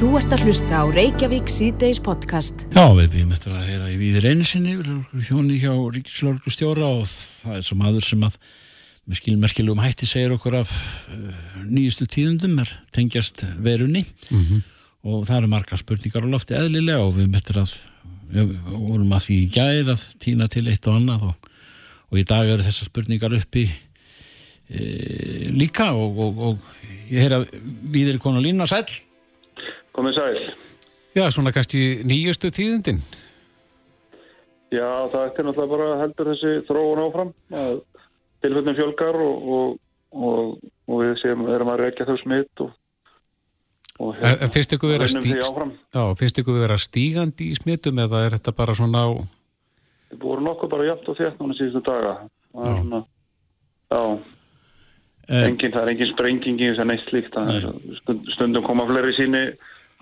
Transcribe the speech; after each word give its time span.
Þú 0.00 0.14
ert 0.16 0.32
að 0.32 0.46
hlusta 0.46 0.78
á 0.80 0.84
Reykjavík 0.88 1.50
síðdeis 1.52 1.98
podcast. 2.00 2.62
Já, 2.72 2.86
við 2.96 3.10
býðum 3.12 3.32
eftir 3.36 3.52
að 3.52 3.66
heyra 3.68 3.88
í 3.92 3.96
viðir 4.00 4.26
einsinni 4.30 4.76
þjóni 5.26 5.58
hjá 5.60 5.74
Ríkislörgu 5.76 6.52
stjóra 6.54 6.86
og 6.88 7.02
það 7.10 7.58
er 7.58 7.66
sem 7.66 7.82
aður 7.84 8.06
sem 8.08 8.24
að 8.24 8.38
með 9.04 9.18
skilmerkilegum 9.18 9.82
hætti 9.84 10.08
segir 10.08 10.32
okkur 10.38 10.56
af 10.62 10.72
uh, 10.72 11.26
nýjustu 11.66 12.08
tíðundum 12.08 12.62
er 12.64 12.72
tengjast 12.96 13.44
verunni 13.60 14.06
mm 14.06 14.40
-hmm. 14.40 14.62
og 15.04 15.26
það 15.28 15.36
eru 15.42 15.52
marga 15.52 15.80
spurningar 15.82 16.24
á 16.24 16.32
lofti 16.32 16.56
eðlilega 16.56 17.04
og 17.04 17.12
við 17.18 17.20
býðum 17.26 17.36
eftir 17.42 17.60
að 17.60 17.76
við 18.32 18.56
vorum 18.72 19.12
að 19.12 19.24
því 19.26 19.36
í 19.36 19.52
gæri 19.52 19.84
að 19.84 20.06
týna 20.24 20.48
til 20.48 20.64
eitt 20.64 20.88
og 20.88 20.96
annað 20.96 21.28
og, 21.28 21.52
og 22.08 22.16
í 22.16 22.24
dag 22.24 22.48
eru 22.48 22.64
þessar 22.64 22.88
spurningar 22.88 23.36
uppi 23.36 23.68
e, 24.64 25.52
líka 25.52 25.92
og, 25.92 26.18
og, 26.18 26.42
og 26.48 26.58
ég 27.12 27.20
heyra 27.20 27.44
viðir 27.84 28.16
konu 28.16 28.40
Lína 28.40 28.64
Sæl 28.64 28.88
Komið 29.96 30.16
sæl. 30.18 30.40
Já, 31.16 31.24
svona 31.34 31.52
kannski 31.54 32.02
nýjustu 32.06 32.52
tíðundin. 32.54 33.00
Já, 34.70 34.86
það 35.10 35.24
eftir 35.26 35.46
náttúrulega 35.46 35.72
bara 35.74 36.00
heldur 36.04 36.30
þessi 36.30 36.52
þróun 36.68 37.02
áfram 37.02 37.32
að 37.58 37.80
tilfellin 38.44 38.78
fjölgar 38.78 39.18
og, 39.18 39.48
og, 39.56 39.72
og, 40.14 40.52
og 40.86 41.02
við 41.02 41.16
séum 41.24 41.48
erum 41.50 41.72
að 41.72 41.82
rekja 41.84 42.06
þau 42.06 42.18
smitt 42.22 42.62
og 42.62 44.14
hérna, 44.16 44.48
finnst 44.54 44.76
ykkur 44.76 44.94
vera 44.94 45.08
ykkur 46.40 46.60
vera 46.62 46.78
stígandi 46.80 47.50
í 47.50 47.58
smittum 47.58 47.98
eða 48.00 48.22
er 48.28 48.38
þetta 48.38 48.54
bara 48.56 48.76
svona 48.78 49.02
á 49.04 49.10
Það 50.10 50.22
búið 50.22 50.44
nokkuð 50.46 50.70
bara 50.72 50.86
jæmt 50.88 51.10
og 51.10 51.18
þétt 51.18 51.42
núna 51.42 51.54
síðustu 51.54 51.82
daga. 51.86 52.14
Það 52.54 52.70
er 52.70 52.78
svona 52.78 53.02
Já. 53.90 54.02
Engin, 55.30 55.70
það 55.70 55.82
er 55.82 55.90
engin 55.92 56.10
sprengingi 56.10 56.70
sem 56.74 56.88
neitt 56.90 57.04
slíkt 57.06 57.36
stundum 58.34 58.64
koma 58.66 58.86
fleiri 58.88 59.14
síni 59.14 59.42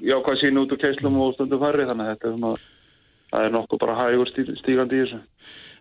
jákvæð 0.05 0.41
sín 0.43 0.61
út 0.61 0.73
úr 0.75 0.81
keislum 0.81 1.17
og 1.23 1.35
stundum 1.37 1.63
færri 1.63 1.87
þannig 1.89 2.07
að 2.07 2.13
þetta 2.13 2.29
er, 2.29 2.37
svona, 2.37 2.53
er 3.43 3.55
nokkuð 3.55 3.83
bara 3.83 3.97
hægur 4.03 4.33
stígandi 4.33 4.99
í 4.99 5.05
þessu. 5.05 5.23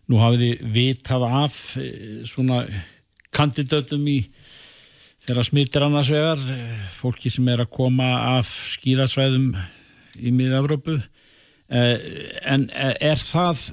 Nú 0.08 0.22
hafið 0.22 0.44
þið 0.45 0.72
vitað 0.78 1.28
af 1.28 1.58
eh, 1.81 2.23
svona 2.28 2.61
kandidatum 3.36 4.08
í 4.08 4.17
þeirra 5.28 5.44
smittir 5.44 5.86
annars 5.86 6.11
vegar, 6.14 6.41
eh, 6.56 6.81
fólki 6.95 7.31
sem 7.33 7.47
er 7.52 7.66
að 7.66 7.73
koma 7.78 8.09
af 8.38 8.50
skíðasvæðum 8.78 9.52
í 10.17 10.34
miða-Európu 10.34 10.97
eh, 10.97 11.95
en 12.47 12.69
er 12.73 13.22
það 13.22 13.67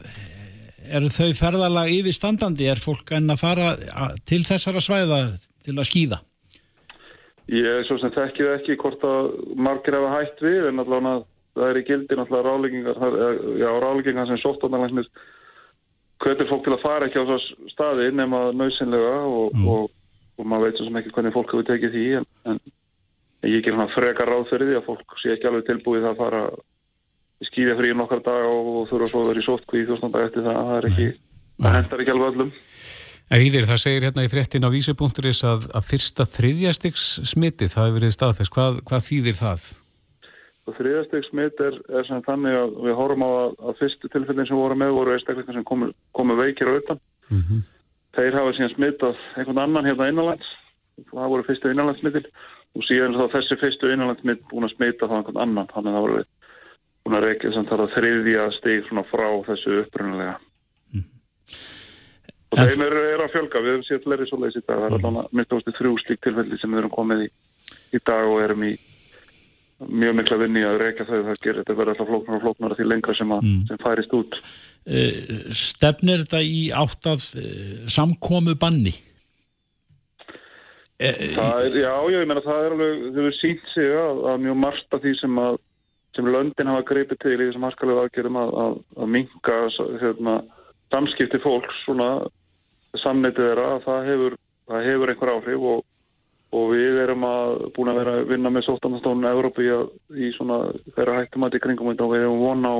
eru 0.84 1.08
þau 1.08 1.30
ferðalag 1.38 1.92
yfirstandandi 1.94 2.68
er 2.68 2.82
fólk 2.82 3.14
enn 3.16 3.32
að 3.32 3.40
fara 3.40 3.70
til 4.28 4.42
þessara 4.44 4.82
svæða 4.84 5.20
til 5.64 5.78
að 5.78 5.88
skíða? 5.88 6.20
Ég 7.52 7.84
svo 7.84 7.98
sem 8.00 8.12
þekkið 8.14 8.50
ekki 8.54 8.78
hvort 8.80 9.02
að 9.04 9.30
margir 9.60 9.98
hafa 9.98 10.12
hægt 10.16 10.38
við 10.44 10.70
en 10.70 10.80
allavega 10.80 11.24
það 11.54 11.70
er 11.70 11.78
í 11.78 11.84
gildi 11.86 12.16
náttúrulega 12.18 12.48
ráleggingar, 12.48 13.02
já 13.60 13.68
ráleggingar 13.82 14.30
sem 14.30 14.40
sóttanarlæsnis 14.42 15.10
kvötur 16.22 16.48
fólk 16.48 16.64
til 16.64 16.74
að 16.74 16.82
fara 16.82 17.08
ekki 17.08 17.20
á 17.20 17.24
svo 17.28 17.36
staði 17.70 18.08
nema 18.14 18.46
nöysinlega 18.56 19.18
og, 19.28 19.52
mm. 19.52 19.68
og, 19.68 19.90
og 20.38 20.48
maður 20.48 20.70
veit 20.70 20.80
svo 20.80 20.88
sem 20.88 20.98
ekki 21.00 21.12
hvernig 21.14 21.34
fólk 21.36 21.52
hefur 21.52 21.68
tekið 21.68 21.94
því 21.94 22.06
en, 22.20 22.28
en 22.48 22.62
ég 23.50 23.64
ger 23.66 23.76
hann 23.78 23.92
frekar 23.92 24.30
ráð 24.30 24.48
fyrir 24.50 24.70
því 24.70 24.78
að 24.80 24.88
fólk 24.88 25.18
sé 25.20 25.34
ekki 25.34 25.50
alveg 25.50 25.68
tilbúið 25.68 26.08
að 26.10 26.22
fara 26.22 26.44
skýðja 27.44 27.76
frí 27.78 27.92
nokkar 27.98 28.22
dag 28.24 28.46
og 28.48 28.86
þurfa 28.90 29.10
svo 29.10 29.22
að 29.22 29.30
vera 29.32 29.42
í 29.42 29.46
sótkví 29.46 29.82
í 29.82 29.88
þjóðstanda 29.88 30.24
eftir 30.26 30.46
það, 30.46 30.60
það 30.68 30.78
er 30.78 30.88
ekki, 30.90 31.08
það 31.60 31.76
hendar 31.78 32.02
ekki 32.04 32.14
alveg 32.14 32.32
öllum. 32.32 32.52
Íðir, 33.32 33.64
það 33.64 33.80
segir 33.80 34.04
hérna 34.04 34.26
í 34.26 34.28
fréttin 34.28 34.66
á 34.68 34.68
vísi.is 34.68 35.40
að, 35.48 35.64
að 35.72 35.86
fyrsta 35.88 36.26
þriðjastegs 36.28 37.04
smitti, 37.24 37.70
það 37.72 37.86
hefur 37.86 37.96
verið 37.96 38.12
staðfest. 38.12 38.52
Hvað, 38.52 38.76
hvað 38.84 39.06
þýðir 39.06 39.38
það? 39.38 39.64
Þriðjastegs 40.76 41.30
smitt 41.32 41.62
er, 41.64 41.78
er 41.88 42.06
sem 42.08 42.20
þannig 42.24 42.58
að 42.58 42.76
við 42.84 42.98
horfum 43.00 43.24
á 43.24 43.30
að, 43.30 43.56
að 43.64 43.80
fyrstu 43.80 44.12
tilfellin 44.12 44.48
sem 44.48 44.60
voru 44.60 44.76
með 44.80 44.92
voru 44.98 45.16
einstakleikar 45.16 45.56
sem 45.56 45.66
komu, 45.68 45.90
komu 46.16 46.36
veikir 46.36 46.68
á 46.68 46.76
utan. 46.76 47.00
Mm 47.32 47.40
-hmm. 47.40 47.64
Þeir 48.14 48.38
hafa 48.38 48.54
síðan 48.56 48.74
smittað 48.76 49.18
einhvern 49.36 49.64
annan 49.64 49.88
hérna 49.88 50.08
innanlands. 50.12 50.48
Það 51.10 51.32
voru 51.32 51.48
fyrstu 51.48 51.72
innanlandsmittil 51.72 52.26
og 52.76 52.88
síðan 52.88 53.16
þá 53.18 53.24
þessi 53.34 53.60
fyrstu 53.60 53.92
innanlandsmitt 53.92 54.48
búin 54.52 54.68
að 54.68 54.76
smita 54.76 55.08
þá 55.08 55.16
einhvern 55.18 55.44
annan. 55.44 55.70
Þannig 55.72 55.90
að 55.90 55.96
það 55.96 56.04
voru 56.06 56.24
búin 57.04 57.16
að 57.18 57.24
reykja 57.24 57.52
sem 57.52 57.66
það 57.72 57.88
þriðja 57.96 58.50
steg 58.60 58.92
frá 59.10 59.28
þessu 59.48 59.80
upprunalega. 59.82 60.36
Og 62.54 62.60
en... 62.62 62.70
þeim 62.70 62.84
er, 62.86 62.98
er 63.12 63.22
að 63.24 63.32
fjölga, 63.34 63.62
við 63.64 63.72
hefum 63.72 63.86
séð 63.88 64.02
fleiri 64.06 64.26
svo 64.30 64.40
leiðs 64.40 64.58
í 64.58 64.64
dag, 64.64 64.80
það 64.80 64.84
er 64.86 64.96
alveg 64.98 65.38
mitt 65.40 65.54
ástu 65.56 65.74
þrjú 65.74 65.94
slík 66.02 66.20
tilfelli 66.22 66.58
sem 66.60 66.74
við 66.74 66.82
erum 66.82 66.92
komið 66.94 67.24
í, 67.24 67.30
í 67.96 68.00
dag 68.06 68.30
og 68.30 68.42
erum 68.44 68.66
í 68.68 68.74
mjög 69.84 70.14
mikla 70.20 70.38
vinni 70.38 70.62
að 70.64 70.78
reyka 70.80 71.06
þau, 71.08 71.16
það 71.26 71.40
gerir 71.42 71.58
þetta 71.60 71.76
verið 71.80 71.94
alltaf 71.94 72.10
flóknar 72.12 72.36
og 72.38 72.44
flóknar 72.44 72.76
því 72.78 72.86
lengra 72.86 73.16
sem, 73.18 73.34
mm. 73.34 73.58
sem 73.70 73.80
færist 73.82 74.14
út. 74.16 74.38
Uh, 74.84 75.50
stefnir 75.56 76.22
þetta 76.22 76.44
í 76.46 76.62
átt 76.76 77.10
að 77.10 77.26
uh, 77.40 77.74
samkomu 77.90 78.54
banni? 78.60 78.94
Er, 81.02 81.18
já, 81.34 81.48
já, 81.74 81.94
ég 82.14 82.28
meina 82.30 82.44
það 82.44 82.68
er 82.68 82.74
alveg, 82.76 82.98
þau 83.02 83.22
hefur 83.24 83.38
sínt 83.40 83.70
sig 83.74 83.96
að, 83.98 84.20
að 84.30 84.44
mjög 84.44 84.60
margt 84.62 84.94
af 84.94 85.02
því 85.02 85.14
sem 85.18 85.40
að 85.42 85.58
sem 86.14 86.28
löndin 86.30 86.70
hafa 86.70 86.84
greipið 86.86 87.18
til 87.24 87.34
í 87.34 87.48
þessum 87.48 87.66
harskalegu 87.66 88.04
aðgerðum 88.04 88.38
að, 88.38 88.52
að, 88.62 88.74
að 89.02 89.08
minka 89.16 89.56
hérna, 89.98 90.34
samskipti 90.94 91.40
fólks 91.42 91.80
svona 91.82 92.08
samneitið 93.02 93.48
þeirra 93.48 93.66
að 93.74 93.84
það 93.88 94.08
hefur, 94.10 94.36
það 94.70 94.88
hefur 94.88 95.12
einhver 95.12 95.32
áhrif 95.34 95.68
og, 95.72 95.84
og 96.54 96.66
við 96.72 96.98
erum 97.04 97.26
að 97.28 97.54
búin 97.76 97.92
að 97.92 98.00
vera 98.00 98.16
að 98.18 98.28
vinna 98.32 98.52
með 98.54 98.66
sóttanastónun 98.68 99.30
Európi 99.30 99.68
í 99.68 100.32
svona 100.36 100.58
þeirra 100.96 101.20
hættum 101.20 101.46
að 101.46 101.58
í 101.58 101.62
kringum 101.64 101.94
og 101.94 102.12
við 102.14 102.26
erum 102.26 102.44
vona 102.44 102.74
á 102.74 102.78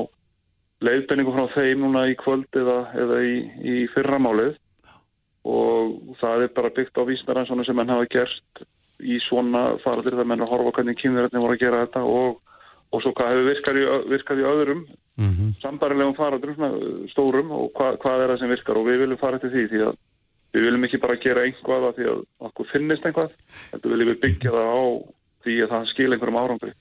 leiðbenningu 0.85 1.33
frá 1.35 1.49
þeim 1.55 1.83
núna 1.83 2.05
í 2.11 2.15
kvöld 2.19 2.59
eða, 2.59 2.79
eða 2.99 3.19
í, 3.23 3.35
í 3.63 3.75
fyrramálið. 3.93 4.55
Og 5.45 6.15
það 6.19 6.47
er 6.47 6.55
bara 6.55 6.73
byggt 6.73 6.97
á 6.97 7.03
vísnarann 7.05 7.65
sem 7.65 7.77
menn 7.77 7.91
hafa 7.93 8.07
gert 8.09 8.65
í 8.99 9.19
svona 9.27 9.75
faradir 9.81 10.15
þegar 10.15 10.29
menn 10.31 10.43
að 10.45 10.51
horfa 10.53 10.77
hvernig 10.79 10.97
kynverðinni 11.01 11.43
voru 11.43 11.57
að 11.57 11.61
gera 11.61 11.81
þetta 11.83 12.03
og, 12.09 12.39
og 12.95 13.03
svo 13.03 13.11
hvað 13.17 13.33
hefur 13.33 13.49
virkað 13.51 13.79
í, 13.79 13.85
virkað 14.13 14.41
í 14.41 14.47
öðrum 14.51 14.81
mm 14.85 15.31
-hmm. 15.31 15.51
sambarilegum 15.61 16.15
faradurum 16.15 17.07
stórum 17.11 17.51
og 17.51 17.71
hva, 17.75 17.91
hvað 17.99 18.23
er 18.23 18.33
það 18.33 18.39
sem 18.39 18.53
virkar. 18.55 18.79
Og 18.79 18.87
við 18.87 19.01
viljum 19.03 19.21
fara 19.21 19.39
til 19.39 19.51
því 19.51 19.67
því 19.71 19.83
að 19.89 19.93
við 20.55 20.65
viljum 20.65 20.87
ekki 20.87 21.03
bara 21.03 21.19
gera 21.19 21.43
einhvað 21.43 21.87
að 21.89 21.95
því 21.99 22.09
að 22.13 22.19
okkur 22.47 22.71
finnist 22.71 23.05
einhvað 23.05 23.31
þetta 23.71 23.91
viljum 23.91 24.11
við 24.11 24.19
byggja 24.23 24.55
það 24.55 24.67
á 24.71 24.83
því 25.45 25.55
að 25.61 25.71
það 25.73 25.89
skil 25.91 26.11
einhverjum 26.11 26.41
árangri. 26.41 26.73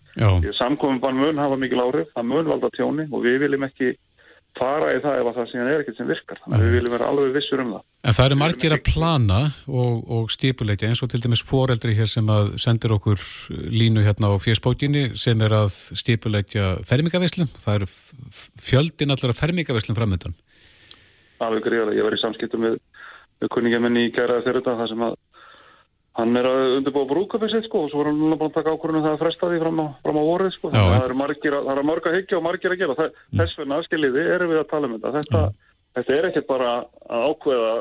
Samkominn 0.56 1.00
bann 1.00 1.20
mun 1.20 1.42
hafa 1.42 1.56
mikil 1.56 1.80
árið 1.82 2.06
það 2.14 2.28
mun 2.30 2.50
valda 2.52 2.70
tjóni 2.76 3.08
og 3.10 3.24
við 3.26 3.38
viljum 3.44 3.66
ekki 3.68 3.94
fara 4.58 4.92
í 4.94 5.00
það 5.02 5.20
ef 5.20 5.28
það 5.36 5.48
síðan 5.50 5.70
er 5.70 5.82
ekkert 5.82 5.98
sem 5.98 6.08
virkar. 6.08 6.40
Þannig 6.44 6.56
að 6.56 6.64
við 6.64 6.74
viljum 6.76 6.94
vera 6.94 7.08
alveg 7.10 7.34
vissur 7.34 7.62
um 7.64 7.72
það. 7.74 7.84
En 8.04 8.16
það 8.16 8.28
eru 8.28 8.38
margir 8.40 8.74
að 8.76 8.82
plana 8.88 9.40
og, 9.66 10.00
og 10.16 10.32
stipuleitja 10.34 10.90
eins 10.90 11.02
og 11.04 11.10
til 11.12 11.20
dæmis 11.24 11.42
foreldri 11.48 11.96
hér 11.98 12.10
sem 12.10 12.30
að 12.30 12.54
sendir 12.62 12.94
okkur 12.94 13.22
línu 13.74 14.04
hérna 14.06 14.30
á 14.30 14.34
fjöspókinni 14.44 15.04
sem 15.18 15.42
er 15.44 15.56
að 15.58 15.70
stipuleitja 15.74 16.74
fermingavislum, 16.86 17.50
það 17.50 17.80
eru 17.80 17.90
fjöldin 18.68 19.14
allar 19.14 19.34
að 19.34 19.40
fermingavislum 19.40 19.98
framöndan 19.98 20.36
Alveg 21.42 21.64
gríðarlega, 21.66 21.98
ég 21.98 22.06
var 22.06 22.14
í 22.14 22.20
samskiptum 22.22 22.62
við, 22.68 22.76
við 23.42 23.50
kunningjamenni 23.56 24.06
í 24.06 24.12
gæraði 24.14 24.46
þeirra 24.46 24.76
það 24.78 24.90
sem 24.92 25.06
að 25.08 25.16
hann 26.18 26.38
er 26.38 26.46
að 26.46 26.76
undirbúa 26.78 27.08
brúkafið 27.10 27.56
sitt 27.56 27.66
sko 27.68 27.84
og 27.84 27.90
svo 27.90 28.04
er 28.04 28.10
hann 28.10 28.20
núna 28.20 28.38
búin 28.38 28.52
að 28.52 28.58
taka 28.60 28.74
ákvörðunum 28.74 29.02
það 29.06 29.16
að 29.16 29.22
fresta 29.24 29.50
því 29.50 29.62
fram 29.64 29.80
á, 29.82 29.86
fram 30.04 30.20
á 30.20 30.24
vorið 30.28 30.52
sko. 30.54 30.70
Já, 30.70 30.82
það 30.82 31.08
eru 31.08 31.16
margir 31.18 31.56
að, 31.58 31.72
er 31.72 31.80
að 31.82 32.18
higgja 32.18 32.38
og 32.38 32.44
margir 32.46 32.74
að 32.74 32.82
gera. 32.84 32.96
Það, 33.00 33.10
mm. 33.16 33.40
þess 33.40 33.58
vegna 33.58 33.80
aðskiljiði 33.80 34.28
erum 34.36 34.52
við 34.52 34.60
að 34.60 34.70
tala 34.70 34.88
um 34.88 34.94
þetta. 34.94 35.12
Þetta, 35.18 35.42
mm. 35.42 35.74
þetta 35.98 36.16
er 36.18 36.30
ekkert 36.30 36.48
bara 36.52 36.70
að 36.78 37.26
ákveða 37.32 37.74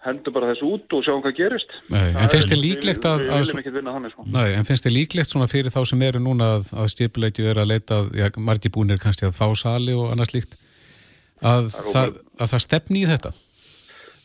hendur 0.00 0.32
bara 0.32 0.52
þessu 0.52 0.68
út 0.74 0.96
og 0.96 1.04
sjá 1.04 1.12
hvað 1.16 1.36
gerist. 1.36 1.74
Nei, 1.92 2.06
en 2.12 2.30
finnst 2.32 2.52
þið 2.52 2.60
líklegt 2.60 3.08
að, 3.08 3.26
við, 3.26 3.50
við 3.66 3.82
þannig, 3.88 4.14
sko. 4.14 4.24
Nei, 4.32 4.46
en 4.56 4.68
finnst 4.68 4.86
þið 4.86 4.96
líklegt 4.96 5.32
svona 5.32 5.48
fyrir 5.52 5.72
þá 5.72 5.80
sem 5.88 6.04
eru 6.06 6.22
núna 6.24 6.54
að, 6.56 6.70
að 6.72 6.88
stipuleiti 6.92 7.44
vera 7.44 7.64
að 7.64 7.72
leita 7.74 8.00
já, 8.16 8.28
margir 8.40 8.72
búinir 8.72 9.00
kannski 9.00 9.28
að 9.28 9.36
fá 9.36 9.46
sali 9.60 9.96
og 9.96 10.08
annars 10.14 10.32
líkt 10.32 10.56
að 11.44 11.68
það, 11.72 12.16
það 12.40 12.64
stefni 12.64 13.04
í 13.04 13.10
þetta 13.10 13.32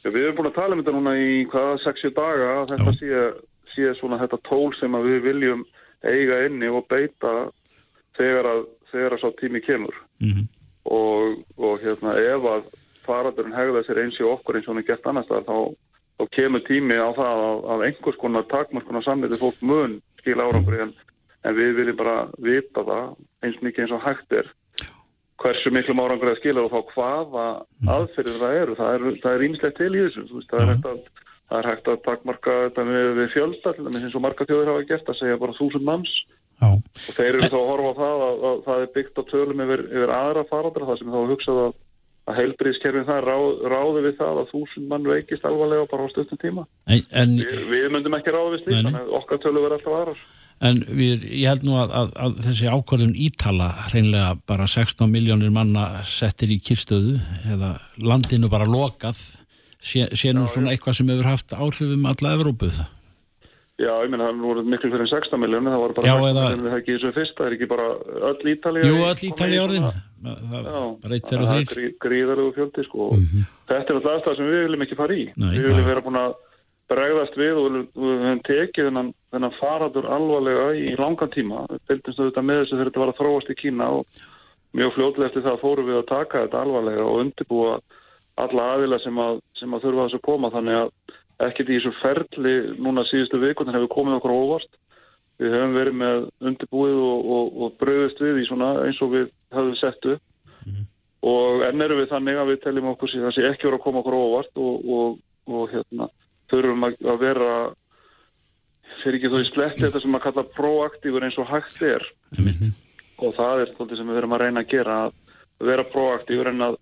Já, 0.06 0.12
við 0.14 0.28
erum 0.28 0.36
búin 0.38 0.52
að 0.52 0.58
tala 0.60 0.76
um 0.76 0.82
þetta 0.84 0.94
núna 0.94 1.12
í 1.18 1.30
hvaða 1.50 1.78
60 1.82 2.12
daga 2.14 2.50
að 2.60 2.72
þetta 2.76 2.92
sé, 3.00 3.22
sé 3.74 3.94
svona 3.98 4.20
þetta 4.22 4.38
tól 4.46 4.68
sem 4.78 4.98
við 5.02 5.24
viljum 5.24 5.64
eiga 6.06 6.44
inni 6.46 6.70
og 6.70 6.86
beita 6.92 7.32
þegar 8.14 8.50
að, 8.52 8.60
þegar 8.92 9.16
að 9.16 9.24
sá 9.24 9.40
tími 9.40 9.62
kemur. 9.66 9.98
Mm 10.22 10.36
-hmm. 10.36 10.46
og, 10.94 11.40
og 11.58 11.82
hérna 11.82 12.14
ef 12.22 12.46
að 12.52 12.68
faradurinn 13.08 13.58
hegða 13.58 13.82
sér 13.88 14.04
eins 14.04 14.20
í 14.22 14.28
okkur 14.30 14.60
eins 14.60 14.70
og 14.70 14.76
hann 14.76 14.86
gett 14.86 15.10
annars 15.10 15.32
þá, 15.32 15.74
þá 16.22 16.24
kemur 16.38 16.62
tími 16.70 16.98
á 17.02 17.10
það 17.18 17.42
að, 17.48 17.58
að 17.74 17.86
einhvers 17.88 18.22
konar 18.22 18.46
takmarskona 18.54 19.02
samliti 19.02 19.42
fólk 19.42 19.58
mun 19.62 19.98
skil 20.22 20.38
árangri 20.38 20.86
en, 20.86 20.94
en 21.42 21.58
við 21.58 21.74
viljum 21.82 21.98
bara 21.98 22.18
vita 22.38 22.86
það 22.86 23.18
eins 23.42 23.58
mikið 23.62 23.88
eins 23.88 23.98
og 23.98 24.06
hægt 24.06 24.38
er 24.38 24.54
hversu 25.42 25.72
miklu 25.74 25.96
árangur 26.00 26.32
það 26.32 26.40
skilur 26.40 26.68
og 26.68 26.74
þá 26.74 26.94
hvaða 26.96 27.46
mm. 27.56 27.92
aðferðir 27.96 28.42
það 28.42 28.58
eru. 28.62 28.78
Það 28.80 29.34
er 29.34 29.46
ímislegt 29.50 29.78
til 29.80 29.92
í 29.92 30.04
þessu. 30.06 30.26
Veist, 30.32 30.50
það, 30.52 30.62
er 30.62 30.72
mm. 30.72 30.88
að, 30.92 31.26
það 31.50 31.60
er 31.60 31.70
hægt 31.72 31.92
að 31.92 32.02
takmarka 32.08 32.56
þetta 32.64 32.88
með 32.90 33.22
fjölda, 33.34 33.76
til 33.76 33.86
dæmis 33.88 34.08
eins 34.08 34.18
og 34.18 34.26
marga 34.26 34.48
þjóður 34.50 34.72
hafa 34.74 34.88
gert 34.92 35.12
að 35.12 35.20
segja 35.22 35.42
bara 35.42 35.58
þúsund 35.60 35.88
manns 35.88 36.16
Já. 36.56 36.70
og 36.72 37.18
þeir 37.18 37.34
eru 37.34 37.50
þá 37.52 37.58
að 37.60 37.70
horfa 37.70 37.90
á 37.92 38.00
það 38.00 38.22
að, 38.26 38.46
að 38.50 38.62
það 38.68 38.84
er 38.84 38.94
byggt 38.96 39.20
á 39.20 39.24
tölum 39.32 39.64
yfir, 39.66 39.84
yfir 39.92 40.14
aðra 40.16 40.46
faraldra 40.48 40.88
það 40.88 41.00
sem 41.02 41.12
þá 41.12 41.18
hugsað 41.32 41.60
að, 41.66 41.74
að 42.26 42.40
heilbríðskerfin 42.40 43.08
það 43.10 43.20
ráð, 43.26 43.48
ráði 43.74 44.04
við 44.06 44.16
það 44.22 44.40
að 44.40 44.52
þúsund 44.54 44.88
mann 44.94 45.10
veikist 45.10 45.48
alvarlega 45.50 45.90
bara 45.92 46.08
á 46.08 46.14
stöttum 46.14 46.40
tíma 46.40 46.64
En, 46.88 47.04
en, 47.12 47.36
við, 47.42 47.60
við 47.74 47.88
myndum 47.92 48.16
ekki 48.16 48.36
ráði 48.36 48.62
við 48.70 48.88
að 48.94 49.12
okkar 49.20 49.44
tölu 49.44 49.66
verður 49.66 49.78
alltaf 49.82 49.98
aðrar 50.00 50.24
en 50.62 50.80
við, 50.88 51.26
ég 51.36 51.50
held 51.52 51.66
nú 51.68 51.76
að, 51.82 51.92
að, 52.00 52.12
að 52.26 52.36
þessi 52.48 52.70
ákvörðun 52.72 53.16
ítala 53.28 53.68
hreinlega 53.90 54.36
bara 54.48 54.68
16 54.72 55.10
miljónir 55.12 55.52
manna 55.52 56.02
settir 56.08 56.54
í 56.56 56.60
kyrstöðu 56.64 57.18
eða 57.52 57.74
landinu 58.00 58.48
bara 58.50 58.66
lokað 58.70 59.20
sé, 59.86 60.08
sé 60.16 60.32
nú 60.34 60.48
svona 60.48 60.72
eitthvað 60.72 60.96
sem 61.02 61.10
hefur 61.12 61.28
haft 61.34 61.52
áhrifum 61.54 62.06
alla 62.10 62.36
Evrópuð. 62.38 62.84
Já, 63.76 63.92
ég 64.06 64.08
meina 64.08 64.30
það 64.30 64.38
voru 64.48 64.62
miklu 64.64 64.88
fyrir 64.88 65.04
en 65.04 65.10
16 65.12 65.42
miljónir 65.44 65.74
það 65.76 65.82
voru 65.84 65.96
bara 65.98 66.08
Já, 66.08 66.16
16 66.16 66.30
eða- 66.32 66.44
miljónir 66.48 66.70
það 66.72 66.76
er 66.76 66.82
ekki 66.82 66.94
þessu 66.96 67.10
fyrst 67.18 67.36
það 67.36 67.48
er 67.50 67.56
ekki 67.58 67.68
bara 67.74 67.88
öll 68.32 68.52
Ítalía 68.56 68.84
Jú, 68.88 68.96
öll 69.04 69.26
Ítali 69.30 69.58
orðin. 69.60 69.88
Það, 70.26 70.38
það, 70.54 70.64
Já, 70.72 70.84
bara 71.04 71.16
eitt, 71.20 71.26
og 71.26 71.44
það 71.44 71.50
þrýr. 71.52 71.66
er 71.66 71.74
grí, 71.76 71.90
gríðarlegu 72.06 72.54
fjöldi 72.56 72.86
sko. 72.88 73.10
Þetta 73.68 73.76
er 73.76 73.98
alltaf 74.00 74.14
aðstæða 74.16 74.38
sem 74.40 74.48
við 74.54 74.64
viljum 74.66 74.86
ekki 74.88 74.98
fara 75.02 75.14
í. 75.20 75.26
Nei, 75.36 75.50
við 75.58 75.68
viljum 75.68 75.84
já. 75.84 75.90
vera 75.92 76.06
búin 76.08 76.20
að 76.24 76.38
bregðast 76.92 77.36
við 77.40 77.60
og 77.60 77.68
við 77.74 77.84
höfum 77.96 78.42
tekið 78.46 78.88
þennan, 78.90 79.12
þennan 79.34 79.58
faradur 79.60 80.08
alvarlega 80.16 80.70
í 80.78 80.94
langan 81.00 81.34
tíma. 81.34 81.66
Við 81.72 81.84
bildumst 81.90 82.22
auðvitað 82.22 82.48
með 82.48 82.62
þessu 82.62 82.76
þegar 82.76 82.90
þetta 82.92 83.04
var 83.04 83.12
að 83.14 83.20
þróast 83.20 83.52
í 83.52 83.58
Kína 83.60 83.90
og 83.98 84.24
mjög 84.76 84.96
fljótlega 84.96 85.30
eftir 85.30 85.46
það 85.46 85.62
fórum 85.64 85.90
við 85.90 86.00
að 86.00 86.10
taka 86.12 86.44
þetta 86.46 86.62
alvarlega 86.62 87.06
og 87.06 87.22
undirbúa 87.24 87.76
alla 88.46 88.72
aðila 88.76 89.00
sem 89.02 89.22
að, 89.24 89.42
sem 89.56 89.74
að 89.74 89.86
þurfa 89.86 90.04
að 90.04 90.10
þessu 90.10 90.26
koma 90.28 90.52
þannig 90.54 90.80
að 90.82 90.90
ekkert 91.48 91.70
í 91.70 91.78
þessu 91.78 91.94
ferli 92.02 92.56
núna 92.84 93.06
síðustu 93.10 93.40
vikundan 93.42 93.78
hefur 93.80 93.94
komið 93.96 94.20
okkur 94.20 94.36
óvart. 94.36 94.82
Við 95.42 95.52
höfum 95.52 95.74
verið 95.76 95.98
með 96.00 96.28
undirbúið 96.48 97.00
og, 97.02 97.32
og, 97.38 97.56
og 97.66 97.80
bröðist 97.82 98.22
við 98.24 98.44
í 98.44 98.46
svona 98.48 98.70
eins 98.86 99.02
og 99.04 99.12
við 99.16 99.32
höfum 99.56 99.76
sett 99.80 100.12
upp 100.14 100.24
og 101.26 101.64
enn 101.66 101.82
erum 101.82 102.02
við 102.02 102.12
þannig 102.12 102.40
að 102.40 102.52
við 102.52 102.62
teljum 102.66 102.92
okkur 102.92 103.12
síðan 103.12 103.32
að 103.32 103.38
sé 103.38 103.48
ekki 103.50 103.68
voru 103.68 103.80
að 103.80 103.86
koma 103.86 104.02
okkur 104.04 104.18
óvart 104.20 104.62
og, 104.62 104.90
og, 104.98 105.16
og 105.50 105.72
hérna, 105.72 106.08
þurfum 106.52 106.88
að, 106.88 106.98
að 107.12 107.20
vera 107.22 107.52
fyrir 109.02 109.20
ekki 109.20 109.32
þó 109.34 109.38
í 109.42 109.48
sletti 109.50 109.86
þetta 109.86 110.02
sem 110.04 110.18
að 110.18 110.26
kalla 110.26 110.46
proaktífur 110.56 111.26
eins 111.28 111.38
og 111.42 111.50
hægt 111.50 111.82
er 111.86 112.06
Einmitt. 112.38 112.70
og 113.22 113.36
það 113.38 113.64
er 113.64 113.74
þóttið 113.78 114.00
sem 114.00 114.10
við 114.10 114.20
verum 114.20 114.36
að 114.36 114.44
reyna 114.46 114.64
að 114.64 114.72
gera 114.72 115.00
að 115.06 115.20
vera 115.70 115.88
proaktífur 115.92 116.52
en 116.52 116.68
að, 116.70 116.78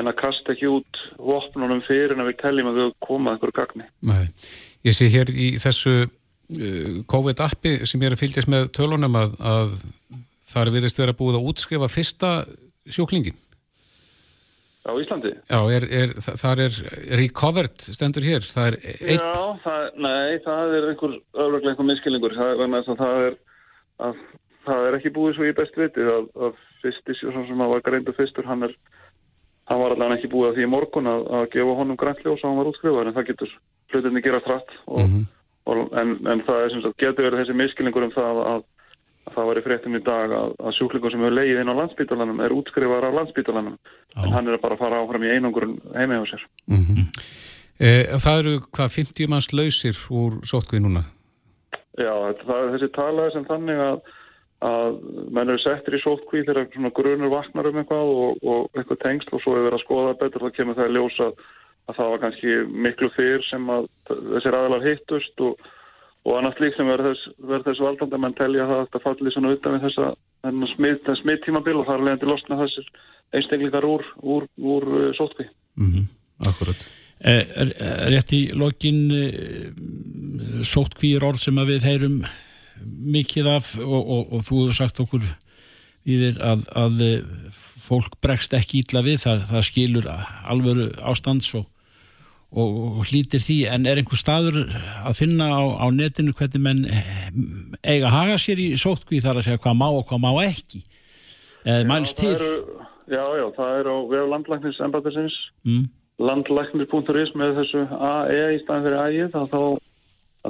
en 0.00 0.10
að 0.10 0.18
kasta 0.20 0.54
ekki 0.54 0.70
út 0.70 1.00
vopnunum 1.18 1.82
fyrir 1.86 2.14
en 2.14 2.24
að 2.24 2.30
við 2.32 2.40
teljum 2.42 2.70
að 2.70 2.80
við 2.80 2.92
koma 3.04 3.30
að 3.32 3.36
einhverju 3.36 3.58
gagni. 3.58 3.88
Nei. 4.06 4.24
Ég 4.84 4.96
sé 4.96 5.08
hér 5.12 5.30
í 5.32 5.54
þessu 5.62 5.94
uh, 6.04 6.92
COVID-appi 7.10 7.76
sem 7.88 8.02
ég 8.02 8.10
er 8.10 8.16
að 8.16 8.24
fylgjast 8.24 8.52
með 8.52 8.68
tölunum 8.76 9.18
að, 9.20 9.36
að 9.40 9.78
þar 10.44 10.72
virðist 10.74 11.00
vera 11.00 11.16
búið 11.16 11.40
að 11.40 11.50
útskrifa 11.52 11.90
fyrsta 11.92 12.34
sjúklingin. 12.92 13.36
Á 14.84 14.92
Íslandi? 15.00 15.30
Já, 15.48 15.60
er, 15.72 15.86
er, 16.00 16.10
þa- 16.20 16.36
þar 16.42 16.60
er 16.66 16.74
recovered 17.22 17.84
stendur 17.86 18.26
hér. 18.26 18.44
Það 18.44 18.66
er 18.68 18.76
einn, 18.84 19.22
Já, 19.22 19.44
það, 19.64 19.84
nei, 20.04 20.38
það 20.44 20.74
er 20.78 20.88
einhver 20.90 21.14
öfluglega 21.32 21.70
einhver 21.72 21.88
miskilningur 21.88 22.36
það 22.36 22.52
er, 22.52 22.64
að 22.74 22.90
það 23.00 23.22
að, 24.08 24.18
það 24.66 24.88
er 24.90 24.98
ekki 24.98 25.14
búið 25.16 25.38
svo 25.38 25.48
í 25.48 25.54
best 25.56 25.78
vitið 25.80 26.10
að, 26.16 26.28
að 26.48 26.60
fyrsti 26.82 27.16
sjúklingur 27.20 27.48
sem 27.52 27.64
að 27.64 27.72
var 27.74 27.84
greindu 27.86 28.14
fyrstur 28.16 28.48
hann 28.50 28.66
er 28.68 28.74
hann 29.70 29.80
var 29.80 29.94
allavega 29.94 30.18
ekki 30.18 30.28
búið 30.34 30.50
að 30.50 30.58
því 30.58 30.64
í 30.66 30.72
morgun 30.74 31.08
að, 31.08 31.22
að 31.38 31.44
gefa 31.54 31.76
honum 31.78 31.96
græntljós 32.00 32.42
og 32.42 32.50
hann 32.50 32.58
var 32.60 32.68
útskrifaður 32.68 33.08
en 33.08 33.16
það 33.16 33.28
getur 33.30 33.52
hlutinni 33.94 34.20
gera 34.26 34.40
strætt 34.44 34.74
og, 34.92 35.14
og, 35.70 35.78
en, 35.96 36.10
en 36.28 36.42
það 36.44 36.58
er 36.66 36.72
sem 36.74 36.82
sagt 36.84 37.00
getur 37.00 37.24
verið 37.30 37.40
þessi 37.40 37.56
miskilningur 37.62 38.04
um 38.04 38.12
það 38.12 38.28
að, 38.28 38.40
að 38.52 38.66
það 39.32 39.48
var 39.48 39.58
í 39.58 39.64
fréttum 39.64 39.96
í 39.96 40.02
dag 40.04 40.32
að, 40.36 40.54
að 40.60 40.76
sjúklingur 40.78 41.14
sem 41.14 41.22
hefur 41.24 41.36
leið 41.38 41.60
inn 41.62 41.72
á 41.72 41.78
landsbítalanum 41.80 42.42
er 42.44 42.54
útskrifaður 42.54 43.08
af 43.08 43.16
landsbítalanum 43.18 43.78
en 44.20 44.34
hann 44.34 44.50
er 44.50 44.60
bara 44.62 44.76
að 44.76 44.84
fara 44.84 45.00
áfram 45.00 45.24
í 45.24 45.32
einangurinn 45.32 45.78
heima 45.94 46.20
hjá 46.20 46.34
sér. 46.34 46.44
E, 47.74 47.88
það 48.22 48.40
eru 48.42 48.56
hvað 48.68 48.92
50 48.98 49.32
manns 49.32 49.50
lausir 49.56 49.98
úr 50.14 50.38
sótkvið 50.46 50.84
núna. 50.84 51.06
Já, 51.98 52.12
það 52.44 52.60
er 52.60 52.70
þessi 52.74 52.90
tala 52.94 53.26
sem 53.34 53.46
þannig 53.48 53.82
að, 53.82 53.98
að 54.68 55.00
menn 55.34 55.50
eru 55.50 55.62
settir 55.62 55.98
í 55.98 56.02
sótkví 56.02 56.44
þegar 56.44 56.68
svona 56.74 56.94
grunur 56.94 57.32
vaknar 57.32 57.70
um 57.70 57.80
eitthvað 57.80 58.14
og, 58.14 58.42
og 58.42 58.78
eitthvað 58.78 59.02
tengsl 59.06 59.36
og 59.36 59.44
svo 59.44 59.56
er 59.56 59.68
verið 59.68 59.78
að 59.78 59.84
skoða 59.86 60.16
betur 60.22 60.44
þá 60.44 60.56
kemur 60.58 60.78
það 60.78 60.90
að 60.90 60.98
ljósa 60.98 61.30
að 61.84 61.96
það 61.98 62.10
var 62.12 62.22
kannski 62.22 62.58
miklu 62.86 63.10
fyrr 63.14 63.46
sem 63.48 63.72
að 63.72 63.88
þessir 64.08 64.58
aðalar 64.58 64.86
hittust 64.86 65.42
og, 65.44 65.66
og 66.24 66.38
annars 66.38 66.60
lík 66.62 66.76
sem 66.76 66.88
verður 66.88 67.14
þess, 67.14 67.64
þess 67.66 67.84
valdandi 67.84 68.16
að 68.16 68.24
menn 68.24 68.36
telja 68.38 68.68
það 68.68 68.78
að 68.78 68.84
þetta 68.86 69.04
falli 69.04 69.34
svona 69.34 69.54
utan 69.56 69.76
við 69.76 69.86
þessa 69.88 71.16
smittímabil 71.20 71.76
og 71.80 71.86
það 71.88 71.96
er 71.96 72.04
leiðandi 72.08 72.30
losna 72.30 72.60
þessir 72.62 72.90
einstaklingar 73.34 73.86
úr, 73.88 74.04
úr, 74.22 74.46
úr 74.58 74.90
uh, 74.92 75.08
sótkví. 75.18 75.48
Mm 75.80 76.06
Akkurat. 76.44 76.80
Er, 77.24 77.44
er, 77.56 77.68
er 77.78 78.10
rétt 78.10 78.32
í 78.34 78.40
lokin 78.58 78.98
sótkvíir 80.66 81.22
orð 81.24 81.38
sem 81.44 81.60
að 81.62 81.70
við 81.70 81.86
heyrum 81.88 82.16
mikið 83.14 83.50
af 83.52 83.70
og, 83.78 84.00
og, 84.02 84.32
og 84.34 84.42
þú 84.44 84.64
hefur 84.64 84.76
sagt 84.76 85.00
okkur 85.04 85.24
yfir 86.04 86.40
að, 86.44 86.64
að 86.76 87.04
eh, 87.04 87.52
fólk 87.84 88.18
bregst 88.24 88.54
ekki 88.56 88.82
ítla 88.82 89.04
við 89.04 89.22
það, 89.24 89.44
það 89.52 89.66
skilur 89.68 90.10
alvöru 90.10 90.88
ástands 91.04 91.50
og, 91.56 91.68
og, 92.54 92.76
og 93.00 93.06
hlýtir 93.10 93.42
því 93.42 93.58
en 93.74 93.88
er 93.90 94.00
einhver 94.00 94.20
staður 94.20 94.60
að 95.04 95.18
finna 95.18 95.50
á, 95.50 95.62
á 95.82 95.86
netinu 95.94 96.34
hvernig 96.38 96.62
menn 96.62 96.84
eh, 96.86 97.30
eiga 97.82 98.10
að 98.10 98.16
haga 98.16 98.40
sér 98.40 98.62
í 98.62 98.68
sótkví 98.80 99.22
þar 99.24 99.40
að 99.40 99.48
segja 99.48 99.62
hvað 99.64 99.80
má 99.80 99.88
og 99.90 100.04
hvað 100.08 100.22
má 100.24 100.30
ekki? 100.44 100.84
Eða 101.64 101.88
mælst 101.90 102.20
það 102.20 102.26
til? 102.26 102.34
eru, 102.36 102.86
já, 103.08 103.24
já, 103.40 103.46
það 103.58 103.80
er 103.80 103.90
á 103.90 103.96
vef 104.12 104.28
landlæknis 104.34 104.82
embatisins 104.86 105.40
mm. 105.66 105.88
landlæknir.is 106.30 107.34
með 107.40 107.58
þessu 107.62 107.86
AE 107.98 108.44
í 108.54 108.62
staðin 108.62 108.86
fyrir 108.86 109.02
AE 109.02 109.28
þá 109.34 109.40
þá 109.50 109.60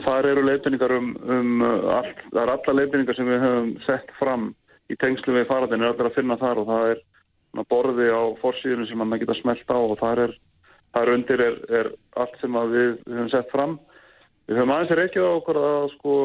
þar 0.02 0.28
eru 0.32 0.44
leifinningar 0.48 0.96
um, 0.96 1.10
um 1.30 1.62
uh, 1.62 1.98
allt, 2.00 2.22
það 2.32 2.42
er 2.42 2.54
alla 2.56 2.76
leifinningar 2.80 3.18
sem 3.18 3.30
við 3.30 3.44
höfum 3.44 3.74
sett 3.86 4.14
fram 4.18 4.48
í 4.90 4.96
tengslu 5.00 5.36
við 5.36 5.46
faradinu 5.48 5.86
er 5.86 5.94
allir 5.94 6.10
að 6.10 6.16
finna 6.18 6.38
þar 6.40 6.60
og 6.62 6.70
það 6.70 6.88
er 6.92 7.04
borði 7.70 8.08
á 8.10 8.22
forsíðunum 8.40 8.88
sem 8.90 9.00
maður 9.00 9.22
geta 9.22 9.36
smelt 9.38 9.70
á 9.70 9.78
og 9.78 9.94
þar 10.00 10.22
er, 10.26 10.34
þar 10.94 11.12
undir 11.16 11.42
er, 11.42 11.58
er 11.80 11.90
allt 12.20 12.38
sem 12.40 12.56
að 12.58 12.76
við, 12.76 12.94
höfum 13.10 13.30
sett 13.32 13.52
fram 13.52 13.78
við 14.48 14.60
höfum 14.60 14.74
aðeins 14.74 14.98
reykjað 15.00 15.30
á 15.30 15.36
okkur 15.38 15.60
að 15.60 15.88
sko 15.94 16.18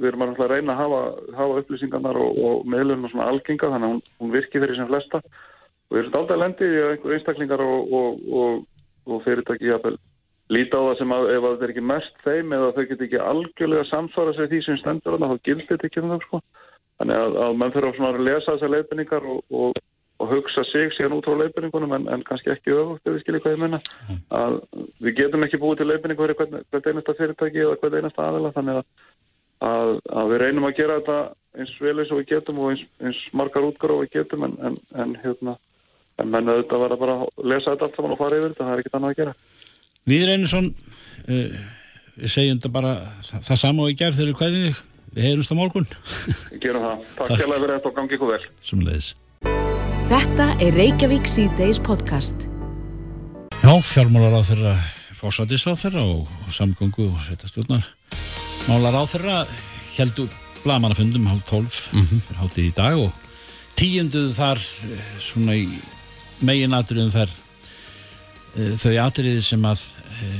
við 0.00 0.08
erum 0.10 0.24
alltaf 0.26 0.46
að 0.46 0.52
reyna 0.54 0.74
að 0.74 0.82
hafa, 0.82 1.00
hafa 1.38 1.62
upplýsingarnar 1.62 2.18
og, 2.20 2.38
og 2.44 2.68
meðlunum 2.72 3.10
svona 3.12 3.30
algenga 3.30 3.72
þannig 3.72 3.88
að 3.88 3.94
hún, 3.94 4.04
hún 4.20 4.34
virki 4.34 4.62
fyrir 4.62 4.78
sem 4.78 4.90
flesta 4.90 5.20
og 5.20 5.96
við 5.96 6.02
erum 6.04 6.20
aldrei 6.20 6.36
að 6.36 6.42
lendi 6.44 6.70
í 6.70 6.80
að 6.80 6.94
einhver 6.94 7.16
einstaklingar 7.16 7.64
og, 7.64 7.92
og, 8.00 8.24
og, 8.40 8.86
og 9.10 9.22
fyrirtæki 9.26 9.70
jafnvel 9.70 9.96
líta 10.50 10.80
á 10.80 10.82
það 10.88 10.96
sem 10.98 11.14
að 11.14 11.28
ef 11.30 11.44
að 11.44 11.52
það 11.54 11.64
er 11.64 11.72
ekki 11.74 11.86
mest 11.86 12.24
þeim 12.24 12.54
eða 12.56 12.72
þau 12.74 12.82
get 12.90 13.04
ekki 13.06 13.22
algjörlega 13.22 13.86
samsvara 13.90 14.34
sig 14.34 14.50
því 14.50 14.60
sem 14.66 14.80
stendur 14.80 15.14
þarna, 15.14 15.30
þá 15.30 15.46
gildir 15.46 15.68
þetta 15.70 15.88
ekki 15.88 16.02
um 16.02 16.10
það 16.10 16.24
sko. 16.26 16.40
Þannig 17.00 17.20
að, 17.20 17.36
að 17.44 17.58
mann 17.60 17.74
svona 17.76 18.10
að 18.10 18.24
lesa 18.26 18.54
þessar 18.56 18.72
leifinningar 18.74 19.28
og, 19.30 19.76
og, 20.20 20.26
hugsa 20.30 20.64
sig 20.68 20.92
síðan 20.96 21.16
út 21.16 21.28
frá 21.28 21.36
leifinningunum 21.40 21.94
en, 21.96 22.08
en 22.12 22.24
kannski 22.28 22.52
ekki 22.52 22.74
öfugt 22.76 23.08
ef 23.08 23.16
við 23.16 23.22
skiljum 23.24 23.44
hvað 23.44 23.56
ég 23.56 23.62
menna. 23.64 23.80
Að 24.36 24.58
við 25.00 25.16
getum 25.22 25.46
ekki 25.46 25.62
búið 25.62 25.80
til 25.80 25.88
leifinningu 25.90 26.26
fyrir 26.26 26.38
hvern, 26.38 26.66
hvert 26.70 26.90
einasta 26.90 27.16
fyrirtæki 27.18 27.64
eða 27.64 27.78
hvert 27.80 27.98
einasta 27.98 28.28
aðila 28.28 28.52
þannig 28.56 28.80
að, 28.80 28.86
að, 29.70 29.96
að 30.20 30.34
við 30.34 30.42
reynum 30.44 30.68
að 30.68 30.76
gera 30.78 31.00
þetta 31.00 31.18
eins 31.60 31.74
vel 31.82 31.96
eins 31.98 32.12
og 32.12 32.20
við 32.20 32.30
getum 32.34 32.62
og 32.62 32.70
eins, 32.74 32.84
eins 33.02 33.24
margar 33.36 33.66
útgára 33.66 33.96
og 33.96 34.04
við 34.04 34.14
getum 34.20 34.46
en, 34.46 34.56
en, 34.68 34.78
en 35.02 35.16
hérna 35.24 35.56
en 36.20 36.30
menn 36.30 36.52
auðvitað 36.52 36.96
bara 37.00 37.16
að 37.16 37.44
lesa 37.48 37.72
þetta 37.72 37.88
allt 37.88 37.98
saman 37.98 38.14
og 38.14 38.20
fara 38.20 38.38
yfir 38.38 38.52
þetta, 38.52 38.66
það 38.66 38.72
er 38.74 38.82
ekkert 38.82 38.98
annað 38.98 39.14
að 39.14 39.20
gera. 39.20 39.34
Við 40.10 40.26
Reynisson 40.28 40.70
uh, 40.70 41.58
við 42.20 42.34
segjum 42.34 42.60
þetta 42.60 42.72
bara 42.76 42.94
það, 43.24 43.42
það 43.48 43.60
sama 43.64 43.86
og 43.86 43.92
í 43.92 43.98
gerð 44.00 44.20
þegar 44.20 44.30
við 44.32 44.38
kvæðum 44.42 44.64
þig 44.68 44.86
við 45.10 45.26
heyrumst 45.26 45.50
á 45.50 45.56
morgun 45.58 45.88
Við 46.52 46.62
gerum 46.62 46.86
það. 46.86 46.96
Takk 47.18 47.28
Takk. 49.00 49.79
Þetta 50.10 50.46
er 50.58 50.74
Reykjavík 50.74 51.28
C-Days 51.30 51.78
podcast. 51.86 52.48
Já, 53.62 53.70
fjármálar 53.78 54.34
á 54.34 54.42
þeirra 54.42 54.72
fósætisráð 55.14 55.76
þeirra 55.84 56.02
og, 56.02 56.24
og 56.26 56.54
samgöngu 56.56 57.04
og 57.12 57.20
setjastjórnar 57.28 57.84
málar 58.66 58.98
á 58.98 59.04
þeirra 59.06 59.36
heldur 59.94 60.32
blamanafundum 60.64 61.28
hálf 61.30 61.44
tólf 61.46 61.78
fyrir 61.92 62.40
hátið 62.40 62.66
í 62.66 62.72
dag 62.74 62.98
og 63.04 63.20
tíunduð 63.78 64.32
þar 64.34 64.64
eh, 64.88 65.14
svona 65.22 65.54
í 65.60 65.68
megin 66.42 66.74
atriðum 66.74 67.14
þar 67.14 67.30
eh, 67.30 68.74
þau 68.82 68.92
atriði 69.06 69.46
sem 69.46 69.70
að 69.70 69.86
e, 70.10 70.32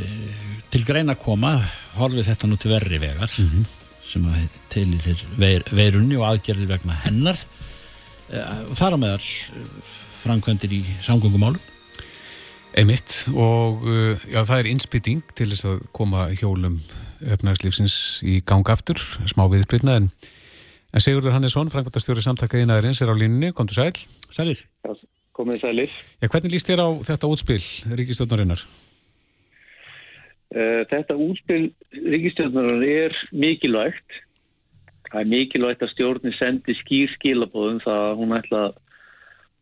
til 0.74 0.82
greina 0.88 1.14
koma 1.14 1.60
horfið 2.00 2.32
þetta 2.32 2.50
nú 2.50 2.58
til 2.58 2.74
verri 2.74 2.98
vegar 2.98 3.30
sem 4.10 4.26
að 4.26 4.60
teilir 4.72 5.26
veir, 5.38 5.62
veirunni 5.70 6.18
og 6.18 6.26
aðgerðir 6.32 6.74
vegna 6.74 6.98
hennar 7.04 7.38
þar 8.30 8.96
á 8.96 8.98
meðal 9.02 9.20
eh, 9.20 9.92
framkvæmdir 10.22 10.74
í 10.78 10.82
samgöngumálum 11.06 11.60
Einmitt 12.70 13.24
og 13.34 13.80
uh, 13.82 14.20
já, 14.30 14.44
það 14.46 14.60
er 14.60 14.66
innspýting 14.70 15.22
til 15.34 15.48
þess 15.50 15.66
að 15.66 15.80
koma 15.96 16.28
hjólum 16.38 16.76
efnagslífsins 17.18 17.96
í 18.22 18.36
gang 18.46 18.68
aftur, 18.70 19.00
smá 19.26 19.48
viðspilna 19.50 19.96
en, 19.98 20.06
En 20.90 21.02
Sigurður 21.02 21.36
Hannesson, 21.36 21.68
frangværtastjóri 21.70 22.22
samtaka 22.24 22.58
innæðurins 22.58 22.98
er 23.04 23.12
á 23.12 23.14
línunni, 23.14 23.52
kom 23.54 23.68
þú 23.70 23.76
sæl? 23.76 23.98
Sælir. 24.34 24.62
Já, 24.82 24.94
komið 25.38 25.60
sælir. 25.62 25.92
Já, 26.18 26.26
hvernig 26.26 26.54
líst 26.56 26.70
þér 26.70 26.82
á 26.82 26.88
þetta 27.06 27.30
útspil 27.30 27.60
ríkistjóðnarinnar? 28.00 28.64
Uh, 30.50 30.82
þetta 30.90 31.14
útspil 31.14 31.60
ríkistjóðnarinnar 31.94 32.82
er 32.90 33.14
mikilvægt. 33.30 34.18
Það 35.10 35.20
er 35.20 35.30
mikilvægt 35.32 35.82
að 35.82 35.92
stjórni 35.94 36.32
sendi 36.36 36.76
skýr 36.78 37.10
skilabóðum 37.16 37.80
það 37.82 38.04
að 38.06 38.18
hún 38.20 38.36
ætla 38.36 38.62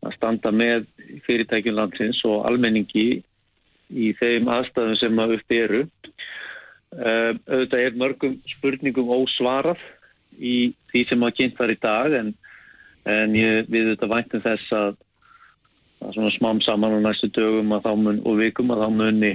að 0.05 0.15
standa 0.15 0.51
með 0.55 0.85
fyrirtækjum 1.25 1.75
landsins 1.75 2.21
og 2.27 2.45
almenningi 2.47 3.07
í 3.89 4.11
þeim 4.19 4.49
aðstæðum 4.53 4.99
sem 4.99 5.21
að 5.21 5.35
upp 5.39 5.55
eru. 5.55 5.81
Uh, 6.89 7.33
auðvitað 7.49 7.83
er 7.85 7.97
mörgum 8.01 8.37
spurningum 8.49 9.11
ósvarað 9.13 9.81
í 10.39 10.71
því 10.89 11.03
sem 11.09 11.25
að 11.25 11.35
kynnt 11.37 11.59
var 11.59 11.73
í 11.73 11.77
dag 11.81 12.15
en, 12.17 12.31
en 13.09 13.35
ég, 13.37 13.67
við 13.69 13.91
þetta 13.91 14.09
væntum 14.09 14.43
þess 14.45 14.73
að, 14.73 14.95
að 16.01 16.15
svona 16.15 16.33
smám 16.33 16.61
saman 16.65 16.97
á 16.97 16.99
næstu 17.03 17.29
dögum 17.35 17.69
mun, 17.69 18.21
og 18.25 18.39
vikum 18.39 18.73
að 18.73 18.85
þá 18.85 18.89
muni 18.95 19.33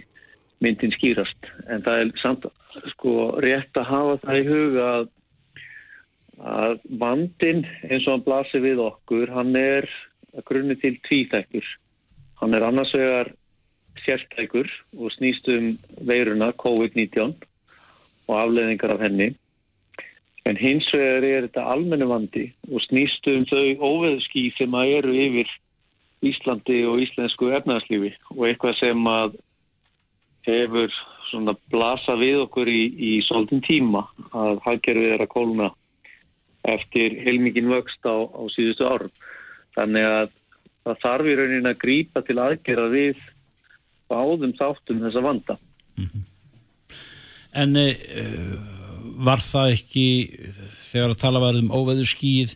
myndin 0.64 0.94
skýrast 0.94 1.50
en 1.68 1.84
það 1.84 2.00
er 2.00 2.12
samt 2.22 2.48
sko 2.94 3.34
rétt 3.42 3.76
að 3.78 3.90
hafa 3.90 4.18
það 4.24 4.40
í 4.40 4.46
huga 4.48 4.86
að, 4.96 5.08
að 6.40 6.80
vandin 7.00 7.62
eins 7.88 8.06
og 8.06 8.16
hann 8.16 8.26
blasir 8.26 8.64
við 8.64 8.82
okkur 8.82 9.30
hann 9.34 9.54
er 9.56 9.88
að 10.34 10.46
grunni 10.50 10.76
til 10.80 10.96
tvíþækkur 11.06 11.66
hann 12.40 12.54
er 12.54 12.66
annars 12.66 12.94
vegar 12.94 13.30
sérstækur 14.02 14.68
og 14.98 15.12
snýst 15.14 15.48
um 15.48 15.78
veiruna 16.08 16.52
COVID-19 16.52 17.34
og 18.28 18.34
afleðingar 18.40 18.94
af 18.96 19.00
henni. 19.00 19.34
En 20.44 20.56
hins 20.56 20.88
vegar 20.92 21.24
er 21.24 21.46
þetta 21.46 21.66
almennu 21.72 22.08
vandi 22.10 22.48
og 22.70 22.82
snýst 22.88 23.28
um 23.32 23.46
þau 23.48 23.64
óveðský 23.80 24.50
sem 24.58 24.74
að 24.74 24.96
eru 24.98 25.14
yfir 25.26 25.52
Íslandi 26.24 26.78
og 26.88 27.02
íslensku 27.04 27.50
efnarslífi 27.52 28.14
og 28.32 28.46
eitthvað 28.48 28.78
sem 28.80 29.08
að 29.08 29.34
hefur 30.46 30.92
svona 31.28 31.54
blasa 31.72 32.16
við 32.20 32.44
okkur 32.44 32.68
í, 32.68 32.82
í 32.96 33.12
svolítinn 33.24 33.64
tíma 33.64 34.06
að 34.32 34.60
hagkerfið 34.64 35.16
er 35.16 35.24
að 35.24 35.32
kóluna 35.32 35.70
eftir 36.64 37.18
heilmikinn 37.24 37.70
vöxt 37.72 38.04
á, 38.08 38.16
á 38.24 38.42
síðustu 38.54 38.88
árum. 38.88 39.14
Þannig 39.76 40.08
að 40.08 40.28
það 40.84 41.00
þarf 41.02 41.30
í 41.30 41.38
raunin 41.40 41.70
að 41.70 41.80
grípa 41.82 42.22
til 42.24 42.38
aðgerða 42.40 42.86
við 42.92 43.24
báðum 44.12 44.54
þáttum 44.58 45.02
þessa 45.04 45.24
vanda. 45.24 45.58
Mm 45.98 46.08
-hmm. 46.12 46.30
En... 47.54 47.76
Uh 47.76 48.74
var 49.22 49.42
það 49.42 49.74
ekki 49.74 50.06
þegar 50.90 51.12
að 51.12 51.20
tala 51.20 51.42
var 51.42 51.58
um 51.58 51.72
óveður 51.74 52.08
skýð 52.08 52.54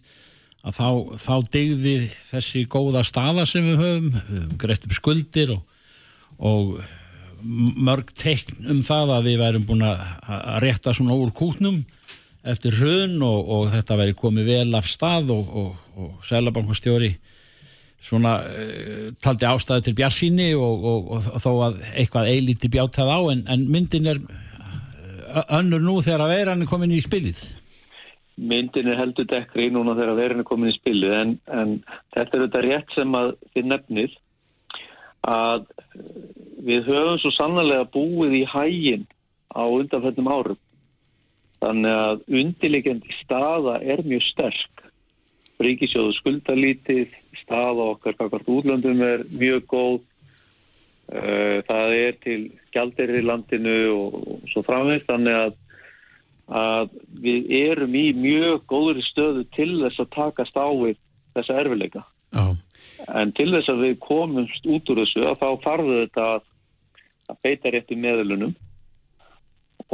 að 0.66 0.78
þá, 0.78 0.88
þá 1.22 1.34
degði 1.54 1.96
þessi 2.28 2.64
góða 2.70 3.04
staða 3.06 3.44
sem 3.48 3.66
við 3.66 3.82
höfum, 3.82 4.56
greitt 4.60 4.86
upp 4.86 4.96
skuldir 4.96 5.52
og, 5.54 5.62
og 6.38 6.80
mörg 7.42 8.10
teikn 8.18 8.66
um 8.72 8.82
það 8.86 9.14
að 9.18 9.30
við 9.30 9.40
værum 9.44 9.68
búin 9.68 9.86
að 9.86 10.02
rétta 10.64 10.94
svona 10.96 11.16
úr 11.18 11.32
kútnum 11.36 11.84
eftir 12.48 12.76
hrun 12.78 13.18
og, 13.24 13.50
og 13.54 13.68
þetta 13.74 13.98
væri 14.00 14.16
komið 14.18 14.48
vel 14.48 14.78
af 14.78 14.88
stað 14.88 15.32
og, 15.34 15.76
og 15.98 16.24
Sælabankastjóri 16.26 17.12
svona 18.08 18.38
uh, 18.46 19.08
taldi 19.22 19.48
ástæði 19.48 19.88
til 19.88 19.96
bjarsíni 19.98 20.50
og 20.56 21.16
þó 21.42 21.50
að 21.68 21.80
eitthvað 21.94 22.30
eilíti 22.32 22.70
bjátt 22.72 23.00
það 23.00 23.14
á 23.14 23.20
en, 23.34 23.42
en 23.50 23.66
myndin 23.72 24.12
er 24.14 24.22
önnur 25.58 25.82
nú 25.82 25.98
þegar 26.04 26.24
að 26.26 26.34
veiran 26.36 26.62
er 26.62 26.70
komin 26.70 26.94
í 26.94 27.00
spilið? 27.04 27.40
Myndin 28.38 28.88
er 28.92 29.00
heldur 29.00 29.26
dekkri 29.28 29.68
núna 29.74 29.96
þegar 29.96 30.14
að 30.14 30.20
veiran 30.22 30.42
er 30.42 30.48
komin 30.48 30.70
í 30.70 30.76
spilið 30.76 31.14
en, 31.16 31.34
en 31.50 31.74
þetta 32.14 32.36
er 32.36 32.44
þetta 32.46 32.64
rétt 32.64 32.94
sem 32.94 33.18
að 33.18 33.34
þið 33.54 33.70
nefnir 33.72 34.16
að 35.28 35.66
við 36.68 36.88
höfum 36.88 37.18
svo 37.22 37.32
sannlega 37.34 37.88
búið 37.92 38.38
í 38.40 38.44
hægin 38.48 39.04
á 39.52 39.62
undanfættum 39.66 40.30
árum. 40.30 40.58
Þannig 41.58 41.96
að 42.00 42.20
undirlegjandi 42.40 43.16
staða 43.22 43.78
er 43.82 44.04
mjög 44.06 44.26
sterk. 44.28 44.84
Ríkisjóðu 45.58 46.12
skuldalítið, 46.20 47.16
staða 47.40 47.88
okkar 47.94 48.14
kakart 48.18 48.46
útlöndum 48.46 49.02
er 49.02 49.24
mjög 49.32 49.64
góð 49.72 49.98
Eh, 51.08 51.62
það 51.64 51.94
er 51.96 52.16
til 52.20 52.40
gjaldir 52.74 53.14
í 53.16 53.24
landinu 53.24 53.76
og 53.94 54.16
svo 54.52 54.60
framvegst 54.66 55.08
þannig 55.08 55.38
að, 55.38 55.54
að 56.52 56.90
við 57.24 57.48
erum 57.62 57.96
í 57.96 58.10
mjög 58.12 58.66
góður 58.68 59.00
stöðu 59.06 59.46
til 59.56 59.70
þess 59.80 60.02
að 60.04 60.10
takast 60.18 60.60
á 60.60 60.68
við 60.68 60.98
þessa 61.38 61.56
erfileika. 61.62 62.04
Oh. 62.36 62.52
En 63.16 63.32
til 63.32 63.48
þess 63.54 63.72
að 63.72 63.86
við 63.86 63.96
komumst 64.04 64.68
út 64.68 64.92
úr 64.92 65.00
þessu 65.00 65.24
að 65.30 65.40
þá 65.40 65.48
farðu 65.64 65.96
þetta 66.02 66.28
að, 66.34 66.46
að 67.32 67.40
beita 67.46 67.72
rétt 67.72 67.96
í 67.96 68.00
meðlunum 68.04 68.52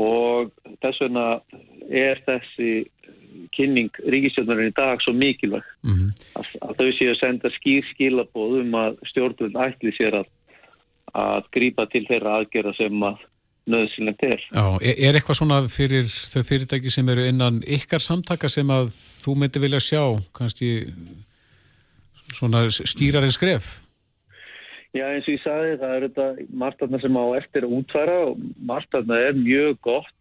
og 0.01 0.51
þess 0.83 1.01
vegna 1.01 1.27
er 1.91 2.23
þessi 2.27 2.87
kynning 3.55 3.91
ríkistjórnarinn 4.11 4.71
í 4.71 4.77
dag 4.77 5.03
svo 5.03 5.13
mikilvæg 5.15 5.67
mm 5.83 5.93
-hmm. 5.93 6.11
að, 6.39 6.47
að 6.69 6.75
þau 6.79 6.91
séu 6.99 7.11
að 7.13 7.21
senda 7.21 7.51
skýr 7.59 7.85
skilabóðum 7.93 8.75
að 8.79 8.99
stjórnvöld 9.11 9.59
ætli 9.67 9.93
sér 9.99 10.23
að 10.23 10.33
að 11.15 11.47
grýpa 11.55 11.87
til 11.93 12.03
þeirra 12.09 12.41
aðgerða 12.41 12.75
sem 12.75 13.07
að 13.07 13.23
nöðsynlegt 13.71 14.25
er. 14.27 14.43
Já, 14.53 14.65
er 14.83 15.17
eitthvað 15.17 15.39
svona 15.39 15.61
fyrir 15.73 16.09
þau 16.11 16.43
fyrirtæki 16.45 16.91
sem 16.93 17.09
eru 17.09 17.25
innan 17.29 17.63
ykkar 17.65 18.03
samtaka 18.03 18.51
sem 18.53 18.69
að 18.71 18.91
þú 18.93 19.37
myndi 19.41 19.63
vilja 19.63 19.81
sjá 19.81 20.03
kannski 20.37 20.85
svona 22.35 22.67
stýrar 22.69 23.25
en 23.25 23.33
skref? 23.33 23.84
Já, 24.95 25.09
eins 25.11 25.27
og 25.27 25.35
ég 25.35 25.43
sagði, 25.43 25.75
það 25.81 25.95
er 25.95 26.05
þetta 26.07 26.49
margtarna 26.63 27.01
sem 27.03 27.17
á 27.19 27.25
eftir 27.41 27.67
að 27.67 27.77
útfæra 27.81 28.17
og 28.29 28.45
margtarna 28.63 29.19
er 29.27 29.39
mjög 29.39 29.81
gott. 29.83 30.15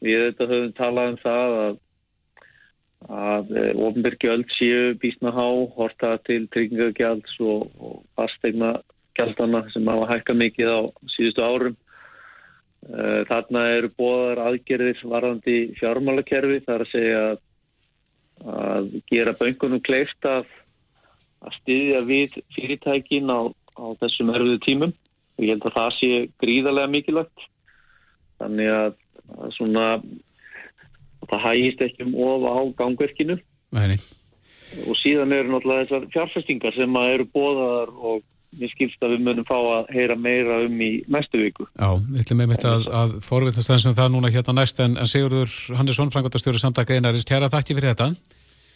Við 0.00 0.22
þetta 0.30 0.48
höfum 0.48 0.76
talað 0.78 1.10
um 1.10 1.18
það 1.20 1.56
að 1.60 1.78
að 3.08 3.52
eh, 3.56 3.70
ofnbyrgjöld 3.80 4.50
séu 4.58 4.94
bísna 5.00 5.32
há, 5.32 5.46
horta 5.76 6.18
til 6.26 6.46
tryggingagjalds 6.52 7.38
og, 7.40 7.70
og 7.80 8.02
fastegna 8.18 8.74
gjaldana 9.16 9.64
sem 9.72 9.88
hafa 9.88 10.08
hækka 10.12 10.36
mikið 10.36 10.68
á 10.68 10.80
síðustu 11.14 11.44
árum. 11.44 11.76
Eh, 12.90 13.22
þarna 13.28 13.66
eru 13.76 13.92
bóðar 13.96 14.42
aðgerðir 14.48 15.00
varðandi 15.04 15.58
fjármálakerfi 15.80 16.60
þar 16.66 16.84
að 16.84 16.92
segja 16.92 17.22
að 18.40 18.92
gera 19.12 19.36
böngunum 19.36 19.82
kleift 19.84 20.24
að, 20.24 20.46
að 21.44 21.56
styðja 21.60 22.04
við 22.08 22.38
fyrirtækin 22.56 23.32
á, 23.32 23.52
á 23.80 23.86
þessum 24.02 24.32
erfiðu 24.34 24.60
tímum 24.66 24.92
og 24.92 25.44
ég 25.44 25.54
held 25.54 25.68
að 25.68 25.76
það 25.78 25.92
sé 25.98 26.10
gríðarlega 26.42 26.92
mikilvægt. 26.92 27.46
Þannig 28.40 28.72
að, 28.72 28.96
að 29.36 29.54
svona, 29.56 29.86
það 31.28 31.44
hægist 31.46 31.84
ekki 31.86 32.06
um 32.06 32.16
ofa 32.28 32.56
á 32.56 32.60
gangverkinu. 32.80 33.38
Nei. 33.76 33.96
Og 34.86 34.98
síðan 35.00 35.34
eru 35.34 35.54
náttúrulega 35.54 35.88
þessar 35.88 36.10
fjárfestingar 36.14 36.76
sem 36.76 37.00
eru 37.02 37.26
bóðar 37.34 37.90
og 37.96 38.20
við 38.58 38.72
skilst 38.74 39.04
að 39.04 39.14
við 39.14 39.24
munum 39.26 39.46
fá 39.46 39.56
að 39.58 39.90
heyra 39.94 40.16
meira 40.18 40.60
um 40.66 40.80
í 40.82 40.90
næstu 41.10 41.40
viku. 41.40 41.66
Já, 41.78 41.88
við 42.02 42.22
ætlum 42.24 42.44
einmitt 42.44 42.66
að, 42.66 42.86
að 43.00 43.16
forvittast 43.22 43.70
þessum 43.70 43.96
það 43.98 44.12
núna 44.14 44.32
hérna 44.34 44.56
næst 44.58 44.82
en, 44.82 44.96
en 44.98 45.10
Sigurður 45.10 45.54
Hannesson, 45.78 46.10
frangotastjóri 46.14 46.62
samtaka 46.62 46.96
einarins, 46.96 47.26
tjara 47.28 47.50
takk 47.52 47.70
fyrir 47.70 47.92
þetta. 47.92 48.10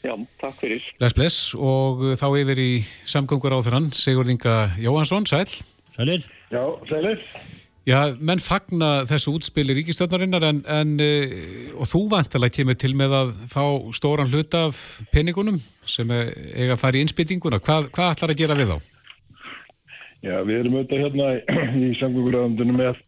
Já, 0.04 0.14
takk 0.40 0.56
fyrir. 0.60 0.84
Bless, 1.00 1.16
bless 1.16 1.36
og 1.56 2.02
þá 2.20 2.26
yfir 2.42 2.60
í 2.60 2.70
samgöngur 3.08 3.56
áþurann, 3.56 3.88
Sigurð 3.96 4.34
Inga 4.34 4.56
Jóhansson, 4.76 5.24
sæl. 5.28 5.48
Sælir. 5.96 6.26
Já, 6.52 6.64
sælir. 6.90 7.22
Já, 7.84 7.98
menn 8.16 8.40
fagna 8.40 9.04
þessu 9.08 9.34
útspili 9.36 9.74
ríkistjórnarinnar 9.76 10.44
en, 10.48 10.60
en 10.72 10.92
eh, 11.04 11.72
og 11.76 11.88
þú 11.88 12.06
vantilega 12.14 12.56
kemur 12.56 12.78
til 12.80 12.94
með 12.96 13.16
að 13.18 13.32
fá 13.52 13.64
stóran 13.96 14.30
hlut 14.32 14.56
af 14.56 14.80
peningunum 15.12 15.58
sem 15.84 16.08
eiga 16.08 16.76
að 16.76 16.80
fara 16.80 16.96
í 16.96 17.04
innspýtinguna. 17.04 17.60
Hvað, 17.64 17.90
hvað 17.92 18.14
ætlar 18.14 18.32
að 18.32 18.40
gera 18.40 18.56
við 18.56 18.72
þá? 18.72 18.90
Já, 20.24 20.36
við 20.48 20.56
erum 20.62 20.78
auðvitað 20.78 21.02
hérna 21.04 21.28
í 21.76 21.90
samgönguræðandunum 22.00 22.80
með 22.80 23.00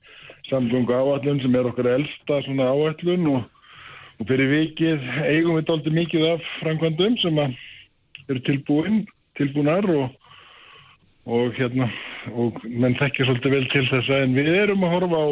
samgöngu 0.51 0.97
áallun 0.97 1.41
sem 1.41 1.57
er 1.57 1.69
okkar 1.71 1.89
elsta 1.95 2.43
svona 2.45 2.69
áallun 2.73 3.31
og, 3.33 3.47
og 4.17 4.29
fyrir 4.29 4.53
vikið 4.53 5.09
eigum 5.29 5.59
við 5.59 5.67
doldi 5.71 5.93
mikið 5.95 6.29
af 6.33 6.47
framkvæmdum 6.61 7.19
sem 7.23 7.41
eru 7.43 8.43
tilbúin, 8.47 9.03
tilbúinar 9.39 9.87
og, 9.93 10.15
og 11.29 11.57
hérna 11.59 11.91
og 12.33 12.63
menn 12.65 12.97
þekkir 12.99 13.29
svolítið 13.29 13.57
vel 13.57 13.69
til 13.75 13.85
þessa 13.91 14.23
en 14.25 14.37
við 14.37 14.53
erum 14.65 14.87
að 14.87 14.95
horfa 14.97 15.21
á 15.23 15.29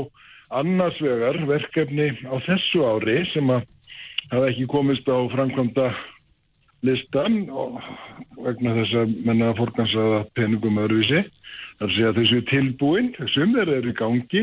annars 0.61 0.99
vegar 1.03 1.39
verkefni 1.49 2.11
á 2.29 2.37
þessu 2.47 2.85
ári 2.87 3.23
sem 3.33 3.49
að 3.51 3.65
hafa 4.31 4.51
ekki 4.51 4.69
komist 4.71 5.09
á 5.09 5.17
framkvæmda 5.33 5.89
listan 6.85 7.47
og 7.49 7.81
vegna 8.45 8.75
þess 8.79 8.99
að 9.01 9.15
menna 9.25 9.51
að 9.51 9.61
forgansaða 9.63 10.21
peningum 10.37 10.81
öðruvísi. 10.83 11.23
Að 11.81 11.95
segja 11.95 12.11
að 12.13 12.19
þessu 12.21 12.41
tilbúin, 12.51 13.11
þessum 13.17 13.55
þeir 13.57 13.73
eru 13.79 13.93
í 13.93 13.99
gangi 13.99 14.43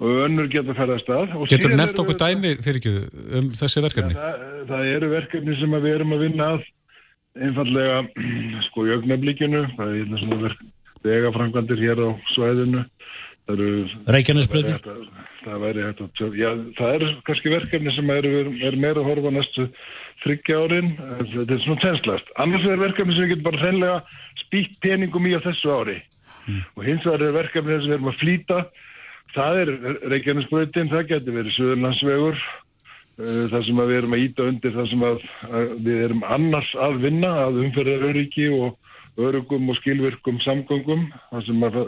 og 0.00 0.20
önnur 0.24 0.48
geta 0.52 0.74
ferðast 0.76 1.08
að. 1.12 1.34
Getur 1.52 1.76
nefnt 1.76 2.02
okkur 2.02 2.18
dæmi 2.20 2.54
fyrir 2.64 2.80
ekki 2.80 2.92
um 3.38 3.50
þessi 3.56 3.84
verkefni? 3.84 4.16
Ja, 4.16 4.34
það, 4.34 4.60
það 4.72 4.92
eru 4.96 5.10
verkefni 5.14 5.56
sem 5.60 5.76
við 5.76 5.94
erum 5.94 6.14
að 6.16 6.24
vinna 6.24 6.50
að 6.56 6.68
einfallega 7.46 7.98
sko 8.68 8.86
í 8.86 8.94
augnablíkinu, 8.96 9.64
það 9.76 9.90
er 9.92 9.98
hérna 10.00 10.22
svona 10.22 10.54
vegafrangvandir 11.06 11.84
hér 11.84 12.04
á 12.04 12.10
svæðinu. 12.34 12.84
Reykjanesbröður? 13.50 14.76
Það, 14.84 15.06
það 15.42 15.62
væri 15.64 15.82
hægt 15.82 16.02
að, 16.04 16.36
já, 16.38 16.50
það 16.78 16.92
er 16.94 17.06
kannski 17.26 17.50
verkefni 17.50 17.94
sem 17.96 18.12
er, 18.14 18.28
er 18.68 18.76
meira 18.78 19.02
að 19.02 19.08
horfa 19.08 19.32
næstu 19.34 19.66
þryggja 20.22 20.60
árin, 20.60 20.92
þetta 21.32 21.56
er 21.56 21.64
svona 21.64 21.82
tenslast. 21.82 22.30
Annars 22.44 22.68
er 22.68 22.82
verkefni 22.82 23.16
sem 23.16 23.26
við 23.26 23.32
getum 23.34 23.48
bara 23.48 23.62
þennlega 23.64 24.20
spýtt 24.44 24.76
peningum 24.84 25.26
í 25.26 25.34
á 25.34 25.40
þessu 25.42 25.72
ári 25.72 25.96
mm. 25.98 26.62
og 26.76 26.86
hins 26.86 27.08
vegar 27.08 27.26
er 27.26 27.36
verkefni 27.40 27.78
sem 27.80 27.88
við 27.88 27.96
erum 27.96 28.12
að 28.12 28.20
flýta 28.20 28.60
Það 29.34 29.60
er 29.62 29.72
Reykjanesbröytin, 30.10 30.90
það 30.90 31.08
getur 31.12 31.36
verið 31.38 31.56
Suðurlandsvegur, 31.56 32.38
uh, 33.20 33.42
það 33.52 33.66
sem 33.66 33.82
við 33.82 33.96
erum 34.00 34.16
að 34.16 34.24
íta 34.26 34.46
undir, 34.50 34.76
það 34.76 34.88
sem 34.90 35.04
við 35.86 36.04
erum 36.08 36.24
annars 36.36 36.70
að 36.86 37.02
vinna, 37.04 37.34
að 37.46 37.60
umferðaröryggi 37.64 38.48
og 38.58 39.20
örugum 39.20 39.70
og 39.70 39.78
skilvirkum 39.80 40.40
samgöngum, 40.44 41.08
það 41.30 41.46
sem 41.46 41.66
að 41.68 41.78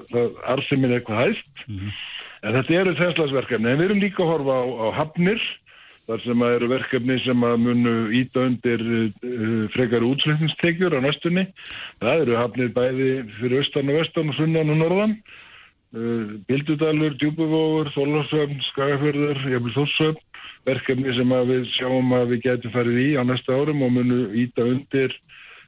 arðsuminn 0.55 0.93
er 0.93 1.01
eitthvað 1.01 1.23
hægt. 1.25 1.67
Mm 1.67 1.79
-hmm. 1.79 2.01
En 2.43 2.57
þetta 2.59 2.79
eru 2.81 2.95
þesslasverkefni, 2.99 3.71
en 3.71 3.79
við 3.79 3.85
erum 3.85 4.01
líka 4.03 4.23
að 4.23 4.33
horfa 4.33 4.55
á, 4.59 4.65
á 4.67 4.87
hafnir, 4.99 5.43
þar 6.11 6.23
sem 6.25 6.43
að 6.43 6.55
eru 6.57 6.69
verkefni 6.73 7.19
sem 7.23 7.45
að 7.47 7.61
munu 7.63 7.95
íta 8.19 8.47
undir 8.49 8.83
uh, 8.83 9.69
frekar 9.75 10.03
útslutningstekjur 10.07 10.97
á 10.99 11.01
næstunni. 11.05 11.47
Það 12.03 12.25
eru 12.25 12.37
hafnir 12.41 12.75
bæði 12.75 13.11
fyrir 13.39 13.63
austan 13.63 13.93
og 13.93 14.01
vestan 14.01 14.33
og 14.33 14.39
sunnan 14.39 14.75
og 14.75 14.81
norðan. 14.83 15.17
Uh, 15.93 16.39
Bildudalur, 16.49 17.13
Djúbuvóður, 17.21 17.91
Þólarsvöfn, 17.93 18.63
Skagafjörður, 18.71 19.43
Jafnvel 19.53 19.75
Þórsvöfn, 19.75 20.23
verkefni 20.65 21.13
sem 21.19 21.35
við 21.51 21.67
sjáum 21.75 22.15
að 22.17 22.31
við 22.33 22.47
getum 22.47 22.73
farið 22.73 23.01
í 23.03 23.09
á 23.19 23.23
næsta 23.29 23.59
árum 23.59 23.83
og 23.85 23.93
munum 23.99 24.33
íta 24.41 24.65
undir 24.65 25.13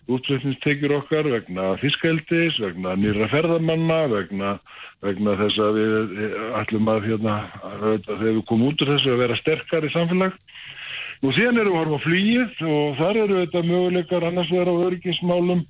útflutningstekjur 0.09 0.95
okkar 0.99 1.29
vegna 1.33 1.75
fiskældis, 1.81 2.57
vegna 2.61 2.95
nýra 3.01 3.29
ferðamanna, 3.33 4.01
vegna, 4.13 4.55
vegna 5.05 5.37
þess 5.41 5.61
að 5.65 5.79
við 5.81 5.95
eh, 6.25 6.41
ætlum 6.61 6.91
að 6.93 7.07
hérna, 7.11 7.37
þegar 8.09 8.25
við 8.25 8.43
komum 8.49 8.73
út 8.73 8.85
úr 8.85 8.95
þessu 8.95 9.15
að 9.15 9.23
vera 9.25 9.39
sterkar 9.41 9.89
í 9.89 9.93
samfélag. 9.93 10.41
Nú 11.25 11.33
síðan 11.33 11.61
erum 11.63 11.73
við 11.73 11.79
að 11.79 11.85
horfa 11.85 12.03
flýið 12.05 12.67
og 12.69 12.99
þar 13.01 13.23
eru 13.23 13.41
þetta 13.43 13.65
möguleikar 13.69 14.29
annars 14.29 14.53
vera 14.53 14.73
á 14.77 14.85
örgismálum 14.89 15.65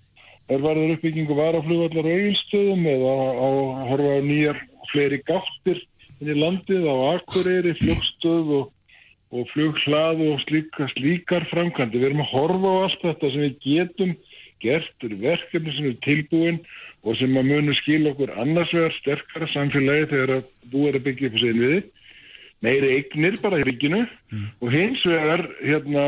er 0.53 0.61
varður 0.61 0.95
uppbyggingu 0.97 1.37
varaflugvallar 1.39 2.05
og 2.05 2.15
eigilstöðum 2.19 2.87
eða 2.91 3.15
á 3.15 3.49
að 3.49 3.83
horfa 3.91 4.15
á 4.15 4.21
nýjar 4.29 4.63
fleiri 4.93 5.21
gáttir 5.25 5.83
inn 6.21 6.33
í 6.35 6.39
landið 6.39 6.89
á 6.89 6.95
akkureyri, 7.15 7.75
flugstöð 7.81 8.53
og, 8.59 8.71
og 9.35 9.49
flughlað 9.55 10.23
og 10.29 10.43
slíka, 10.45 10.89
slíkar 10.93 11.49
framkvæmdi. 11.51 12.01
Við 12.01 12.11
erum 12.11 12.25
að 12.27 12.33
horfa 12.35 12.75
á 12.75 12.83
allt 12.87 13.05
þetta 13.09 13.33
sem 13.33 13.45
við 13.47 13.57
getum 13.65 14.15
gert 14.65 15.09
verkefni 15.25 15.75
sem 15.77 15.91
er 15.91 15.99
tilbúin 16.05 16.61
og 17.05 17.19
sem 17.21 17.37
að 17.37 17.51
munu 17.51 17.75
skil 17.81 18.05
okkur 18.13 18.33
annars 18.41 18.73
vegar 18.73 18.95
sterkara 19.01 19.49
samfélagi 19.53 20.09
þegar 20.13 20.39
að 20.39 20.47
búið 20.73 20.89
er 20.91 20.99
að 20.99 21.07
byggja 21.09 21.29
upp 21.31 21.37
á 21.37 21.43
segin 21.43 21.63
viði 21.65 21.81
meiri 22.65 22.93
eignir 22.97 23.41
bara 23.43 23.61
í 23.61 23.67
ríkinu 23.67 24.03
mm. 24.05 24.45
og 24.65 24.73
hins 24.73 25.03
vegar 25.09 25.45
hérna 25.61 26.05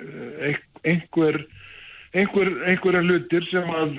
eh, 0.00 0.60
einhver 0.88 1.42
einhver, 2.16 2.50
einhverja 2.70 3.02
hlutir 3.04 3.46
sem 3.50 3.72
að 3.76 3.96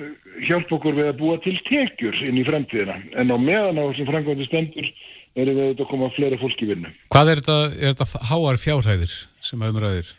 hjálpa 0.48 0.76
okkur 0.78 0.98
við 0.98 1.10
að 1.10 1.18
búa 1.20 1.40
til 1.44 1.56
tekjur 1.68 2.22
inn 2.28 2.40
í 2.40 2.46
fremtíðina. 2.48 2.98
En 3.20 3.32
á 3.32 3.36
meðan 3.40 3.80
á 3.80 3.84
þessum 3.90 4.10
frangvænti 4.10 4.48
stendur 4.48 4.88
erum 5.32 5.56
við 5.56 5.66
auðvitað 5.66 5.84
að 5.86 5.90
koma 5.92 6.10
fleira 6.16 6.40
fólk 6.40 6.62
í 6.62 6.70
vinnu. 6.72 6.94
Hvað 7.12 7.32
er 7.32 7.42
þetta, 7.42 7.58
er 7.72 7.94
þetta 7.94 8.24
háar 8.30 8.60
fjárhæðir 8.60 9.14
sem 9.40 9.68
umræðir? 9.68 10.14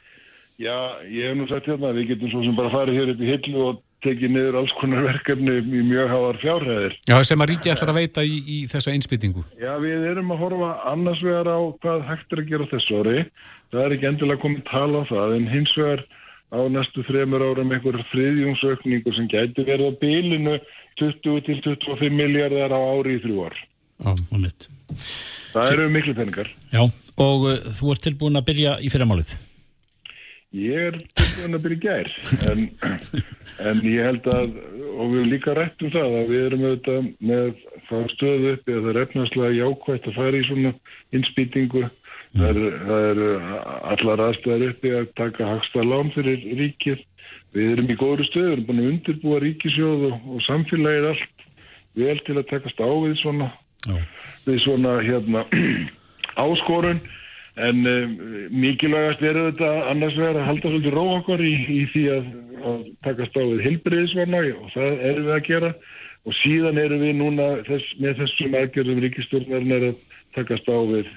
Já, 0.62 0.78
ég 1.10 1.30
hef 1.30 1.38
nú 1.38 1.48
sagt 1.50 1.68
hérna 1.70 1.90
að 1.90 2.00
við 2.00 2.14
getum 2.14 2.32
svo 2.32 2.44
sem 2.46 2.56
bara 2.58 2.72
farið 2.74 3.00
hér 3.00 3.12
upp 3.14 3.22
í 3.22 3.30
hillu 3.30 3.66
og 3.68 3.82
tekið 4.04 4.34
niður 4.36 4.58
alls 4.60 4.74
konar 4.78 5.06
verkefni 5.06 5.56
í 5.62 5.84
mjög 5.88 6.12
háar 6.12 6.40
fjárhæðir. 6.42 6.98
Já, 7.10 7.16
sem 7.26 7.44
að 7.44 7.50
ríkja 7.54 7.74
eftir 7.74 7.92
að 7.94 8.00
veita 8.02 8.26
í, 8.26 8.36
í 8.42 8.58
þessa 8.72 8.94
einsbyttingu. 8.94 9.46
Já, 9.62 9.72
við 9.82 10.10
erum 10.12 10.34
að 10.36 10.44
horfa 10.44 10.72
annars 10.92 11.24
vegar 11.24 11.50
á 11.50 11.60
hvað 11.84 12.04
hægt 12.10 12.36
er 12.36 12.44
að 12.44 12.52
gera 12.52 12.70
þessu 12.74 13.00
ári. 13.00 13.24
Það 13.74 13.86
er 13.86 13.96
ekki 13.96 14.10
endilega 14.10 14.44
komið 14.44 14.66
tala 14.70 15.02
á 15.02 15.10
það, 15.10 15.36
en 15.38 15.50
hins 15.54 15.74
vegar 15.80 16.04
á 16.54 16.60
næstu 16.70 17.04
þremur 17.08 17.44
árum 17.50 17.72
einhver 17.74 17.98
friðjungsaukningu 18.12 19.14
sem 19.18 19.30
gæti 19.32 19.66
verið 19.66 19.90
á 19.90 20.00
bílinu 20.02 20.58
20-25 21.02 22.14
miljardar 22.14 22.76
á 22.78 22.80
ári 22.94 23.18
í 23.18 23.24
þrjú 23.24 23.48
ár. 23.48 23.58
Já, 24.04 24.12
og 24.14 24.38
mitt. 24.42 24.68
Það 25.54 25.72
eru 25.74 25.90
miklu 25.94 26.14
penningar. 26.18 26.52
Já, 26.74 26.84
og 26.84 27.48
uh, 27.50 27.58
þú 27.78 27.94
ert 27.94 28.06
tilbúin 28.06 28.38
að 28.38 28.48
byrja 28.52 28.78
í 28.82 28.94
fyrramálið? 28.94 29.34
Ég 30.54 30.90
er 30.92 30.98
tilbúin 31.18 31.58
að 31.58 31.64
byrja 31.66 31.78
í 31.78 31.84
gær, 31.88 32.10
en, 32.52 32.66
en 33.72 33.84
ég 33.90 34.06
held 34.06 34.30
að, 34.34 34.52
og 34.94 35.10
við 35.10 35.20
erum 35.24 35.32
líka 35.32 35.56
rætt 35.58 35.82
um 35.82 35.94
það, 35.94 36.18
að 36.20 36.34
við 36.34 36.46
erum 36.48 36.66
auðvitað 36.68 37.08
með 37.32 37.48
það 37.90 38.06
stöðu 38.14 38.54
upp 38.54 38.70
eða 38.70 38.84
það 38.84 38.92
er 38.94 39.02
efnarslega 39.08 39.58
jákvægt 39.58 40.10
að 40.10 40.20
fara 40.20 40.38
í 40.38 40.48
svona 40.50 40.74
innspýtingu 41.18 41.84
Það 42.34 42.60
eru 42.60 43.26
er 43.30 43.42
allar 43.94 44.22
aðstæðar 44.28 44.72
uppi 44.72 44.94
að 44.98 45.10
taka 45.20 45.50
hagsta 45.52 45.84
lán 45.86 46.10
fyrir 46.16 46.42
ríkið. 46.58 47.02
Við 47.54 47.74
erum 47.76 47.92
í 47.94 47.98
góðru 48.00 48.26
stöðu, 48.26 48.46
við 48.48 48.54
erum 48.56 48.68
búin 48.70 48.80
að 48.82 48.88
undirbúa 48.90 49.42
ríkisjóð 49.44 50.06
og, 50.08 50.14
og 50.34 50.46
samfélagið 50.48 51.10
allt 51.12 51.44
vel 52.02 52.16
til 52.26 52.38
að 52.40 52.48
takast 52.50 52.80
á 52.82 52.90
við 52.90 53.20
svona, 53.20 53.50
við 54.48 54.58
svona 54.64 54.96
hérna, 55.06 55.44
áskorun. 56.46 57.04
En 57.62 57.84
um, 57.86 58.16
mikilvægast 58.50 59.22
er 59.22 59.38
þetta 59.38 59.70
annars 59.92 60.16
vegar 60.18 60.40
að 60.40 60.48
halda 60.48 60.72
svolítið 60.72 60.96
ró 60.98 61.04
okkar 61.20 61.44
í, 61.46 61.52
í 61.70 61.84
því 61.92 62.06
að, 62.16 62.32
að 62.72 62.80
takast 63.06 63.38
á 63.38 63.44
við 63.44 63.62
hilbriðisvarna 63.68 64.42
og 64.56 64.72
það 64.74 65.06
erum 65.12 65.28
við 65.28 65.36
að 65.36 65.46
gera. 65.52 65.72
Og 66.24 66.34
síðan 66.40 66.82
erum 66.82 67.04
við 67.04 67.14
núna 67.20 67.48
þess, 67.68 67.94
með 68.02 68.24
þessum 68.24 68.58
aðgjörðum 68.58 69.04
ríkistjórnarinn 69.06 69.78
er 69.78 69.88
að 69.92 70.04
takast 70.34 70.72
á 70.72 70.78
við 70.90 71.14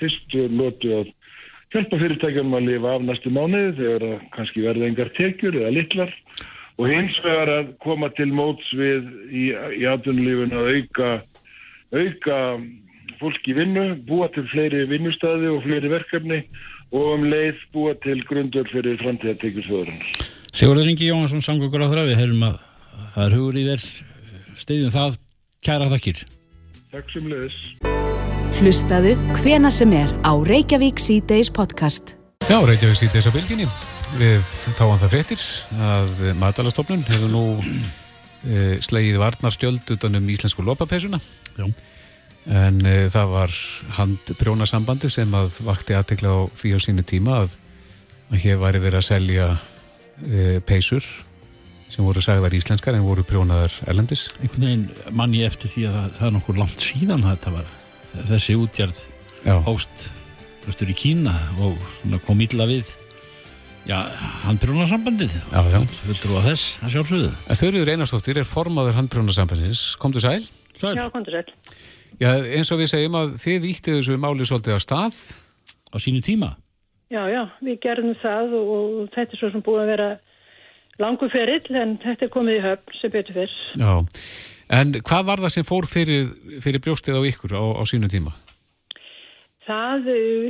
fyrstu 0.00 0.46
lótu 0.52 0.92
að 1.00 1.14
hjálpa 1.74 2.00
fyrirtækjum 2.00 2.54
að 2.56 2.68
lifa 2.70 2.94
af 2.96 3.04
næstu 3.04 3.32
mánuði 3.34 3.74
þegar 3.78 4.22
kannski 4.36 4.64
verða 4.64 4.88
engar 4.88 5.12
tekjur 5.18 5.58
eða 5.60 5.74
litlar 5.76 6.14
og 6.78 6.90
hins 6.92 7.16
vegar 7.24 7.52
að 7.52 7.72
koma 7.84 8.10
til 8.16 8.30
móts 8.32 8.68
við 8.78 9.08
í, 9.28 9.48
í 9.50 9.84
aðunlífun 9.90 10.54
að 10.56 10.70
auka, 10.76 11.10
auka 11.92 12.38
fólk 13.18 13.50
í 13.50 13.56
vinnu, 13.56 13.86
búa 14.06 14.28
til 14.34 14.46
fleiri 14.52 14.84
vinnustæði 14.90 15.50
og 15.52 15.64
fleiri 15.66 15.90
verkefni 15.92 16.42
og 16.94 17.14
um 17.16 17.26
leið 17.28 17.60
búa 17.74 17.94
til 18.04 18.20
grundur 18.28 18.68
fyrir 18.72 19.00
framtíðartekur 19.02 19.66
þjóðurinn. 19.66 20.04
Sigurður 20.54 20.90
Ingi 20.90 21.10
Jóhansson, 21.10 21.44
samgöngur 21.44 21.84
á 21.84 21.92
þræfi, 21.92 22.16
hefum 22.18 22.46
að 22.48 22.60
það 23.14 23.24
er 23.26 23.38
hugur 23.38 23.58
í 23.60 23.66
þér, 23.68 23.88
steyðum 24.64 24.94
það, 24.94 25.18
kæra 25.66 25.90
þakkir. 25.92 26.24
Takk 26.94 27.12
sem 27.12 27.28
leiðis. 27.28 28.07
Hlustaðu 28.58 29.12
hvena 29.38 29.70
sem 29.70 29.92
er 29.94 30.08
á 30.26 30.34
Reykjavík 30.34 30.98
C-Days 30.98 31.46
podcast. 31.54 32.16
Já, 32.50 32.58
Reykjavík 32.58 32.98
C-Days 32.98 33.28
á 33.28 33.32
bylginni. 33.32 33.68
Við 34.18 34.42
þáum 34.74 34.98
það 34.98 35.12
fréttir 35.12 35.44
að 35.78 36.16
matalastofnun 36.40 37.04
hefur 37.06 37.30
nú 37.30 37.42
e, 37.62 38.80
slegið 38.82 39.20
varnarstjöld 39.22 39.94
utanum 39.94 40.26
íslensku 40.34 40.66
lopapesuna. 40.66 41.22
Já. 41.54 41.70
En 42.50 42.82
e, 42.82 42.96
það 43.06 43.30
var 43.36 43.56
handbrjónasambandi 44.00 45.14
sem 45.14 45.38
að 45.38 45.62
vakti 45.62 45.94
aðtekla 45.94 46.34
á 46.34 46.38
fyrir 46.58 46.82
sínu 46.82 47.06
tíma 47.06 47.44
að, 47.44 47.54
að 48.32 48.42
hér 48.42 48.58
væri 48.66 48.82
verið 48.88 49.04
að 49.04 49.08
selja 49.12 49.50
e, 49.54 50.58
peysur 50.66 51.06
sem 51.86 52.02
voru 52.02 52.26
sagðar 52.26 52.58
íslenskar 52.58 52.98
en 52.98 53.06
voru 53.06 53.22
prjónaðar 53.22 53.84
erlendis. 53.86 54.26
Einhvern 54.42 54.66
veginn 54.66 54.88
mann 55.14 55.38
ég 55.38 55.46
eftir 55.46 55.70
því 55.70 55.92
að 55.92 56.00
það, 56.00 56.16
það 56.18 56.32
er 56.32 56.40
nokkur 56.40 56.64
langt 56.66 56.88
síðan 56.90 57.22
að 57.22 57.36
þetta 57.36 57.60
var 57.60 57.76
þessi 58.28 58.56
útgjörð 58.58 59.02
hóst 59.66 60.08
í 60.84 60.96
Kína 60.96 61.34
og 61.64 61.76
kom 62.26 62.40
ítla 62.44 62.66
við. 62.68 62.90
Já, 63.88 64.02
handbrjónarsambandið 64.44 65.32
vildur 65.48 66.18
þú 66.28 66.34
að 66.36 66.48
þess 66.50 66.64
að 66.84 66.90
sjálfsögðu. 66.92 67.30
Þauður 67.48 67.92
Einarstóttir 67.94 68.40
er 68.42 68.48
formadur 68.48 68.98
handbrjónarsambandins 68.98 69.84
komdu 70.00 70.20
sæl? 70.20 70.42
sæl. 70.76 70.92
Já, 70.98 71.06
komdu 71.14 71.32
sæl. 71.32 71.46
Já, 72.20 72.34
eins 72.36 72.72
og 72.74 72.82
við 72.82 72.90
segjum 72.92 73.16
að 73.16 73.36
þið 73.40 73.60
vítið 73.64 73.98
þessu 73.98 74.18
máli 74.20 74.48
svolítið 74.48 74.76
á 74.76 74.80
stað. 74.84 75.20
Á 75.88 75.96
sínu 75.96 76.20
tíma? 76.20 76.52
Já, 77.08 77.22
já, 77.32 77.42
við 77.64 77.80
gerðum 77.86 78.18
það 78.20 78.54
og, 78.58 78.72
og 78.76 79.10
þetta 79.14 79.32
er 79.32 79.40
svo 79.40 79.52
sem 79.54 79.64
búið 79.64 79.82
að 79.86 79.92
vera 79.94 80.08
langu 81.00 81.30
ferill 81.32 81.80
en 81.80 81.96
þetta 82.02 82.26
er 82.26 82.32
komið 82.34 82.58
í 82.58 82.64
höfn 82.66 83.00
sem 83.00 83.14
betur 83.14 83.38
fyrr. 83.38 83.58
Já 83.80 83.92
En 84.68 84.92
hvað 85.00 85.24
var 85.30 85.40
það 85.44 85.54
sem 85.54 85.66
fór 85.66 85.88
fyrir, 85.88 86.28
fyrir 86.60 86.82
brjóstið 86.84 87.16
á 87.16 87.22
ykkur 87.30 87.56
á, 87.56 87.64
á 87.80 87.82
sínu 87.88 88.10
tíma? 88.12 88.34
Það, 89.68 90.06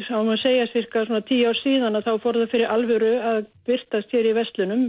sá 0.07 0.14
maður 0.14 0.42
segja 0.42 0.66
cirka 0.70 1.04
svona 1.07 1.24
tíu 1.26 1.48
ár 1.50 1.59
síðan 1.59 1.98
að 1.98 2.07
þá 2.07 2.12
fór 2.22 2.38
það 2.38 2.52
fyrir 2.52 2.72
alvöru 2.74 3.14
að 3.31 3.40
byrtast 3.66 4.12
hér 4.14 4.28
í 4.31 4.35
vestlunum 4.37 4.85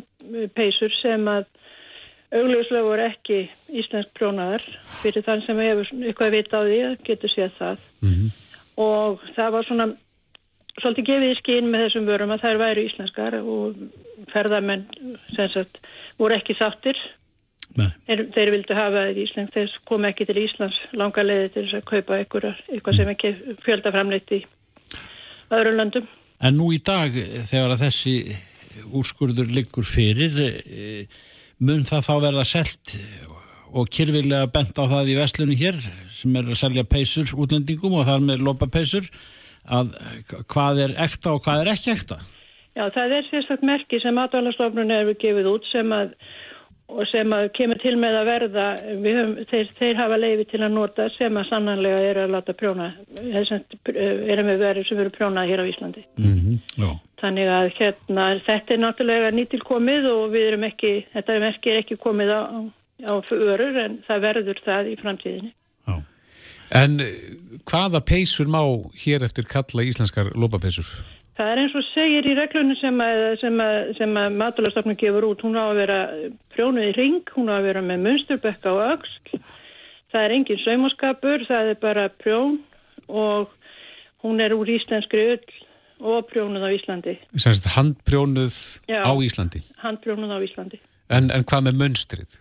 peysur 0.57 0.93
sem 0.99 1.25
að 1.29 1.47
augljóslega 2.29 2.85
voru 2.85 3.07
ekki 3.07 3.39
íslensk 3.73 4.11
prónaðar 4.17 4.65
fyrir 5.01 5.25
þann 5.25 5.41
sem 5.47 5.61
hefur 5.65 5.89
eitthvað 6.03 6.35
vita 6.37 6.61
á 6.61 6.67
því 6.67 6.77
að 6.89 6.99
getur 7.07 7.33
séð 7.33 7.57
það. 7.57 7.87
Mm 8.05 8.13
-hmm. 8.13 8.29
og 8.85 9.25
það 9.35 9.51
var 9.55 9.65
svona 9.65 9.87
svolítið 10.79 11.09
gefið 11.09 11.31
í 11.33 11.39
skinn 11.39 11.71
með 11.71 11.85
þessum 11.85 12.09
vörum 12.09 12.33
að 12.33 12.43
þær 12.45 12.61
væri 12.61 12.85
íslenskar 12.85 13.39
og 13.41 13.79
ferðarmenn 14.33 14.85
sem 15.35 15.49
sagt 15.49 15.81
voru 16.19 16.37
ekki 16.37 16.55
sáttir 16.59 16.97
þeir, 17.77 18.23
þeir 18.35 18.51
vildu 18.55 18.77
hafa 18.77 19.05
þetta 19.07 19.19
í 19.19 19.25
Ísland 19.25 19.51
þeir 19.55 19.73
kom 19.89 20.07
ekki 20.09 20.27
til 20.29 20.37
Íslands 20.41 20.77
langa 20.97 21.25
leiði 21.25 21.49
til 21.55 21.65
að 21.77 21.87
kaupa 21.89 22.21
ykkur, 22.23 22.47
eitthvað 22.69 22.99
sem 22.99 23.11
ekki 23.13 23.33
fjöldaframleitt 23.65 24.35
í 24.35 24.43
öðrum 25.49 25.79
löndum. 25.79 26.07
En 26.39 26.55
nú 26.55 26.69
í 26.73 26.79
dag 26.79 27.13
þegar 27.13 27.75
að 27.75 27.83
þessi 27.85 28.15
úrskurður 28.95 29.51
liggur 29.51 29.85
fyrir 29.87 30.37
e, 30.39 31.05
mun 31.59 31.83
það 31.87 32.05
þá 32.07 32.13
verða 32.23 32.45
selt 32.47 32.95
og 33.69 33.89
kyrfilega 33.93 34.49
bent 34.53 34.77
á 34.79 34.83
það 34.89 35.11
í 35.11 35.19
vestlunum 35.19 35.59
hér 35.59 35.77
sem 36.13 36.35
er 36.39 36.47
að 36.49 36.61
selja 36.61 36.87
peysur 36.87 37.35
útlendingum 37.37 37.99
og 37.99 38.07
þar 38.07 38.25
með 38.25 38.45
lopa 38.47 38.69
peysur 38.71 39.05
að 39.69 39.93
hvað 40.49 40.83
er 40.85 40.95
ekta 41.05 41.35
og 41.35 41.43
hvað 41.45 41.63
er 41.63 41.73
ekki 41.75 41.93
ekta? 41.93 42.17
Já, 42.77 42.85
það 42.95 43.15
er 43.17 43.27
sérstaklega 43.27 43.67
merki 43.67 43.99
sem 44.01 44.15
matvælarstofnun 44.15 44.93
hefur 44.93 45.17
gefið 45.21 45.49
út 45.51 45.67
sem 45.69 45.91
að 45.93 46.13
og 46.89 47.05
sem 47.09 47.33
að 47.35 47.47
kemur 47.57 47.79
til 47.81 47.93
með 48.01 48.17
að 48.19 48.29
verða 48.29 48.65
höfum, 48.79 49.33
þeir, 49.51 49.67
þeir 49.77 49.99
hafa 49.99 50.17
leiði 50.19 50.45
til 50.49 50.61
að 50.65 50.73
nota 50.73 51.05
sem 51.15 51.37
að 51.37 51.47
sannanlega 51.49 51.99
er 52.05 52.21
að 52.23 52.33
láta 52.35 52.55
prjóna 52.57 52.89
erum 53.19 54.49
við 54.49 54.63
verið 54.63 54.87
sem 54.87 55.01
eru 55.03 55.13
prjónað 55.13 55.51
hér 55.51 55.63
á 55.63 55.69
Íslandi 55.69 56.03
mm 56.17 56.33
-hmm. 56.33 56.97
þannig 57.21 57.51
að 57.57 57.69
hérna, 57.79 58.25
þetta 58.47 58.73
er 58.73 58.83
náttúrulega 58.83 59.31
nýtilkomið 59.37 60.09
og 60.13 60.23
við 60.33 60.47
erum 60.47 60.67
ekki 60.69 60.93
þetta 61.13 61.33
er 61.33 61.45
merkir 61.45 61.79
ekki 61.83 61.99
komið 62.01 62.33
á, 62.33 62.41
á 63.05 63.13
förur 63.29 63.77
en 63.85 64.01
það 64.07 64.25
verður 64.27 64.61
það 64.65 64.91
í 64.93 64.97
framtíðinni 65.01 65.53
Já. 65.87 66.01
En 66.69 66.99
hvaða 67.65 68.01
peysur 68.01 68.45
má 68.45 68.61
hér 69.05 69.23
eftir 69.23 69.45
kalla 69.45 69.83
íslenskar 69.83 70.33
lópapeysur? 70.35 71.18
Það 71.39 71.49
er 71.53 71.59
eins 71.61 71.75
og 71.79 71.85
segir 71.93 72.25
í 72.27 72.33
reglunum 72.35 72.75
sem 72.75 72.97
að, 72.99 73.21
sem 73.39 73.61
að, 73.63 73.77
sem 73.95 74.17
að 74.19 74.33
maturlastofnum 74.41 74.97
gefur 74.99 75.27
út, 75.29 75.43
hún 75.45 75.55
á 75.55 75.69
að 75.69 75.77
vera 75.77 75.99
prjónuð 76.51 76.87
í 76.89 76.95
ring, 76.97 77.21
hún 77.31 77.47
á 77.47 77.55
að 77.55 77.67
vera 77.69 77.83
með 77.85 78.01
munsturbekka 78.09 78.73
og 78.75 78.81
öxl, 78.97 79.39
það 80.11 80.25
er 80.25 80.35
engin 80.35 80.59
saumaskapur, 80.65 81.45
það 81.47 81.71
er 81.71 81.79
bara 81.79 82.09
prjón 82.19 82.59
og 83.07 83.55
hún 84.25 84.43
er 84.43 84.57
úr 84.57 84.73
íslenskri 84.75 85.29
öll 85.37 85.55
og 85.99 86.27
prjónuð 86.27 86.67
á 86.67 86.69
Íslandi. 86.75 87.15
Handprjónuð 87.75 88.59
Já, 88.91 88.99
á 89.07 89.13
Íslandi? 89.15 89.63
Handprjónuð 89.79 90.35
á 90.35 90.39
Íslandi. 90.43 90.83
En, 91.07 91.31
en 91.31 91.47
hvað 91.47 91.69
með 91.69 91.79
munstrið? 91.85 92.35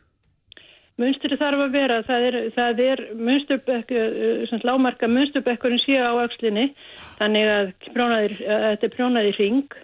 Munstri 0.98 1.36
þarf 1.38 1.60
að 1.62 1.76
vera, 1.76 2.00
það 2.06 2.24
er, 2.28 2.36
það 2.56 2.80
er 2.84 3.02
munsturbekk, 3.28 3.92
uh, 3.94 4.56
lámarka 4.66 5.10
munsturbekkurinn 5.10 5.82
sé 5.84 6.00
á 6.02 6.10
aukslinni, 6.10 6.72
þannig 7.20 7.52
að 7.52 7.70
prjónaðir, 7.94 8.36
þetta 8.42 8.88
er 8.88 8.94
prjónaði 8.96 9.36
hring 9.38 9.78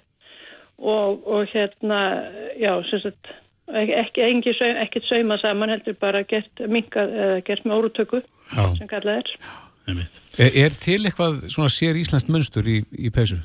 og, 0.79 1.23
og 1.23 1.47
hérna, 1.53 2.01
já, 2.59 2.73
sagt, 2.91 3.31
ekki, 3.71 4.27
ekki, 4.27 4.57
ekki 4.83 5.05
sauma 5.07 5.39
saman, 5.43 5.73
heldur 5.77 5.97
bara 6.03 6.25
gert 6.29 6.67
minkað, 6.67 7.15
eða 7.15 7.41
gert 7.47 7.69
með 7.69 7.79
órutöku, 7.79 8.23
sem 8.51 8.91
kallað 8.91 9.23
er. 9.23 9.33
Er, 9.85 10.51
er 10.65 10.77
til 10.81 11.03
eitthvað 11.05 11.45
svona 11.53 11.71
sér 11.73 11.99
íslenskt 12.01 12.31
munstur 12.33 12.67
í, 12.67 12.81
í 12.97 13.11
peysur? 13.13 13.43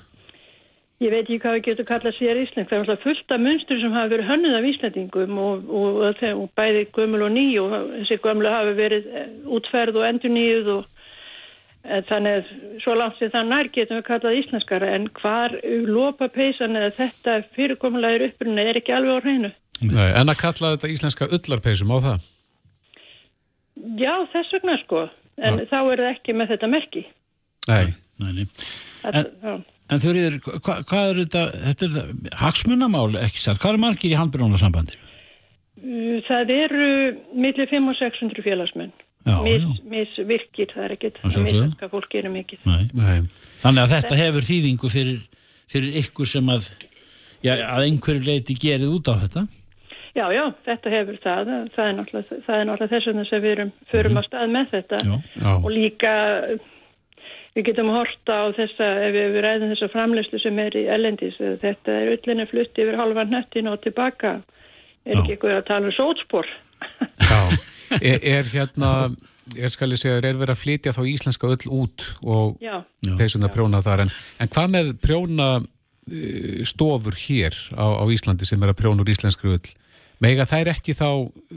Ég 0.99 1.13
veit 1.13 1.21
ekki 1.21 1.37
hvað 1.39 1.53
við 1.55 1.65
getum 1.69 1.87
kallað 1.87 2.15
sér 2.17 2.37
Ísland. 2.41 2.67
Það 2.67 2.75
er 2.75 2.81
alltaf 2.83 3.03
fullt 3.05 3.31
af 3.31 3.39
munstur 3.39 3.77
sem 3.79 3.93
hafa 3.95 4.11
verið 4.11 4.27
hönnuð 4.27 4.55
af 4.57 4.65
Íslandingum 4.67 5.37
og, 5.39 5.69
og, 5.71 5.99
og, 6.09 6.23
og 6.41 6.49
bæði 6.59 6.81
gömul 6.97 7.21
og 7.23 7.31
ný 7.31 7.45
og 7.61 7.75
þessi 7.93 8.17
gömlu 8.25 8.51
hafi 8.51 8.73
verið 8.75 9.07
eh, 9.15 9.29
útferð 9.47 9.99
og 10.01 10.07
endur 10.09 10.33
nýjuð 10.35 10.67
og 10.73 10.81
e, 11.87 12.01
þannig 12.09 12.41
að 12.41 12.51
svo 12.83 12.97
langt 12.99 13.15
sem 13.21 13.31
það 13.31 13.47
nær 13.53 13.71
getum 13.77 14.01
við 14.01 14.05
kallað 14.09 14.41
íslenskara 14.41 14.91
en 14.97 15.07
hvar 15.21 15.55
lopa 15.87 16.27
peysan 16.35 16.75
eða 16.81 16.91
þetta 16.99 17.37
fyrirkomulegir 17.55 18.27
upprunni 18.27 18.67
er 18.67 18.81
ekki 18.83 18.97
alveg 18.97 19.23
á 19.23 19.23
hreinu. 19.23 19.55
Nei, 19.79 20.09
en 20.19 20.35
að 20.35 20.43
kalla 20.43 20.75
þetta 20.75 20.93
íslenska 20.97 21.31
ullarpeysum 21.31 21.95
á 21.95 21.97
það? 22.09 22.29
Já, 24.03 24.13
þess 24.35 24.55
vegna 24.59 24.79
sko. 24.83 25.07
En 25.39 25.63
Já. 25.63 25.67
þá 25.71 25.79
er 25.79 26.01
það 26.03 26.09
ekki 26.11 26.35
með 26.35 26.55
þetta 26.57 26.75
merki. 26.75 27.09
Nei, 27.69 27.83
nei, 28.19 28.31
nei. 28.41 28.47
En, 29.07 29.63
En 29.89 30.01
eru, 30.05 30.39
hva, 30.61 30.79
hvað 30.85 31.11
er 31.11 31.19
þetta, 31.23 31.43
þetta 31.65 31.87
er 31.87 32.33
hagsmunamál, 32.37 33.07
ekki 33.23 33.41
satt, 33.41 33.61
hvað 33.61 33.75
er 33.75 33.81
margir 33.81 34.13
í 34.13 34.17
handbyrjónarsambandi? 34.19 34.97
Uh, 35.79 36.19
það 36.27 36.51
eru 36.53 36.89
millir 37.33 37.69
500 37.71 37.89
og 37.89 37.97
600 37.97 38.45
félagsmenn, 38.45 38.91
misvirkir, 39.25 40.67
mis 40.69 40.75
það 40.75 40.83
er 40.85 40.95
ekkert, 40.97 41.21
misvirka 41.25 41.89
fólk 41.89 42.09
gerir 42.13 42.33
mikið. 42.35 42.61
Nei. 42.69 42.85
Nei. 42.99 43.47
Þannig 43.63 43.85
að 43.85 43.95
þetta 43.95 44.19
hefur 44.21 44.47
þýðingu 44.51 44.93
fyrir, 44.93 45.23
fyrir 45.71 45.99
ykkur 46.03 46.29
sem 46.29 46.53
að, 46.53 46.69
já, 47.41 47.55
að 47.57 47.87
einhverju 47.87 48.27
leiti 48.27 48.59
gerið 48.61 48.93
út 48.99 49.09
á 49.09 49.13
þetta? 49.25 49.47
Já, 50.19 50.25
já, 50.33 50.43
þetta 50.65 50.91
hefur 50.93 51.17
það, 51.23 51.53
það 51.75 51.85
er 51.87 51.95
náttúrulega, 51.97 52.63
náttúrulega 52.67 52.93
þess 52.93 53.29
sem 53.29 53.43
við 53.43 53.53
erum, 53.55 53.71
förum 53.89 54.13
mm. 54.13 54.19
á 54.19 54.23
stað 54.25 54.51
með 54.53 54.73
þetta 54.73 54.99
já, 55.05 55.15
já. 55.39 55.51
og 55.53 55.69
líka 55.73 56.13
Við 57.59 57.73
getum 57.73 57.89
horta 57.91 58.35
á 58.39 58.45
þessa, 58.55 58.85
ef 59.03 59.15
við 59.17 59.37
ræðum 59.43 59.71
þessa 59.73 59.87
framleyslu 59.91 60.39
sem 60.39 60.59
er 60.63 60.75
í 60.79 60.83
ellendis, 60.95 61.35
þetta 61.59 61.91
er 61.91 62.11
öllinni 62.13 62.45
flutti 62.47 62.85
yfir 62.85 62.95
halva 62.95 63.25
nöttin 63.27 63.67
og 63.67 63.81
tilbaka. 63.83 64.37
Er 65.03 65.17
Já. 65.17 65.19
ekki 65.19 65.33
eitthvað 65.33 65.57
að 65.57 65.65
tala 65.67 65.89
um 65.89 65.95
sótspor? 65.97 66.47
Já, 67.19 67.41
er, 68.13 68.23
er 68.23 68.47
hérna, 68.53 68.91
er 69.59 69.73
skal 69.73 69.91
ég 69.91 69.99
segja, 69.99 70.21
er 70.21 70.39
verið 70.39 70.53
að 70.53 70.61
flytja 70.61 70.93
þá 70.95 71.01
íslenska 71.11 71.51
öll 71.51 71.73
út 71.81 72.05
og 72.23 72.63
peysuna 73.19 73.51
prjóna 73.51 73.83
þar, 73.83 74.05
en, 74.05 74.13
en 74.39 74.53
hvað 74.55 74.71
með 74.77 74.93
prjóna 75.03 75.49
uh, 75.59 76.63
stofur 76.71 77.19
hér 77.25 77.59
á, 77.75 77.85
á 77.99 78.03
Íslandi 78.07 78.47
sem 78.47 78.63
er 78.63 78.71
að 78.71 78.79
prjóna 78.85 79.03
úr 79.03 79.11
íslenskri 79.11 79.51
öll? 79.57 79.73
Mega 80.23 80.47
það 80.47 80.63
er 80.63 80.71
ekki 80.77 80.95
þá 80.95 81.09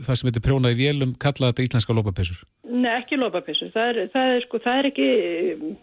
það 0.02 0.18
sem 0.18 0.32
heitir 0.32 0.46
prjónaði 0.48 0.82
vélum 0.82 1.14
kalla 1.14 1.52
þetta 1.52 1.68
íslenska 1.68 1.94
lópapessur? 1.94 2.42
Nei, 2.72 2.90
ekki 2.96 3.18
lópapessur. 3.20 3.70
Það, 3.74 3.98
það 4.14 4.34
er 4.34 4.44
sko, 4.46 4.60
það 4.64 4.78
er 4.80 4.88
ekki, 4.88 5.08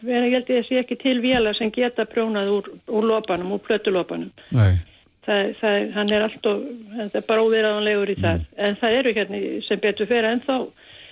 ég 0.09 0.29
held 0.33 0.51
ég 0.51 0.61
að 0.61 0.67
sé 0.67 0.79
ekki 0.81 0.97
til 1.01 1.17
vélar 1.23 1.57
sem 1.57 1.71
geta 1.75 2.05
prjónað 2.09 2.51
úr, 2.55 2.69
úr 2.89 3.07
lópanum, 3.11 3.53
úr 3.55 3.63
plötulópanum. 3.67 4.31
Nei. 4.57 4.79
Það, 5.27 5.51
það, 5.59 5.77
hann 5.93 6.13
er 6.15 6.25
alltaf, 6.25 6.61
þetta 6.95 7.19
er 7.19 7.27
bara 7.27 7.45
óviraðanlegur 7.45 8.13
í 8.13 8.17
mm. 8.17 8.23
það. 8.25 8.45
En 8.65 8.79
það 8.81 8.99
eru 9.01 9.15
hérna 9.19 9.41
sem 9.67 9.83
betur 9.83 10.09
fyrir 10.09 10.29
ennþá 10.31 10.59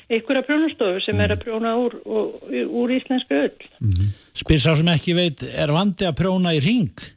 einhverja 0.08 0.46
prjónastofur 0.48 1.04
sem 1.04 1.18
mm. 1.18 1.24
er 1.26 1.36
að 1.36 1.44
prjóna 1.44 1.74
úr, 1.84 1.98
úr, 2.08 2.52
úr 2.82 2.96
íslenska 2.98 3.42
öll. 3.46 3.70
Mm. 3.84 4.14
Spyr 4.42 4.64
sá 4.64 4.72
sem 4.80 4.94
ekki 4.96 5.18
veit, 5.18 5.44
er 5.54 5.76
vandi 5.76 6.08
að 6.08 6.18
prjóna 6.24 6.56
í 6.58 6.64
ring? 6.64 7.08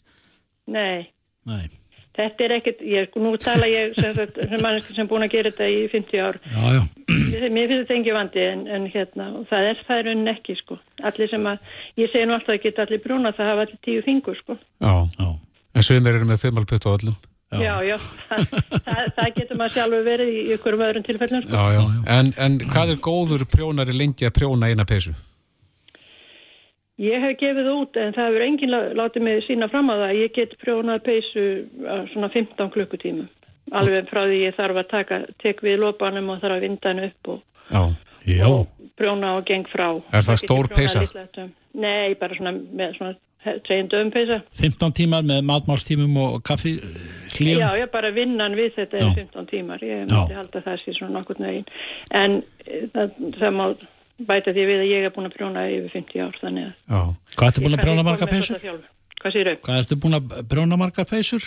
Nei. 0.71 1.07
Nei. 1.49 1.71
Þetta 2.21 2.45
er 2.45 2.55
ekkert, 2.59 2.83
ég, 2.85 3.09
sko, 3.09 3.23
nú 3.25 3.33
tala 3.41 3.69
ég 3.71 3.95
sem, 3.97 4.19
sem 4.37 4.61
manneski 4.61 4.97
sem 4.97 5.09
búin 5.09 5.25
að 5.25 5.35
gera 5.37 5.53
þetta 5.53 5.69
í 5.73 5.79
50 5.93 6.25
ár. 6.27 6.39
Já, 6.45 6.65
já. 6.77 6.83
Mér 7.55 7.71
finnst 7.71 7.79
þetta 7.79 7.97
engi 7.97 8.17
vandi 8.17 8.45
en, 8.45 8.67
en 8.69 8.87
hérna, 8.93 9.31
það 9.49 9.71
er 9.71 9.81
það 9.87 10.03
er 10.03 10.11
unn 10.13 10.33
ekki, 10.35 10.57
sko. 10.61 10.79
Allir 11.11 11.33
sem 11.33 11.49
að, 11.49 11.73
ég 12.03 12.13
segi 12.13 12.29
nú 12.29 12.37
alltaf 12.37 12.57
að 12.57 12.63
geta 12.67 12.85
allir 12.85 13.03
brúna, 13.07 13.33
það 13.39 13.51
hafa 13.55 13.67
allir 13.67 13.81
tíu 13.87 14.05
fingur, 14.05 14.37
sko. 14.43 14.59
Já, 14.85 14.95
já. 15.17 15.31
En 15.71 15.87
sögumir 15.87 16.19
eru 16.19 16.29
með 16.29 16.45
þumalputt 16.45 16.87
á 16.87 16.91
öllum. 16.93 17.17
Já, 17.51 17.59
já, 17.65 17.75
já. 17.89 17.97
Það, 18.29 18.45
það, 18.85 19.01
það 19.17 19.33
getur 19.41 19.59
maður 19.59 19.75
sjálfur 19.75 20.05
verið 20.07 20.29
í 20.31 20.43
ykkur 20.55 20.77
öðrum 20.79 21.07
tilfellum, 21.09 21.43
sko. 21.47 21.57
Já, 21.57 21.79
já. 21.79 21.83
En, 22.19 22.31
en 22.39 22.61
hvað 22.71 22.95
er 22.95 23.03
góður 23.03 23.47
prjónari 23.51 23.97
lengi 23.97 24.29
að 24.29 24.37
prjóna 24.39 24.71
eina 24.71 24.87
pesu? 24.87 25.17
Ég 27.01 27.23
hef 27.25 27.39
gefið 27.41 27.69
út 27.73 27.97
en 27.97 28.13
það 28.13 28.27
hefur 28.29 28.43
enginn 28.45 28.75
látið 28.99 29.25
mig 29.25 29.45
sína 29.47 29.71
fram 29.73 29.89
á 29.89 29.97
það. 30.03 30.19
Ég 30.21 30.35
get 30.37 30.57
prjónað 30.61 31.05
peysu 31.07 31.45
svona 32.13 32.29
15 32.35 32.73
klukkutíma. 32.75 33.25
Alveg 33.81 34.11
frá 34.11 34.25
því 34.27 34.43
ég 34.43 34.59
þarf 34.59 34.83
að 34.83 34.91
taka, 34.91 35.21
tek 35.41 35.63
við 35.65 35.81
lopanum 35.81 36.33
og 36.35 36.43
þarf 36.43 36.59
að 36.59 36.67
vinda 36.67 36.91
hann 36.91 37.03
upp 37.07 37.31
og, 37.33 37.41
og 38.51 38.67
prjóna 39.01 39.37
og 39.39 39.49
geng 39.49 39.69
frá. 39.71 39.89
Er 40.13 40.27
það 40.27 40.41
stór 40.43 40.69
peysa? 40.75 41.05
Nei, 41.81 42.17
bara 42.21 42.37
svona 42.37 42.53
með 42.59 42.97
svona 42.99 43.15
treyndum 43.65 44.11
peysa. 44.13 44.43
15 44.61 44.97
tímar 44.99 45.25
með 45.25 45.47
matmálstímum 45.49 46.19
og 46.21 46.37
kaffi 46.45 46.75
hljóð? 47.39 47.63
Já, 47.63 47.69
ég 47.81 47.93
bara 47.95 48.11
vinnan 48.13 48.59
við 48.59 48.75
þetta 48.77 49.01
er 49.01 49.15
15 49.23 49.49
tímar. 49.55 49.87
Ég 49.87 50.05
myndi 50.05 50.37
halda 50.37 50.65
það 50.67 50.83
sér 50.83 50.99
svona 50.99 51.17
nokkur 51.17 51.41
neginn. 51.41 51.65
En 52.13 52.43
eh, 52.67 52.85
það, 52.93 53.17
það 53.39 53.57
má 53.57 53.65
bæta 54.29 54.55
því 54.55 54.65
við 54.69 54.83
að 54.85 54.91
ég 54.91 55.07
er 55.07 55.15
búin 55.15 55.29
að 55.29 55.37
prjóna 55.37 55.67
yfir 55.71 55.95
50 55.95 56.25
ár 56.25 56.41
þannig 56.41 56.67
að... 56.71 57.13
Hvað 57.37 57.51
ertu 57.51 57.65
búin 57.65 57.77
að 57.77 57.85
prjóna 57.85 58.07
marga 58.07 58.29
peysur? 58.31 58.67
Hvað 59.21 59.37
sér 59.37 59.51
þau? 59.51 59.63
Hvað 59.67 59.81
ertu 59.83 60.01
búin 60.01 60.19
að 60.19 60.35
prjóna 60.51 60.81
marga 60.81 61.07
peysur? 61.09 61.47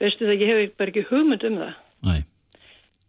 Veistu 0.00 0.26
það, 0.26 0.36
ég 0.40 0.50
hef 0.50 0.76
bara 0.80 0.94
ekki 0.94 1.06
hugmynd 1.10 1.46
um 1.48 1.58
það. 1.60 1.72
Næ. 2.08 2.14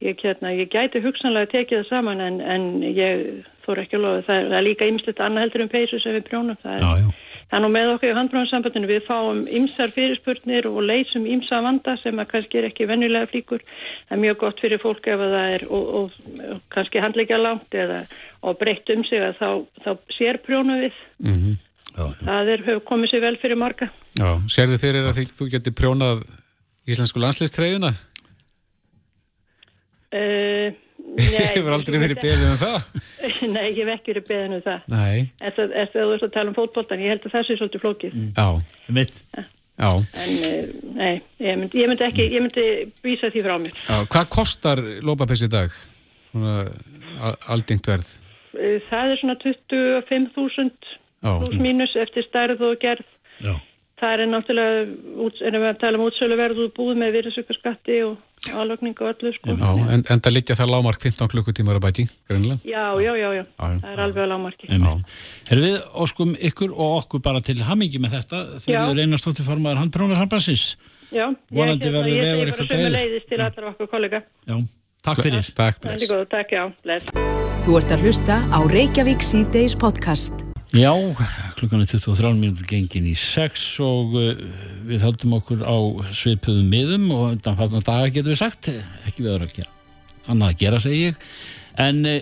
Ég, 0.02 0.22
hérna, 0.26 0.52
ég 0.58 0.72
gæti 0.74 1.00
hugsanlega 1.04 1.46
að 1.46 1.52
tekið 1.52 1.84
það 1.84 1.90
saman 1.92 2.24
en, 2.26 2.40
en 2.42 2.64
ég 2.82 3.20
þór 3.66 3.84
ekki 3.84 4.00
að 4.00 4.06
lofa. 4.08 4.24
Það 4.28 4.40
er, 4.40 4.48
það 4.50 4.58
er 4.58 4.66
líka 4.66 4.88
ymslegt 4.90 5.22
annað 5.22 5.46
heldur 5.46 5.64
um 5.66 5.70
peysur 5.72 6.02
sem 6.02 6.16
við 6.18 6.26
prjónum. 6.32 6.58
Það 6.64 6.88
er. 6.88 7.12
Það 7.52 7.58
er 7.58 7.64
nú 7.66 7.70
með 7.74 7.90
okkur 7.92 8.08
í 8.08 8.16
handbráðansambandinu, 8.16 8.88
við 8.88 9.02
fáum 9.04 9.40
ymsar 9.60 9.92
fyrirspurnir 9.92 10.68
og 10.70 10.78
leysum 10.88 11.26
ymsa 11.28 11.58
vanda 11.62 11.98
sem 12.00 12.22
að 12.24 12.30
kannski 12.32 12.62
er 12.62 12.68
ekki 12.70 12.88
vennulega 12.88 13.28
flíkur. 13.28 13.66
Það 14.08 14.16
er 14.16 14.22
mjög 14.24 14.38
gott 14.46 14.64
fyrir 14.64 14.80
fólk 14.80 15.10
ef 15.12 15.20
það 15.20 15.56
er 15.58 15.66
og, 15.68 15.90
og, 16.00 16.14
og 16.48 16.62
kannski 16.72 17.04
handleikja 17.04 17.42
langt 17.42 17.76
eða 17.76 18.06
breytt 18.62 18.90
um 18.96 19.04
sig 19.08 19.22
að 19.22 19.36
þá, 19.40 19.50
þá 19.86 19.92
sér 20.18 20.40
prjónu 20.46 20.78
við. 20.82 21.02
Mm 21.22 21.36
-hmm. 21.42 21.58
Já, 21.92 22.06
það 22.24 22.54
er, 22.54 22.62
hefur 22.68 22.86
komið 22.88 23.12
sér 23.12 23.26
vel 23.26 23.38
fyrir 23.42 23.60
marga. 23.60 23.90
Já, 24.16 24.30
sérðu 24.48 24.78
fyrir 24.80 25.10
að 25.10 25.18
því, 25.18 25.26
þú 25.38 25.50
getur 25.52 25.76
prjónað 25.76 26.24
íslensku 26.88 27.20
landslýstreyðuna? 27.22 27.92
Uh, 30.12 30.72
Hefur 31.56 31.74
aldrei 31.76 31.98
verið 32.00 32.20
beðið 32.22 32.46
um 32.48 32.60
það? 32.62 32.86
Nei, 33.56 33.66
ég 33.76 33.82
hef 33.84 33.94
ekki 33.98 34.14
verið 34.14 34.28
beðin 34.30 34.58
um 34.58 34.64
það. 34.66 34.86
Nei. 34.94 35.18
Það 35.42 35.74
er 35.82 35.90
þú 35.92 36.06
veist 36.12 36.28
að 36.28 36.34
tala 36.36 36.52
um 36.52 36.58
fótboltan, 36.58 37.04
ég 37.04 37.14
held 37.16 37.26
að 37.28 37.36
það 37.36 37.48
sé 37.48 37.58
svolítið 37.60 37.84
flókið. 37.86 38.18
Já, 38.38 38.48
mitt. 39.00 39.20
Já. 39.82 39.92
En 39.92 40.34
uh, 40.46 40.74
nei, 40.96 41.14
ég 41.42 41.58
myndi, 41.58 41.82
ég 41.82 41.90
myndi 41.90 42.06
ekki, 42.06 42.28
ég 42.30 42.44
myndi 42.46 42.66
vísa 43.04 43.32
því 43.34 43.44
frá 43.48 43.56
mér. 43.60 43.78
Já, 43.88 43.96
hvað 44.14 44.32
kostar 44.36 44.84
lópapiss 45.04 45.48
í 45.48 45.52
dag? 45.52 45.74
Svona 46.32 46.58
al- 47.28 47.40
aldingt 47.56 47.90
verð? 47.90 48.12
Uh, 48.54 48.78
það 48.90 49.12
er 49.16 49.20
svona 49.24 49.36
25.000 49.42 50.72
Já. 51.22 51.34
pluss 51.42 51.60
mínus 51.62 51.94
eftir 52.02 52.26
stærð 52.30 52.64
og 52.70 52.80
gerð. 52.82 53.06
Já. 53.42 53.54
Það 54.02 54.14
er 54.18 54.30
náttúrulega, 54.32 54.78
út, 55.22 55.36
erum 55.46 55.62
við 55.62 55.70
að 55.70 55.76
tala 55.84 55.98
um 56.00 56.04
útsöluverð 56.08 56.62
og 56.64 56.72
búið 56.74 56.96
með 56.98 57.12
virðsökkarskatti 57.20 57.98
og 58.08 58.16
álögning 58.50 58.96
og 58.98 59.12
öllu, 59.12 59.30
sko. 59.36 59.54
Já, 59.54 59.68
en, 59.94 60.02
en 60.10 60.24
það 60.26 60.34
liggja 60.40 60.56
það 60.58 60.72
lámark 60.74 61.04
15 61.06 61.30
klukkutímar 61.30 61.78
að 61.78 61.84
bæti, 61.86 62.06
greinilega. 62.26 62.58
Já, 62.66 62.88
já, 62.98 63.12
já, 63.14 63.28
já. 63.38 63.44
Já, 63.46 63.68
já. 63.76 63.78
Það 63.84 63.92
er 63.92 64.02
alveg 64.08 64.24
að 64.24 64.32
lámarki. 64.34 64.72
Herru 65.52 65.68
við 65.68 65.78
óskum 66.08 66.34
ykkur 66.50 66.74
og 66.74 66.96
okkur 67.04 67.22
bara 67.30 67.44
til 67.46 67.60
hammingi 67.62 68.02
með 68.02 68.18
þetta 68.18 68.42
Já. 68.42 68.58
þegar 68.66 68.90
þið 68.90 69.04
reynastóttir 69.04 69.50
formaður 69.52 69.84
handbrónarsambansins. 69.84 70.66
Já, 71.14 71.28
Vonandi 71.54 71.86
ég, 71.86 71.94
verður 71.94 72.16
ég 72.16 72.26
vegur 72.26 72.42
segi 72.42 72.52
ykkur 72.56 72.58
bara 72.58 72.74
sömu 72.74 72.82
greiður. 72.82 72.98
leiðist 72.98 73.30
til 73.30 73.42
allar 73.46 73.70
okkar 73.76 73.92
kollega. 73.94 74.24
Já, 74.50 74.58
takk 75.06 75.24
fyrir. 75.26 75.52
Takk, 75.58 75.82
Það 75.82 75.96
er 75.96 76.10
góð, 76.12 76.24
takk, 76.32 76.54
já, 76.56 76.64
bless. 76.86 77.12
Þú 77.66 77.76
ert 77.78 77.94
að 77.94 78.06
hlusta 78.06 78.38
á 78.50 78.60
Reykjavík 78.70 79.26
C-Days 79.26 79.76
podcast. 79.78 80.46
Já, 80.72 80.94
klukkan 81.60 81.84
er 81.84 81.90
23 81.90 82.32
mínútur 82.40 82.68
gengin 82.70 83.10
í 83.10 83.16
6 83.18 83.66
og 83.84 84.14
uh, 84.16 84.30
við 84.88 85.04
höldum 85.04 85.36
okkur 85.36 85.66
á 85.68 85.78
svipuðum 86.16 86.70
miðum 86.72 87.10
og 87.12 87.26
undan 87.34 87.58
farnar 87.60 87.84
daga 87.84 88.14
getur 88.14 88.32
við 88.32 88.40
sagt, 88.40 88.72
ekki 89.10 89.26
við 89.26 89.36
að 89.36 89.58
gera. 89.58 89.74
Annað 90.32 90.54
að 90.54 90.62
gera, 90.62 90.80
segi 90.86 91.04
ég. 91.10 91.28
En 91.82 92.02
uh, 92.08 92.22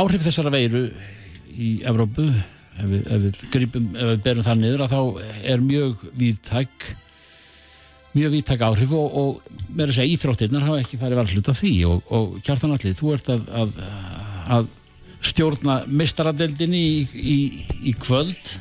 áhrif 0.00 0.24
þessara 0.24 0.54
veiru 0.54 0.86
í 1.52 1.74
Evrópu, 1.84 2.30
ef 2.78 2.86
við, 2.88 3.04
ef 3.04 3.24
við 3.26 3.44
gripum, 3.52 3.92
ef 3.92 4.12
við 4.14 4.24
berum 4.24 4.46
það 4.48 4.62
niður, 4.62 4.86
að 4.86 4.94
þá 4.96 5.00
er 5.52 5.66
mjög 5.68 6.06
víðtæk 6.22 6.92
mjög 8.12 8.34
víðtæk 8.36 8.64
áhrif 8.66 8.92
og, 8.96 9.16
og 9.22 9.58
með 9.72 9.92
að 9.92 9.96
segja 9.98 10.16
íþróttirnar 10.16 10.66
hafa 10.66 10.82
ekki 10.82 11.00
farið 11.00 11.20
varhlut 11.22 11.50
af 11.52 11.60
því 11.60 11.72
og, 11.88 12.12
og 12.12 12.34
kjartan 12.44 12.74
allir, 12.76 12.98
þú 12.98 13.14
ert 13.16 13.30
að, 13.32 13.46
að, 13.62 13.72
að 14.58 14.68
stjórna 15.32 15.78
mistaradeldinni 15.86 16.82
í, 16.82 17.00
í, 17.14 17.38
í 17.92 17.96
kvöld. 17.96 18.54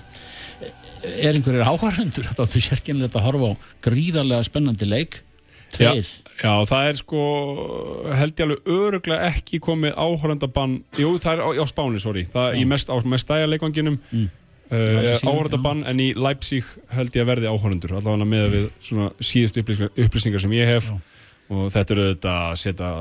Er 1.02 1.34
einhverjir 1.34 1.66
áhverjandur 1.66 2.28
þetta 2.30 2.46
er 2.46 2.66
sérkennilegt 2.68 3.18
að 3.18 3.28
horfa 3.28 3.54
á 3.58 3.60
gríðarlega 3.88 4.48
spennandi 4.48 4.88
leik? 4.88 5.22
Tveir, 5.72 6.06
Já, 6.42 6.64
það 6.66 6.88
er 6.90 6.98
sko, 6.98 7.24
held 8.18 8.34
ég 8.34 8.48
alveg 8.48 8.70
öruglega 8.74 9.28
ekki 9.30 9.60
komið 9.62 9.94
áhöröndabann, 9.94 10.80
jú 10.98 11.14
það 11.22 11.36
er 11.36 11.44
á, 11.46 11.50
á 11.62 11.66
Spáni, 11.70 12.02
sorry, 12.02 12.24
það 12.34 12.48
er 12.48 12.58
í 12.58 12.64
mest, 12.70 12.90
á 12.90 12.98
mest 13.06 13.28
stæjarleikvanginum 13.28 14.00
mm. 14.02 14.30
Í 14.72 14.78
uh, 14.80 15.16
síðan, 15.20 15.32
áhöröndabann 15.32 15.82
en 15.90 16.02
í 16.02 16.12
Leipzig 16.16 16.68
held 16.96 17.16
ég 17.16 17.26
að 17.26 17.32
verði 17.34 17.50
áhöröndur, 17.52 17.96
allavega 17.98 18.28
með 18.28 18.46
við 18.54 18.68
svona 18.80 19.10
síðustu 19.20 19.64
upplýsingar, 19.64 19.92
upplýsingar 20.06 20.44
sem 20.44 20.56
ég 20.56 20.72
hef. 20.72 20.92
Og 21.52 21.68
þetta 21.74 21.94
er 21.94 22.02
auðvitað 22.06 22.38
að 22.46 22.60
setja 22.62 22.92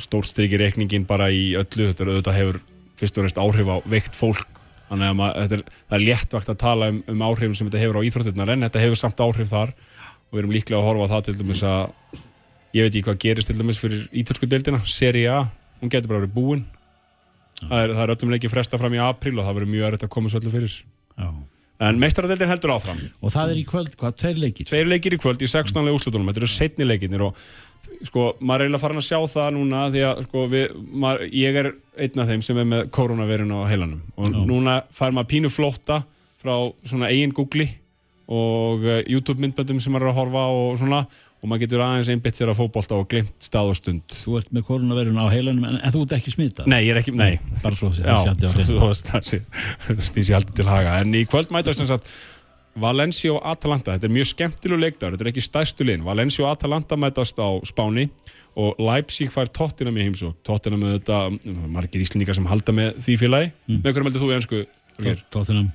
stórt 0.00 0.30
strik 0.30 0.54
í 0.56 0.60
reikningin 0.62 1.04
bara 1.08 1.28
í 1.28 1.50
öllu, 1.60 1.90
þetta 1.90 2.04
er 2.04 2.12
auðvitað 2.14 2.38
hefur 2.38 2.60
fyrst 2.98 3.20
og 3.20 3.26
reist 3.26 3.42
áhrif 3.42 3.68
á 3.68 3.76
veikt 3.84 4.16
fólk. 4.16 4.62
Þannig 4.88 5.10
að 5.10 5.18
maður, 5.18 5.42
þetta 5.42 5.58
er, 5.58 5.76
það 5.84 5.98
er 5.98 6.04
léttvakt 6.06 6.48
að 6.48 6.60
tala 6.62 6.88
um, 6.88 7.02
um 7.12 7.24
áhrifin 7.28 7.58
sem 7.58 7.68
þetta 7.68 7.82
hefur 7.82 8.00
á 8.00 8.06
íþróttirnar 8.08 8.54
en 8.54 8.64
þetta 8.64 8.84
hefur 8.86 9.00
samt 9.02 9.20
áhrif 9.20 9.52
þar. 9.52 9.74
Og 10.28 10.32
við 10.32 10.42
erum 10.42 10.54
líklega 10.56 10.80
að 10.80 10.88
horfa 10.88 11.04
á 11.04 11.12
það 11.12 11.26
til 11.26 11.36
dæmis 11.42 11.64
að 11.68 12.22
ég 12.78 12.86
veit 12.86 12.94
ekki 12.94 13.04
hvað 13.04 13.20
gerist 13.26 13.52
til 13.52 13.58
dæmis 13.58 13.80
fyrir 13.82 14.08
ítölsku 14.16 14.48
deildina, 14.48 14.80
Serie 14.88 15.28
A 15.28 15.42
hún 15.80 15.92
getur 15.92 16.10
bara 16.10 16.24
verið 16.24 16.34
búin. 16.34 16.64
Það 17.58 17.82
er, 17.82 17.92
það 17.96 18.04
er 18.04 18.14
öllum 18.14 18.32
leikið 18.34 18.54
fresta 18.54 18.78
fram 18.80 18.94
í 18.94 19.02
apríl 19.02 19.34
og 19.36 19.44
það 19.44 19.58
verður 19.58 19.72
mjög 19.72 19.86
erfitt 19.88 20.06
að 20.06 20.14
koma 20.14 20.30
svo 20.30 20.40
öllu 20.40 20.54
fyrir 20.54 20.76
Já. 21.18 21.28
en 21.88 21.98
meistaradeildin 22.02 22.50
heldur 22.50 22.74
áfram. 22.74 23.00
Og 23.22 23.32
það 23.34 23.52
er 23.52 23.60
í 23.60 23.64
kvöld, 23.68 23.96
hvað, 23.98 24.14
tveir 24.22 24.38
leikir? 24.42 24.68
Tveir 24.70 24.90
leikir 24.90 25.14
í 25.14 25.20
kvöld 25.22 25.42
í 25.42 25.50
16. 25.50 25.90
úrslutunum 25.92 26.30
þetta 26.30 26.42
eru 26.42 26.50
setni 26.50 26.86
leikirnir 26.86 27.26
og 27.28 27.42
sko, 28.06 28.32
maður 28.40 28.64
er 28.64 28.66
eiginlega 28.66 28.82
farin 28.82 29.02
að 29.02 29.08
sjá 29.08 29.18
það 29.34 29.50
núna 29.56 29.82
því 29.94 30.04
að 30.08 30.22
sko, 30.26 30.46
við, 30.50 30.78
maður, 31.04 31.26
ég 31.38 31.58
er 31.62 31.70
einn 32.06 32.22
af 32.22 32.30
þeim 32.32 32.46
sem 32.46 32.62
er 32.62 32.70
með 32.72 32.88
koronavirun 32.94 33.54
á 33.54 33.60
heilanum. 33.70 34.00
Og 34.18 34.40
núna 34.48 34.80
fær 34.94 35.14
maður 35.14 35.30
pínu 35.34 35.52
flótta 35.54 36.02
frá 36.38 36.54
svona 36.86 37.10
eigin 37.12 37.34
googli 37.34 37.68
og 38.28 38.84
uh, 38.84 39.00
YouTube 39.08 39.40
myndböndum 39.42 39.80
sem 39.80 39.94
maður 39.94 40.10
er 40.10 40.12
að 40.12 40.20
horfa 40.20 40.44
og 40.52 40.74
svona 40.80 41.04
og 41.38 41.46
maður 41.50 41.60
getur 41.66 41.82
aðeins 41.84 42.08
einbytt 42.10 42.34
sér 42.40 42.50
að 42.50 42.58
fótbolta 42.58 42.96
og 42.98 43.04
glimt 43.12 43.34
stað 43.46 43.68
og 43.70 43.76
stund 43.78 44.02
þú 44.10 44.38
ert 44.40 44.48
með 44.56 44.64
koronavirun 44.70 45.20
á 45.22 45.26
heilanum 45.30 45.68
en, 45.68 45.76
en 45.82 45.92
þú 45.94 46.00
ert 46.06 46.16
ekki 46.18 46.32
smitað 46.34 46.66
Nei, 46.72 46.80
ég 46.86 46.90
er 46.96 46.98
ekki, 47.02 47.14
nei 47.14 47.38
bara 47.62 47.78
svo 47.78 47.92
Já, 47.94 48.16
sjandi 48.26 48.48
á 48.48 48.50
hreinu. 48.56 48.90
þú 49.86 50.00
stísi 50.08 50.34
haldið 50.34 50.56
til 50.62 50.66
haga 50.70 50.96
en 51.02 51.14
í 51.14 51.22
kvöld 51.30 51.52
mætast 51.54 51.78
sem 51.82 51.88
sagt 51.90 52.10
Valencia 52.78 53.32
og 53.34 53.40
Atalanta, 53.48 53.96
þetta 53.96 54.06
er 54.06 54.12
mjög 54.14 54.26
skemmtilegu 54.30 54.78
leikdagur, 54.78 55.16
þetta 55.16 55.24
er 55.26 55.30
ekki 55.32 55.42
stærstu 55.42 55.86
linn 55.88 56.04
Valencia 56.06 56.44
og 56.46 56.52
Atalanta 56.52 56.98
mætast 57.00 57.40
á 57.42 57.48
Spáni 57.66 58.04
og 58.58 58.78
Leipzig 58.82 59.32
fær 59.34 59.50
Tottenham 59.50 59.98
í 59.98 60.04
heimsók 60.06 60.36
Tottenham 60.46 60.84
með 60.84 60.98
þetta, 61.00 61.18
margir 61.74 62.04
íslendingar 62.04 62.38
sem 62.38 62.46
halda 62.46 62.74
með 62.78 63.00
því 63.02 63.18
félagi, 63.24 63.50
Mm. 63.66 63.82
með 63.82 63.92
hverjum 63.96 64.08
heldur 64.10 64.22
þú 64.26 64.30
í 64.30 64.36
ennsku? 64.38 64.62
Þorgeir? 64.98 65.68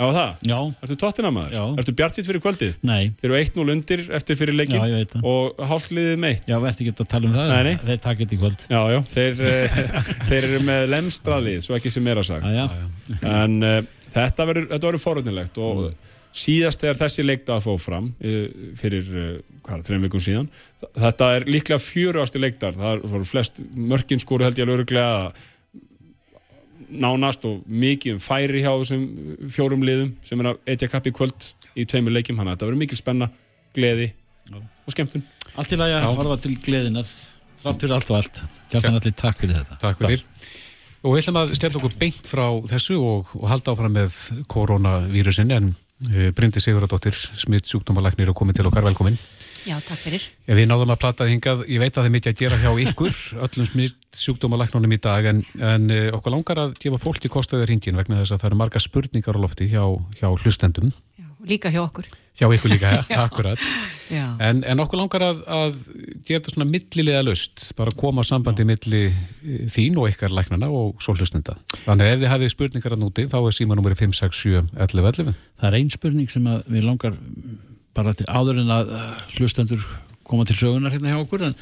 Já, 0.00 0.06
það? 0.16 0.30
Já, 0.48 0.56
Ertu 0.86 0.94
Tottenham 1.02 1.34
maður? 1.36 1.54
Já. 1.58 1.64
Ertu 1.82 1.92
bjart 1.98 2.16
sitt 2.16 2.28
fyrir 2.30 2.40
kvöldið? 2.40 2.70
nei, 2.88 3.10
Þeir 3.20 3.26
eru 3.28 3.38
1-0 3.40 3.72
undir 3.74 4.02
eftir 4.16 4.38
fyrir 4.40 4.56
leikin 4.56 4.78
já, 4.80 4.86
ég 4.88 5.02
veit 5.02 5.10
það 5.12 5.26
og 5.28 5.60
hálfliðið 5.70 6.22
meitt 6.24 6.48
Já, 6.48 6.56
verði 6.62 6.86
ekki 6.86 6.94
að 7.04 7.10
tala 7.12 7.28
um 7.28 7.34
það 7.36 7.50
Nei, 7.52 7.60
nei. 7.68 7.74
Þeir 7.84 8.00
takk 8.06 8.22
þetta 8.22 8.36
í 8.36 8.38
kvöld 8.40 8.64
Já, 8.70 8.80
já, 8.94 9.00
þeir, 9.12 9.42
eh, 9.50 9.82
þeir 10.30 10.38
eru 10.40 10.62
með 10.70 10.86
lemstraðlið, 10.94 11.60
svo 11.66 11.76
ekki 11.76 11.92
sem 11.92 12.06
meira 12.08 12.24
sagt 12.24 12.48
Já, 12.48 12.64
já. 12.64 13.20
en 13.28 13.58
uh, 13.60 13.76
þetta 14.16 14.48
verður, 14.48 14.70
verður 14.78 15.02
forunilegt 15.04 15.60
og 15.60 15.84
síðast 16.40 16.80
þegar 16.80 17.00
þessi 17.04 17.26
leikdag 17.26 17.56
að 17.58 17.64
fá 17.68 17.84
fram 17.84 18.10
uh, 18.16 18.42
fyrir 18.80 19.12
uh, 19.12 19.30
hvað, 19.66 19.84
þreim 19.88 20.08
vikum 20.08 20.22
síðan 20.22 20.50
þetta 20.96 21.32
er 21.36 21.48
líklega 21.50 21.82
fjöruasti 21.82 22.40
leikdag 22.40 22.78
það 22.78 23.04
voru 23.12 23.26
flest 23.26 23.60
mörkin 23.74 24.22
skóru 24.22 24.46
held 24.48 24.60
ég 24.62 24.68
alveg 24.70 24.94
nánast 26.90 27.46
og 27.48 27.64
mikið 27.66 28.16
um 28.16 28.22
færi 28.22 28.64
hjá 28.64 28.70
þessum 28.72 29.04
fjórum 29.52 29.84
liðum 29.86 30.14
sem 30.26 30.42
er 30.42 30.52
að 30.52 30.62
etja 30.74 30.90
kappi 30.90 31.12
kvöld 31.14 31.50
í 31.78 31.86
tveimur 31.86 32.14
leikjum. 32.14 32.40
Þannig 32.40 32.52
að 32.52 32.58
þetta 32.58 32.70
verður 32.70 32.82
mikil 32.84 33.00
spenna, 33.00 33.30
gleði 33.76 34.12
og 34.50 34.94
skemmtun. 34.94 35.26
Allt 35.58 35.74
í 35.74 35.78
lagi 35.78 35.98
að 35.98 36.16
horfa 36.18 36.40
til 36.42 36.56
gleðinar 36.62 37.10
Þrátt 37.60 37.82
fyrir 37.84 37.92
allt 37.96 38.10
og 38.10 38.16
allt. 38.16 38.40
Kjartan 38.72 38.96
allir 38.96 39.14
takk 39.20 39.40
fyrir 39.42 39.58
þetta. 39.58 39.76
Takk 39.82 40.00
fyrir. 40.00 40.24
Og 41.00 41.14
við 41.14 41.22
ætlum 41.22 41.38
að 41.40 41.52
stella 41.56 41.80
okkur 41.80 41.96
beint 42.00 42.28
frá 42.28 42.44
þessu 42.70 42.96
og, 43.00 43.34
og 43.36 43.46
halda 43.48 43.74
áfram 43.74 43.94
með 43.96 44.16
koronavírusin 44.52 45.52
en 45.56 45.68
uh, 45.72 46.30
Bryndi 46.36 46.60
Sigurðardóttir, 46.60 47.16
smitt 47.16 47.68
sjúkdómalæknir 47.68 48.32
og 48.32 48.36
komið 48.36 48.60
til 48.60 48.68
okkar, 48.70 48.84
velkomin. 48.88 49.16
Já, 49.68 49.76
takk 49.84 50.00
fyrir. 50.00 50.22
Ef 50.48 50.56
við 50.56 50.68
náðum 50.70 50.92
að 50.94 51.00
plata 51.02 51.26
hingað, 51.28 51.66
ég 51.68 51.82
veit 51.82 51.90
að 51.92 51.98
það 52.00 52.08
er 52.08 52.14
mikið 52.14 52.30
að 52.32 52.38
gera 52.40 52.60
hjá 52.62 52.70
ykkur, 52.86 53.18
öllum 53.44 53.66
smitt 53.68 53.98
sjúkdómalæknunum 54.16 54.94
í 54.96 55.00
dag, 55.04 55.28
en, 55.34 55.42
en 55.60 55.90
uh, 55.92 56.06
okkur 56.16 56.32
langar 56.34 56.62
að 56.64 56.72
gefa 56.80 57.00
fólki 57.02 57.28
kostaður 57.32 57.68
hringin 57.68 57.98
vegna 58.00 58.22
þess 58.22 58.34
að 58.36 58.42
það 58.42 58.50
eru 58.50 58.60
marga 58.62 58.82
spurningar 58.82 59.36
á 59.36 59.40
lofti 59.44 59.68
hjá, 59.70 59.84
hjá 60.16 60.26
hlustendum, 60.32 60.88
Já, 61.20 61.28
líka 61.52 61.70
hjá 61.74 61.82
okkur. 61.84 62.08
hjá 62.40 62.46
ykkur 62.56 62.72
líka, 62.72 62.90
ja, 63.04 63.20
akkurat. 63.28 63.62
Já. 64.10 64.24
En, 64.48 64.64
en 64.64 64.82
okkur 64.82 65.02
langar 65.04 65.26
að, 65.28 65.44
að 65.46 65.76
gera 66.24 66.40
þetta 66.40 66.56
svona 66.56 66.70
millilega 66.72 67.22
löst, 67.28 67.68
bara 67.78 67.92
koma 68.00 68.24
á 68.24 68.30
sambandi 68.32 68.64
milli 68.66 69.04
eh, 69.12 69.64
þín 69.70 70.00
og 70.00 70.08
ykkar 70.10 70.32
læknana 70.34 70.72
og 70.72 71.04
svo 71.04 71.14
hlustenda. 71.20 71.54
Þannig 71.84 72.08
að 72.08 72.14
ef 72.16 72.22
þið 72.24 72.32
hafið 72.32 72.54
spurningar 72.56 72.96
að 72.96 73.04
núti, 73.04 73.28
þá 73.30 73.38
er 73.44 73.58
símanúmeri 73.60 74.00
567 74.00 74.72
11 74.88 75.10
11. 75.12 75.34
Það 75.60 75.68
er 75.70 75.78
ein 75.82 75.92
spurning 75.94 76.32
sem 76.32 76.48
að 76.50 76.64
við 76.74 76.88
langar 76.88 77.20
bara 77.96 78.14
til 78.16 78.28
áður 78.30 78.62
en 78.62 78.72
að 78.74 78.94
uh, 78.94 79.06
hlustendur 79.36 79.84
koma 80.26 80.46
til 80.48 80.58
sögunar 80.58 80.94
hérna 80.94 81.14
hjá 81.14 81.20
okkur 81.20 81.48
en, 81.48 81.56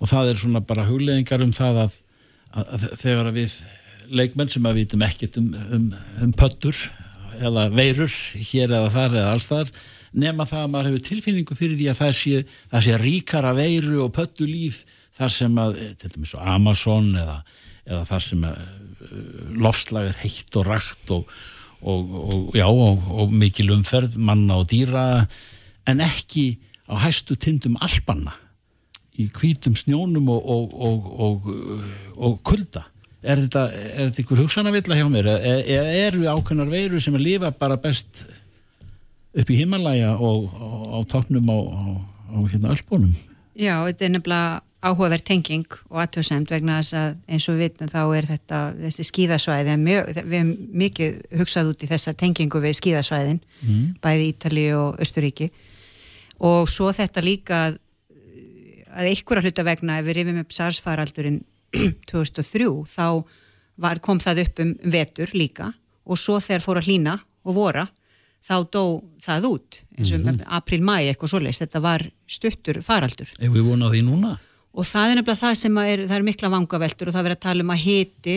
og 0.00 0.10
það 0.10 0.32
er 0.32 0.40
svona 0.40 0.64
bara 0.64 0.88
hugleðingar 0.88 1.44
um 1.44 1.52
það 1.56 1.84
að, 1.86 2.00
að, 2.52 2.74
að 2.76 2.88
þegar 3.00 3.30
að 3.30 3.38
við 3.40 3.54
leikmenn 4.10 4.50
sem 4.50 4.66
að 4.66 4.82
vitum 4.82 5.06
ekkert 5.06 5.38
um, 5.40 5.48
um, 5.76 5.86
um 6.24 6.34
pöttur 6.36 6.76
eða 7.40 7.68
veirur 7.72 8.12
hér 8.50 8.74
eða 8.74 8.92
þar 8.92 9.16
eða 9.16 9.32
alls 9.34 9.48
þar 9.48 9.70
nema 10.10 10.46
það 10.48 10.64
að 10.64 10.72
maður 10.72 10.90
hefur 10.90 11.04
tilfinningu 11.06 11.56
fyrir 11.56 11.78
því 11.78 11.86
að 11.92 12.00
það 12.00 12.16
sé, 12.18 12.40
það 12.72 12.86
sé 12.86 12.96
ríkara 13.04 13.52
veiru 13.56 14.00
og 14.04 14.12
pöttu 14.16 14.48
líf 14.48 14.82
þar 15.16 15.34
sem 15.34 15.60
að, 15.62 15.78
eh, 15.78 15.94
til 16.00 16.10
dæmis 16.14 16.34
á 16.34 16.40
Amazon 16.56 17.12
eða, 17.20 17.38
eða 17.86 18.02
þar 18.08 18.26
sem 18.26 18.44
að 18.48 18.58
uh, 18.58 19.22
lofslag 19.62 20.10
er 20.10 20.20
heitt 20.24 20.58
og 20.58 20.66
rakt 20.66 21.14
og, 21.14 21.32
og, 21.80 22.12
og, 22.20 22.44
já, 22.58 22.66
og, 22.66 23.06
og 23.22 23.32
mikil 23.34 23.72
umferð 23.76 24.18
manna 24.18 24.58
og 24.60 24.68
dýra 24.72 25.04
en 25.90 26.04
ekki 26.04 26.46
á 26.90 26.94
hæstu 27.06 27.36
tindum 27.38 27.76
alpanna 27.80 28.34
í 29.20 29.26
hvítum 29.34 29.76
snjónum 29.76 30.30
og, 30.32 30.46
og, 30.54 30.74
og, 30.74 31.10
og, 31.20 31.50
og 32.16 32.38
kulda. 32.46 32.86
Er 33.20 33.42
þetta, 33.42 33.66
er 33.74 34.06
þetta 34.08 34.22
ykkur 34.22 34.40
hugsanavilla 34.46 34.96
hjá 34.96 35.08
mér? 35.12 35.28
Eða 35.34 35.58
eða 35.76 35.98
eru 36.06 36.22
ákveðnar 36.30 36.70
veiru 36.72 37.02
sem 37.04 37.18
að 37.18 37.26
lifa 37.26 37.50
bara 37.52 37.76
best 37.80 38.24
upp 39.36 39.52
í 39.52 39.58
Himalaya 39.60 40.14
og 40.16 40.48
á, 40.56 40.98
topnum 41.10 41.52
á, 41.52 41.58
á, 41.60 41.82
á 42.32 42.38
hérna 42.48 42.72
Ölpunum? 42.72 43.12
Já, 43.52 43.76
þetta 43.84 44.06
er 44.06 44.12
nefnilega 44.14 44.62
áhugaverð 44.80 45.24
tenging 45.28 45.74
og 45.90 45.98
aðtöðsemt 46.00 46.48
vegna 46.48 46.78
þess 46.80 46.96
að 46.96 47.16
eins 47.28 47.46
og 47.50 47.58
við 47.58 47.66
vitum 47.66 47.90
þá 47.92 48.00
er 48.16 48.28
þetta 48.30 48.60
þessi 48.78 49.04
skíðasvæði, 49.10 49.74
við 49.84 50.20
hefum 50.22 50.52
mikið 50.80 51.18
hugsað 51.42 51.72
út 51.74 51.84
í 51.84 51.90
þessa 51.90 52.14
tengingu 52.16 52.62
við 52.64 52.78
skíðasvæðin, 52.78 53.42
mm. 53.60 53.82
bæði 54.00 54.30
Ítali 54.30 54.64
og 54.78 54.96
Östuríki 55.04 55.50
og 56.40 56.68
svo 56.70 56.90
þetta 56.96 57.24
líka 57.24 57.60
að, 57.68 57.78
að 58.96 59.10
einhverja 59.12 59.46
hluta 59.46 59.66
vegna 59.66 60.00
ef 60.00 60.08
við 60.08 60.20
rifum 60.20 60.42
upp 60.42 60.56
SARS-faraldurinn 60.56 61.40
2003 62.10 62.68
þá 62.90 63.06
var, 63.80 64.00
kom 64.04 64.20
það 64.20 64.44
upp 64.44 64.62
um 64.64 64.74
vetur 64.92 65.32
líka. 65.36 65.72
Og 66.10 66.18
svo 66.18 66.40
þegar 66.42 66.64
fór 66.64 66.80
að 66.80 66.90
hlína 66.90 67.16
og 67.46 67.56
vora 67.56 67.86
þá 68.40 68.54
dó 68.72 68.84
það 69.20 69.48
út 69.50 69.80
eins 69.98 70.12
og 70.12 70.20
mm 70.20 70.28
-hmm. 70.28 70.44
april-mæ 70.56 70.94
eitthvað 71.10 71.32
svoleiðs 71.34 71.60
þetta 71.60 71.80
var 71.80 72.06
stuttur 72.26 72.80
faraldur. 72.82 73.28
Ef 73.38 73.50
við 73.52 73.66
vonum 73.68 73.88
á 73.88 73.92
því 73.92 74.00
núna? 74.04 74.38
Og 74.72 74.86
það 74.86 75.10
er 75.10 75.16
nefnilega 75.18 75.42
það 75.42 75.54
sem 75.54 75.78
er, 75.78 76.06
það 76.06 76.16
er 76.16 76.22
mikla 76.22 76.48
vangaveltur 76.48 77.08
og 77.08 77.14
það 77.14 77.24
verður 77.26 77.36
að 77.36 77.46
tala 77.46 77.62
um 77.62 77.70
að 77.74 77.84
hiti 77.84 78.36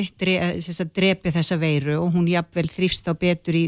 drepi 0.94 1.32
þessa 1.32 1.58
veiru 1.58 2.00
og 2.02 2.14
hún 2.14 2.28
jafnvel 2.28 2.68
þrýfst 2.68 3.08
á 3.08 3.14
betur 3.14 3.56
í, 3.56 3.66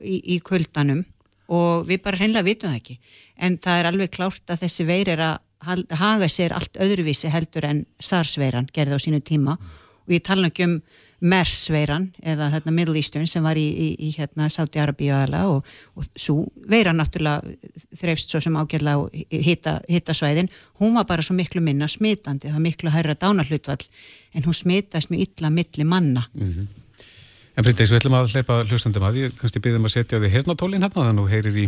í, 0.00 0.16
í 0.34 0.40
kuldanum 0.44 1.04
og 1.48 1.86
við 1.88 2.02
bara 2.04 2.20
hreinlega 2.20 2.48
vitum 2.48 2.70
það 2.70 2.80
ekki 2.80 2.98
en 3.36 3.58
það 3.58 3.80
er 3.80 3.90
alveg 3.90 4.12
klárt 4.14 4.50
að 4.50 4.64
þessi 4.64 4.86
veir 4.88 5.10
er 5.14 5.24
að 5.30 5.40
haga 5.98 6.28
sér 6.28 6.52
allt 6.56 6.76
öðruvísi 6.80 7.30
heldur 7.32 7.64
en 7.68 7.86
SARS-veiran 8.00 8.68
gerði 8.72 9.00
á 9.00 9.04
sínu 9.04 9.20
tíma 9.24 9.56
og 9.56 10.12
ég 10.12 10.24
tala 10.24 10.50
ekki 10.50 10.68
um 10.68 10.78
MERS-veiran 11.24 12.10
eða 12.26 12.50
hérna, 12.52 12.72
Middle 12.74 12.98
Eastern 13.00 13.26
sem 13.30 13.44
var 13.44 13.56
í, 13.56 13.64
í, 13.64 13.86
í 13.96 14.10
hérna, 14.16 14.50
Sáti-Arabíu 14.52 15.14
aðala 15.14 15.44
og, 15.48 15.70
og 15.96 16.08
svo 16.20 16.42
veiran 16.68 16.98
náttúrulega 17.00 17.54
þreifst 17.96 18.34
svo 18.34 18.42
sem 18.44 18.58
ágjörlega 18.60 19.00
á 19.00 19.40
hitta, 19.46 19.74
hittasvæðin, 19.88 20.50
hún 20.82 20.98
var 20.98 21.08
bara 21.08 21.24
svo 21.24 21.36
miklu 21.38 21.62
minna 21.64 21.88
smitandi, 21.88 22.50
það 22.50 22.58
var 22.58 22.66
miklu 22.66 22.92
hærra 22.92 23.16
dánarhlutvall 23.16 23.86
en 24.34 24.44
hún 24.44 24.58
smitast 24.58 25.12
mjög 25.12 25.30
illa 25.30 25.52
milli 25.54 25.88
manna. 25.88 26.26
Mm 26.34 26.50
-hmm. 26.50 26.83
En 27.54 27.62
Bryndis, 27.62 27.86
við 27.92 28.00
ætlum 28.00 28.16
að 28.18 28.32
hleypa 28.34 28.54
hlustandum 28.66 29.04
að 29.06 29.14
því, 29.14 29.26
kannski 29.38 29.60
byrðum 29.62 29.84
að 29.86 29.92
setja 29.92 30.18
því 30.18 30.30
hernatólinn 30.32 30.82
hérna, 30.82 31.04
þannig 31.04 31.12
að 31.12 31.18
þú 31.20 31.26
heyrir 31.30 31.58
í, 31.62 31.66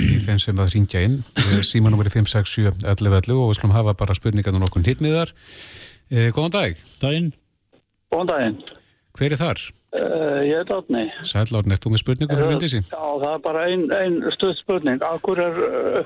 í 0.00 0.20
þeim 0.24 0.38
sem 0.40 0.62
að 0.64 0.70
ringja 0.72 1.02
inn, 1.04 1.18
símanúmeri 1.68 2.12
56711 2.14 3.36
og 3.36 3.50
við 3.50 3.58
slum 3.58 3.74
hafa 3.76 3.92
bara 4.00 4.16
spurningarna 4.16 4.62
nokkur 4.62 4.88
hitt 4.88 5.04
miðar. 5.04 5.34
Eh, 6.08 6.30
góðan 6.32 6.54
dag. 6.54 6.80
Daginn. 7.02 7.28
Góðan 8.08 8.32
daginn. 8.32 8.58
Hver 9.20 9.36
er 9.36 9.42
þar? 9.42 9.62
Uh, 9.88 10.40
ég 10.48 10.62
er 10.62 10.72
Átni. 10.72 11.04
Sæl 11.28 11.44
Átni, 11.44 11.76
ert 11.76 11.84
þú 11.84 11.92
með 11.92 12.04
spurningu 12.06 12.32
fyrir 12.32 12.52
myndið 12.54 12.74
sín? 12.78 12.88
Já, 12.88 13.04
það 13.20 13.30
er 13.34 13.44
bara 13.44 13.68
einn 13.68 13.86
ein 14.00 14.20
stöð 14.38 14.56
spurning. 14.62 15.04
Akkur 15.12 15.40
er, 15.44 15.64
uh, 15.68 16.02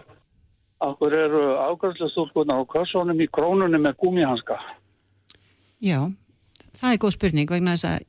akkur 0.91 1.15
er 1.15 1.35
uh, 1.39 1.67
ágæðslega 1.71 2.59
á 2.59 2.63
kvössónum 2.75 3.23
í 3.23 3.31
krónunum 3.31 3.87
með 3.87 4.01
gúmihanska? 4.03 4.59
Já, 5.83 6.11
það 6.75 6.91
er 6.91 7.03
góð 7.07 7.21
spurning 7.21 7.55
vegna 7.55 7.79
þess 7.79 7.91
að 7.91 8.09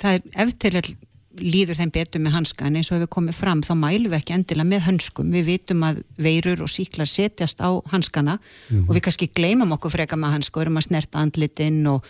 það 0.00 0.14
er 0.14 0.46
eftirlega 0.46 0.94
líður 1.40 1.78
þeim 1.78 1.90
betur 1.94 2.22
með 2.22 2.36
hanska 2.36 2.68
en 2.68 2.76
eins 2.78 2.90
og 2.94 3.00
við 3.02 3.10
komum 3.10 3.34
fram 3.34 3.62
þá 3.64 3.72
mælum 3.78 4.12
við 4.12 4.18
ekki 4.20 4.36
endilega 4.36 4.70
með 4.70 4.84
hönskum 4.86 5.32
við 5.34 5.48
vitum 5.48 5.82
að 5.86 6.00
veirur 6.20 6.62
og 6.64 6.70
síklar 6.70 7.10
setjast 7.10 7.58
á 7.58 7.70
hanskana 7.90 8.36
mm 8.38 8.44
-hmm. 8.44 8.88
og 8.88 8.94
við 8.94 9.04
kannski 9.08 9.30
gleymum 9.34 9.72
okkur 9.74 9.90
freka 9.90 10.16
með 10.16 10.36
hanska 10.38 10.60
og 10.60 10.62
erum 10.62 10.78
að 10.78 10.86
snerta 10.88 11.18
andlitinn 11.18 11.86
og 11.86 12.04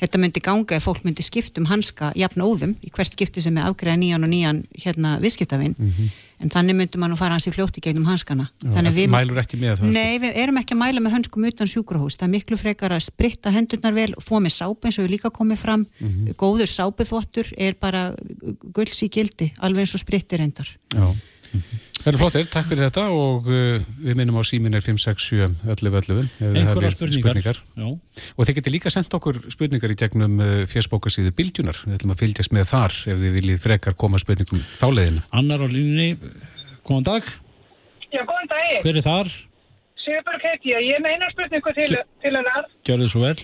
þetta 0.00 0.18
myndi 0.18 0.40
ganga 0.40 0.76
ef 0.76 0.84
fólk 0.84 1.04
myndi 1.04 1.22
skiptum 1.22 1.66
hanska 1.66 2.12
jafn 2.16 2.40
óðum 2.40 2.76
í 2.80 2.90
hvert 2.90 3.12
skipti 3.12 3.42
sem 3.42 3.56
er 3.56 3.68
afgræða 3.68 4.00
nýjan 4.00 4.24
og 4.24 4.30
nýjan 4.30 4.64
hérna 4.84 5.20
viðskiptafinn 5.20 5.74
mm 5.78 5.90
-hmm. 5.90 6.08
En 6.40 6.52
þannig 6.52 6.76
myndi 6.78 7.00
mann 7.00 7.14
að 7.14 7.20
fara 7.20 7.36
hans 7.36 7.46
í 7.48 7.52
fljótti 7.54 7.82
gegnum 7.84 8.08
hanskana. 8.08 8.48
Já, 8.64 8.80
við 8.90 9.10
mælur 9.12 9.40
ekki 9.42 9.60
með 9.60 9.80
það 9.80 9.94
Nei, 9.96 10.18
við 10.22 10.38
erum 10.44 10.60
ekki 10.60 10.76
að 10.76 10.82
mæla 10.82 11.04
með 11.04 11.16
hönskum 11.16 11.48
utan 11.50 11.70
sjúkrahús 11.70 12.16
það 12.16 12.28
er 12.28 12.32
miklu 12.36 12.60
frekar 12.60 12.94
að 12.96 13.04
spritta 13.08 13.52
hendurnar 13.54 13.96
vel 13.96 14.10
og 14.16 14.24
þó 14.24 14.40
með 14.40 14.56
sápu 14.56 14.88
eins 14.88 14.98
og 14.98 15.06
við 15.06 15.14
líka 15.16 15.32
komið 15.34 15.60
fram. 15.60 15.86
Mm 16.00 16.08
-hmm. 16.08 16.38
góður 16.40 16.72
sápuþvottur 16.72 17.52
er 17.58 17.76
bara 17.80 18.14
gulls 18.72 19.02
í 19.02 19.10
gildi, 19.12 19.52
alveg 19.58 19.84
eins 19.84 19.94
og 19.94 20.04
sprittir 20.04 20.40
endar 20.40 20.68
Já 20.94 21.14
Það 22.00 22.14
er 22.14 22.16
flottir, 22.16 22.46
takk 22.48 22.68
fyrir 22.70 22.86
þetta 22.86 23.02
og 23.12 23.48
uh, 23.52 23.82
við 24.00 24.14
minnum 24.16 24.38
á 24.40 24.42
síminir 24.48 24.80
567 24.80 25.66
11 25.68 25.98
11 25.98 26.30
einhverja 26.48 26.92
spurningar, 26.94 27.60
spurningar. 27.60 27.60
og 28.40 28.48
þið 28.48 28.56
getur 28.56 28.72
líka 28.72 28.92
sendt 28.94 29.16
okkur 29.18 29.40
spurningar 29.52 29.92
í 29.92 29.98
gegnum 30.00 30.40
uh, 30.40 30.54
fjersbókarsýðu 30.70 31.34
Bildjunar 31.36 31.82
við 31.84 31.98
ætlum 31.98 32.14
að 32.16 32.24
fylgjast 32.24 32.56
með 32.56 32.66
þar 32.72 32.96
ef 33.04 33.20
þið 33.20 33.36
viljið 33.36 33.62
frekar 33.66 33.98
koma 34.00 34.22
spurningum 34.22 34.64
þáleðinu 34.80 35.26
Annar 35.42 35.60
á 35.60 35.68
línni, 35.68 36.08
góðan 36.88 37.08
dag. 37.10 37.30
Já, 38.08 38.24
góðan 38.24 38.52
dag 38.56 38.74
Hver 38.80 38.96
er 38.96 39.08
þar? 39.10 39.36
Sigurbjörg 40.00 40.48
heiti 40.48 40.72
ég, 40.72 40.88
ég 40.88 40.96
er 40.96 41.04
með 41.04 41.18
eina 41.18 41.32
spurningu 41.36 41.76
til, 41.76 41.90
til 42.24 42.32
hennar. 42.32 42.68
Gjör 42.88 43.02
þið 43.04 43.10
svo 43.12 43.26
vel. 43.28 43.36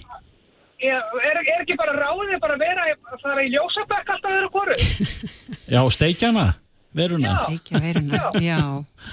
Já, 0.80 0.96
er, 0.96 1.44
er 1.44 1.60
ekki 1.60 1.76
bara 1.76 1.92
ráðið 1.92 2.38
bara 2.40 2.56
að 2.56 2.64
vera 2.64 2.88
að 2.88 3.20
fara 3.20 3.44
í 3.44 3.52
ljósabæk 3.52 4.14
alltaf 4.16 4.38
öðru 4.38 4.54
koru? 4.56 4.84
Já, 5.74 5.82
steikjana 5.92 6.54
veruna. 6.96 7.32
Steikja 7.32 7.80
veruna, 7.82 8.20
já. 8.34 8.42
já. 8.42 8.60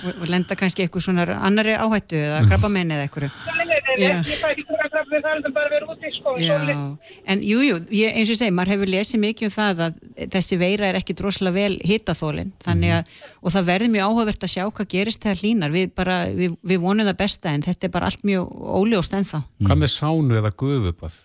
Og, 0.03 0.21
og 0.21 0.29
lenda 0.31 0.55
kannski 0.57 0.85
eitthvað 0.85 1.05
svona 1.05 1.25
annari 1.43 1.75
áhættu 1.77 2.17
eða 2.17 2.39
krabbamenni 2.47 2.95
eða 2.95 3.07
eitthvað. 3.07 3.27
Nei, 3.29 3.65
nei, 3.69 3.79
nei, 3.87 3.97
ég 4.07 4.39
fæ 4.39 4.47
ekki 4.51 4.65
svona 4.67 4.89
krabbamenni, 4.93 5.23
það 5.25 5.49
er 5.49 5.55
bara 5.57 5.73
verið 5.73 5.91
út 5.93 6.05
í 6.07 6.13
sko. 6.15 6.35
Já, 6.41 6.57
en 7.33 7.43
jújú, 7.45 7.67
jú, 7.67 7.79
ég, 7.99 8.15
eins 8.15 8.31
og 8.31 8.35
ég 8.35 8.39
segi, 8.41 8.55
maður 8.55 8.73
hefur 8.75 8.93
lesið 8.93 9.23
mikið 9.23 9.49
um 9.49 9.55
það 9.57 9.83
að 9.87 9.99
þessi 10.37 10.59
veira 10.61 10.89
er 10.89 10.99
ekki 10.99 11.17
droslega 11.19 11.57
vel 11.57 11.75
hittaþólinn, 11.83 12.53
þannig 12.63 12.95
að, 12.99 13.11
og 13.41 13.55
það 13.57 13.69
verður 13.69 13.93
mjög 13.97 14.07
áhugavert 14.07 14.47
að 14.47 14.53
sjá 14.55 14.63
hvað 14.69 14.89
gerist 14.95 15.23
þegar 15.27 15.43
hlínar, 15.43 15.75
við 15.75 15.93
bara, 15.97 16.17
við, 16.33 16.57
við 16.63 16.81
vonum 16.83 17.09
það 17.09 17.19
besta 17.21 17.53
en 17.53 17.67
þetta 17.67 17.89
er 17.89 17.93
bara 17.93 18.09
allt 18.09 18.25
mjög 18.25 18.49
óljóst 18.81 19.19
ennþá. 19.19 19.43
Hvað 19.67 19.83
með 19.83 19.93
sánu 19.93 20.41
eða 20.41 20.53
guðubað? 20.63 21.19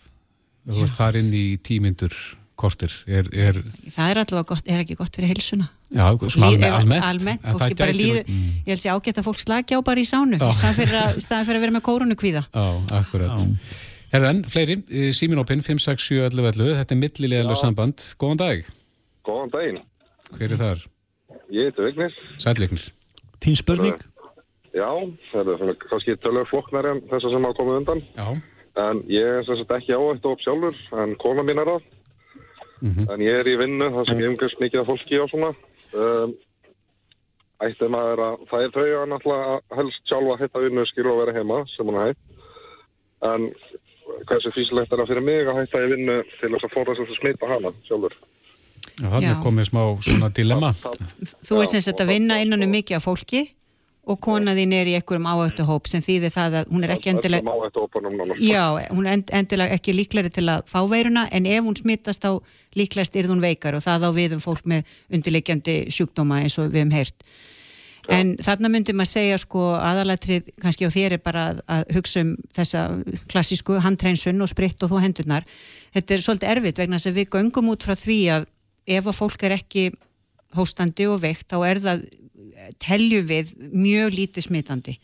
Þú 0.69 0.85
ert 0.85 0.99
þar 0.99 1.17
inn 1.23 1.33
í 1.33 1.47
tímyndur 1.65 2.13
kortir 2.59 2.95
er, 3.07 3.29
er... 3.33 3.61
það 3.95 4.13
er 4.13 4.21
allavega 4.25 4.49
gott, 4.53 4.65
er 4.67 4.83
ekki 4.83 4.97
gott 4.99 5.15
fyrir 5.15 5.33
hilsuna 5.33 5.69
já, 5.89 6.05
svona 6.29 6.51
almennt, 6.53 6.79
almennt, 6.79 7.07
almennt 7.11 7.47
fólki 7.53 7.79
bara 7.79 7.95
líður, 7.97 8.25
mm. 8.27 8.57
ég 8.67 8.73
held 8.75 8.87
að 8.87 8.99
ágætt 8.99 9.21
að 9.23 9.29
fólk 9.29 9.43
slagja 9.45 9.79
á 9.79 9.81
bara 9.87 10.03
í 10.03 10.09
sánu, 10.09 10.41
staðan 10.41 10.79
fyrir, 10.81 10.97
fyrir 11.23 11.61
að 11.61 11.65
vera 11.67 11.77
með 11.79 11.87
kórunukvíða 11.89 12.45
Já, 12.49 12.67
akkurat. 13.01 13.49
Herðan, 14.09 14.39
fleiri, 14.49 14.79
Siminópin 15.13 15.61
56711, 15.61 16.79
þetta 16.79 16.95
er 16.95 17.01
millilega 17.03 17.57
samband, 17.61 18.05
góðan 18.17 18.39
dag. 18.41 18.71
Góðan 19.29 19.51
daginn. 19.53 19.83
Hver 20.33 20.55
er 20.55 20.61
þar? 20.63 20.87
Ég 21.53 21.69
heiti 21.69 21.85
Vignir. 21.85 22.15
Sælvignir 22.41 22.87
Þín 23.45 23.59
spurning? 23.61 24.01
Já, 24.75 24.89
það 25.33 25.53
er 25.55 25.77
kannski 25.89 26.17
tölur 26.23 26.49
flokknar 26.51 26.89
en 26.91 27.03
þess 27.11 27.29
að 27.29 27.35
sem 27.35 27.47
hafa 27.47 27.59
komið 27.59 27.79
undan. 27.83 28.03
Já. 28.17 28.27
En 28.79 29.01
ég 29.11 29.39
er 29.39 29.47
sem 29.47 29.59
sagt 29.61 29.77
ekki 29.77 29.97
áhægt 29.97 30.27
á 30.27 30.33
sjálfur, 30.43 30.81
en 31.03 31.15
kona 31.21 31.45
mín 31.47 31.61
er 31.63 31.71
það 31.71 31.87
Mm 32.81 32.93
-hmm. 32.93 33.11
En 33.13 33.21
ég 33.21 33.35
er 33.41 33.47
í 33.47 33.57
vinnu, 33.59 33.91
það 33.95 34.07
sem 34.07 34.21
ég 34.21 34.31
umgast 34.33 34.61
mikið 34.61 34.81
af 34.81 34.87
fólki 34.87 35.19
á 35.19 35.27
svona. 35.29 35.51
Um, 35.93 36.35
ætti 37.67 37.89
maður 37.91 38.21
að, 38.29 38.47
það 38.51 38.63
er 38.65 38.71
þau 38.77 38.89
að 39.01 39.11
náttúrulega 39.11 39.77
helst 39.79 40.03
sjálfa 40.07 40.33
að 40.35 40.41
hætta 40.43 40.65
vinnu 40.65 40.87
skilur 40.87 41.13
að 41.13 41.21
vera 41.23 41.37
heima, 41.39 41.59
sem 41.75 41.87
hún 41.87 42.01
hætt. 42.03 42.23
En 43.31 43.43
hversu 44.29 44.51
físilegt 44.55 44.93
er 44.93 45.01
það 45.03 45.11
fyrir 45.11 45.27
mig 45.27 45.49
að 45.49 45.59
hætta 45.61 45.85
í 45.85 45.91
vinnu 45.93 46.19
til 46.41 46.51
þess 46.55 46.67
að 46.67 46.75
fóra 46.75 46.95
þess 46.95 47.13
að 47.13 47.21
smita 47.21 47.51
hana 47.51 47.73
sjálfur? 47.89 48.15
Já, 48.99 49.07
þannig 49.13 49.31
að 49.31 49.43
komið 49.43 49.69
smá 49.69 49.83
svona 50.03 50.29
dilemma. 50.35 50.71
Þú 51.47 51.59
veist 51.61 51.75
eins 51.75 51.87
að 51.87 51.93
þetta 51.93 52.07
vinna 52.09 52.41
innan 52.43 52.67
um 52.67 52.73
mikið 52.75 52.99
af 52.99 53.07
fólki 53.07 53.43
og 54.09 54.21
konaðinn 54.25 54.73
er 54.73 54.89
í 54.89 54.95
einhverjum 54.97 55.29
áhættuhóp 55.29 55.89
sem 55.91 56.03
þýðir 56.05 56.33
það 56.33 56.57
að 56.63 56.73
hún 56.73 56.87
er 56.87 56.95
ekki 56.95 57.13
endilega 57.13 57.59
já, 58.41 58.63
hún 58.89 59.07
er 59.09 59.21
endilega 59.37 59.77
ekki 59.77 59.95
líklari 59.97 60.33
til 60.33 60.47
að 60.49 60.65
fá 60.71 60.81
veiruna 60.89 61.27
en 61.35 61.49
ef 61.49 61.67
hún 61.67 61.77
smittast 61.77 62.25
á 62.25 62.33
líklegast 62.79 63.17
er 63.17 63.29
hún 63.29 63.45
veikar 63.45 63.77
og 63.77 63.85
það 63.85 64.09
á 64.09 64.11
við 64.17 64.39
um 64.39 64.43
fólk 64.43 64.65
með 64.69 64.89
undirleikjandi 65.13 65.79
sjúkdóma 65.93 66.43
eins 66.43 66.59
og 66.59 66.73
við 66.73 66.83
hefum 66.85 66.97
heyrt. 66.97 67.25
En 68.09 68.31
þarna 68.41 68.71
myndum 68.73 69.03
að 69.05 69.11
segja 69.11 69.37
sko 69.37 69.75
aðalatrið 69.77 70.47
kannski 70.63 70.89
á 70.89 70.91
þér 70.95 71.19
er 71.19 71.21
bara 71.21 71.43
að, 71.51 71.59
að 71.69 71.83
hugsa 71.99 72.23
um 72.25 72.31
þessa 72.57 72.85
klassísku 73.29 73.77
handreinsun 73.85 74.41
og 74.41 74.49
spritt 74.49 74.81
og 74.85 74.95
þú 74.95 75.03
hendurnar. 75.05 75.45
Þetta 75.93 76.15
er 76.15 76.25
svolítið 76.25 76.53
erfitt 76.55 76.81
vegna 76.81 76.97
þess 76.97 77.11
að 77.11 77.19
við 77.21 77.35
göngum 77.37 77.69
út 77.75 77.85
frá 77.85 77.93
því 77.99 78.21
að 78.39 78.47
ef 78.89 79.11
að 79.11 79.19
fólk 79.19 79.45
er 79.45 79.59
ekki 79.59 79.91
hóstandi 80.57 81.09
og 81.11 81.23
veikt 81.23 81.49
þá 81.51 81.59
er 81.69 81.83
það 81.85 82.05
teljum 82.83 83.27
við 83.29 83.55
mjög 83.73 84.15
lítið 84.15 84.49
smitandi 84.49 84.99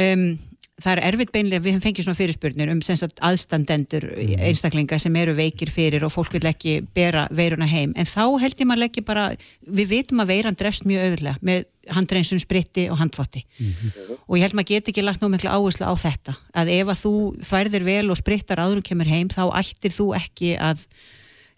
um, 0.00 0.28
það 0.76 0.92
er 0.92 1.00
erfitt 1.08 1.32
beinlega, 1.32 1.62
við 1.64 1.72
hefum 1.72 1.84
fengið 1.86 2.04
svona 2.04 2.18
fyrirspurnir 2.18 2.70
um 2.72 2.82
sagt, 2.84 3.20
aðstandendur 3.24 4.04
mhm. 4.10 4.42
einstaklinga 4.50 4.98
sem 5.00 5.14
eru 5.16 5.32
veikir 5.36 5.72
fyrir 5.72 6.04
og 6.04 6.12
fólk 6.12 6.36
vil 6.36 6.44
ekki 6.50 6.76
bera 6.96 7.24
veiruna 7.32 7.68
heim, 7.70 7.94
en 7.96 8.08
þá 8.08 8.36
held 8.42 8.60
ég 8.60 8.68
maður 8.68 8.88
ekki 8.90 9.04
bara, 9.06 9.30
við 9.64 9.92
vitum 9.94 10.20
að 10.20 10.34
veiran 10.34 10.58
drefst 10.58 10.84
mjög 10.88 11.06
auðvitað 11.06 11.48
með 11.48 11.64
handreinsum 11.96 12.40
spritti 12.42 12.88
og 12.90 12.98
handfotti 12.98 13.44
mm 13.46 13.66
-hmm. 13.72 14.16
og 14.26 14.36
ég 14.36 14.42
held 14.42 14.56
maður 14.58 14.72
get 14.74 14.88
ekki 14.90 15.04
lagt 15.06 15.22
nú 15.22 15.30
miklu 15.30 15.48
áherslu 15.48 15.86
á 15.86 15.94
þetta 15.94 16.34
að 16.52 16.72
ef 16.80 16.88
að 16.88 17.02
þú 17.04 17.14
þærðir 17.46 17.84
vel 17.86 18.10
og 18.10 18.18
sprittar 18.18 18.60
áður 18.60 18.82
og 18.82 18.88
kemur 18.88 19.06
heim, 19.06 19.28
þá 19.28 19.54
ættir 19.54 19.94
þú 19.94 20.12
ekki 20.18 20.56
að 20.58 20.82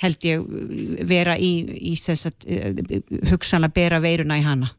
held 0.03 0.24
ég 0.26 0.44
vera 1.09 1.34
í, 1.38 1.53
í 1.92 1.94
þess 1.99 2.30
að 2.30 3.30
hugsanlega 3.32 3.74
bera 3.74 4.03
veiruna 4.03 4.38
í 4.38 4.44
hana 4.46 4.72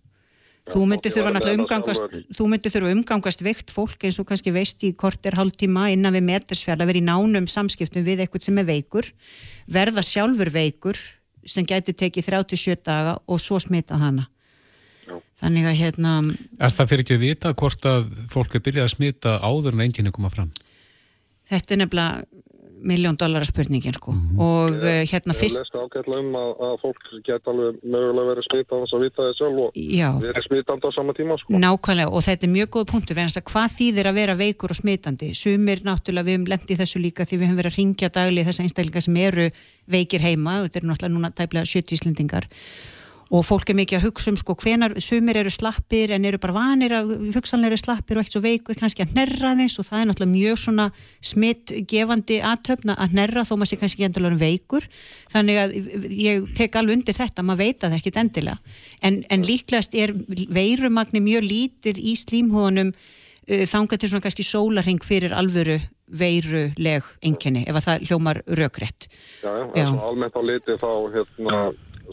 Þú 0.69 0.85
myndir 0.85 1.13
þurfa 1.13 1.31
náttúrulega 1.33 1.63
umgangast, 1.63 2.17
þú 2.37 2.47
myndir 2.51 2.73
þurfa 2.73 2.91
umgangast 2.93 3.43
veikt 3.45 3.71
fólk 3.73 4.03
eins 4.05 4.19
og 4.21 4.27
kannski 4.29 4.51
veist 4.53 4.83
í 4.85 4.91
kortir 4.97 5.37
hálftíma 5.37 5.87
innan 5.95 6.13
við 6.13 6.27
metersfjall 6.27 6.77
að 6.77 6.91
vera 6.91 7.01
í 7.01 7.05
nánum 7.05 7.47
samskiptum 7.49 8.05
við 8.05 8.23
eitthvað 8.25 8.45
sem 8.45 8.61
er 8.61 8.67
veikur, 8.67 9.09
verða 9.65 10.03
sjálfur 10.05 10.51
veikur 10.53 10.99
sem 11.49 11.65
gæti 11.65 11.95
tekið 11.97 12.29
37 12.29 12.83
daga 12.85 13.15
og 13.25 13.41
svo 13.41 13.57
smita 13.61 13.97
hana. 13.97 14.27
Já. 15.07 15.15
Þannig 15.41 15.69
að 15.71 15.79
hérna... 15.79 16.15
Er 16.59 16.75
það 16.75 16.91
fyrir 16.91 17.05
ekki 17.05 17.17
að 17.17 17.25
vita 17.25 17.53
hvort 17.57 17.89
að 17.89 18.11
fólk 18.29 18.59
er 18.59 18.65
byrjað 18.67 18.89
að 18.89 18.93
smita 18.93 19.37
áður 19.41 19.77
en 19.77 19.85
enginn 19.87 20.11
er 20.11 20.13
komað 20.13 20.35
fram? 20.37 20.51
Þetta 21.49 21.73
er 21.73 21.81
nefnilega 21.81 22.45
miljón 22.81 23.17
dollara 23.19 23.45
spurningin 23.45 23.93
sko 23.93 24.11
mm 24.11 24.19
-hmm. 24.19 24.39
og 24.39 24.71
uh, 24.71 25.01
hérna 25.11 25.33
fyrst 25.33 25.55
Ég 25.55 25.63
lest 25.63 25.75
ágætlega 25.75 26.19
um 26.19 26.35
að, 26.35 26.51
að 26.67 26.75
fólk 26.83 27.03
geta 27.27 27.51
alveg 27.51 27.75
mögulega 27.83 28.29
verið 28.31 28.45
smita 28.49 28.71
á 28.75 28.79
þess 28.81 28.93
að 28.95 29.03
vita 29.05 29.19
það 29.23 29.35
sjálf 29.39 29.57
og 29.63 29.69
Já. 29.75 30.09
verið 30.27 30.43
smitandi 30.47 30.83
á 30.87 30.91
sama 30.95 31.13
tíma 31.13 31.37
sko. 31.37 31.53
Nákvæmlega 31.53 32.09
og 32.15 32.21
þetta 32.27 32.45
er 32.45 32.55
mjög 32.57 32.69
góð 32.75 32.85
punktur 32.91 33.15
hvað 33.49 33.69
þýðir 33.77 34.09
að 34.09 34.17
vera 34.21 34.35
veikur 34.35 34.71
og 34.73 34.79
smitandi 34.81 35.33
sumir 35.33 35.79
náttúrulega 35.83 36.27
við 36.27 36.35
hefum 36.35 36.51
lendið 36.51 36.79
þessu 36.81 36.99
líka 36.99 37.25
því 37.25 37.35
við 37.37 37.45
hefum 37.47 37.59
verið 37.61 37.71
að 37.71 37.77
ringja 37.79 38.09
dagli 38.09 38.45
þess 38.47 38.61
einstaklingar 38.63 39.03
sem 39.05 39.17
eru 39.17 39.49
veikir 39.89 40.21
heima, 40.21 40.63
þetta 40.63 40.79
er 40.79 40.87
náttúrulega 40.89 41.15
núna 41.15 41.31
tæplega 41.33 41.65
70 41.65 41.97
íslendingar 41.97 42.47
og 43.29 43.43
fólk 43.45 43.69
er 43.69 43.77
mikið 43.77 43.99
að 43.99 44.05
hugsa 44.07 44.31
um 44.31 44.37
sko 44.39 44.55
hvenar 44.57 44.95
sumir 45.03 45.37
eru 45.37 45.51
slappir 45.53 46.09
en 46.15 46.23
eru 46.25 46.39
bara 46.41 46.55
vanir 46.55 46.95
að 46.97 47.11
hugsanlega 47.35 47.75
eru 47.75 47.77
slappir 47.77 48.17
og 48.17 48.25
eitt 48.25 48.33
svo 48.33 48.41
veikur 48.41 48.77
kannski 48.79 49.05
að 49.05 49.13
nerra 49.19 49.51
þess 49.59 49.81
og 49.81 49.85
það 49.85 49.99
er 49.99 50.07
náttúrulega 50.09 50.33
mjög 50.33 50.61
svona 50.63 50.87
smittgefandi 51.29 52.39
aðtöfna 52.49 52.95
að 52.97 53.13
nerra 53.19 53.43
þó 53.45 53.53
maður 53.53 53.71
sé 53.71 53.79
kannski 53.81 53.99
ekki 53.99 54.07
endilega 54.07 54.33
um 54.33 54.41
veikur. 54.41 54.87
Þannig 55.29 55.61
að 55.61 55.75
ég 56.15 56.49
tek 56.57 56.79
alveg 56.79 56.97
undir 56.97 57.17
þetta 57.19 57.45
maður 57.45 57.61
veit 57.61 57.83
að 57.83 57.93
það 57.93 57.99
ekkit 57.99 58.19
endilega. 58.23 58.73
En, 59.05 59.21
en 59.29 59.45
líklegast 59.45 59.93
er 59.93 60.15
veirumagni 60.57 61.21
mjög 61.21 61.45
lítið 61.45 62.01
í 62.01 62.15
slímhóðunum 62.17 62.89
uh, 62.95 63.63
þanga 63.69 63.99
til 63.99 64.09
svona 64.09 64.25
kannski 64.25 64.47
sólarhing 64.47 65.05
fyrir 65.05 65.37
alvöru 65.37 65.77
veiruleg 66.09 67.05
enginni 67.21 67.61
ef 67.69 67.77
að 67.77 67.85
það 67.85 68.07
hljómar 68.09 68.41
rökrétt. 68.57 69.05
Já, 69.43 69.51
já, 69.77 69.85
almennt 69.85 70.33
á 70.33 70.41
liti 70.41 70.73
þá 70.81 70.89
hérna 71.13 71.59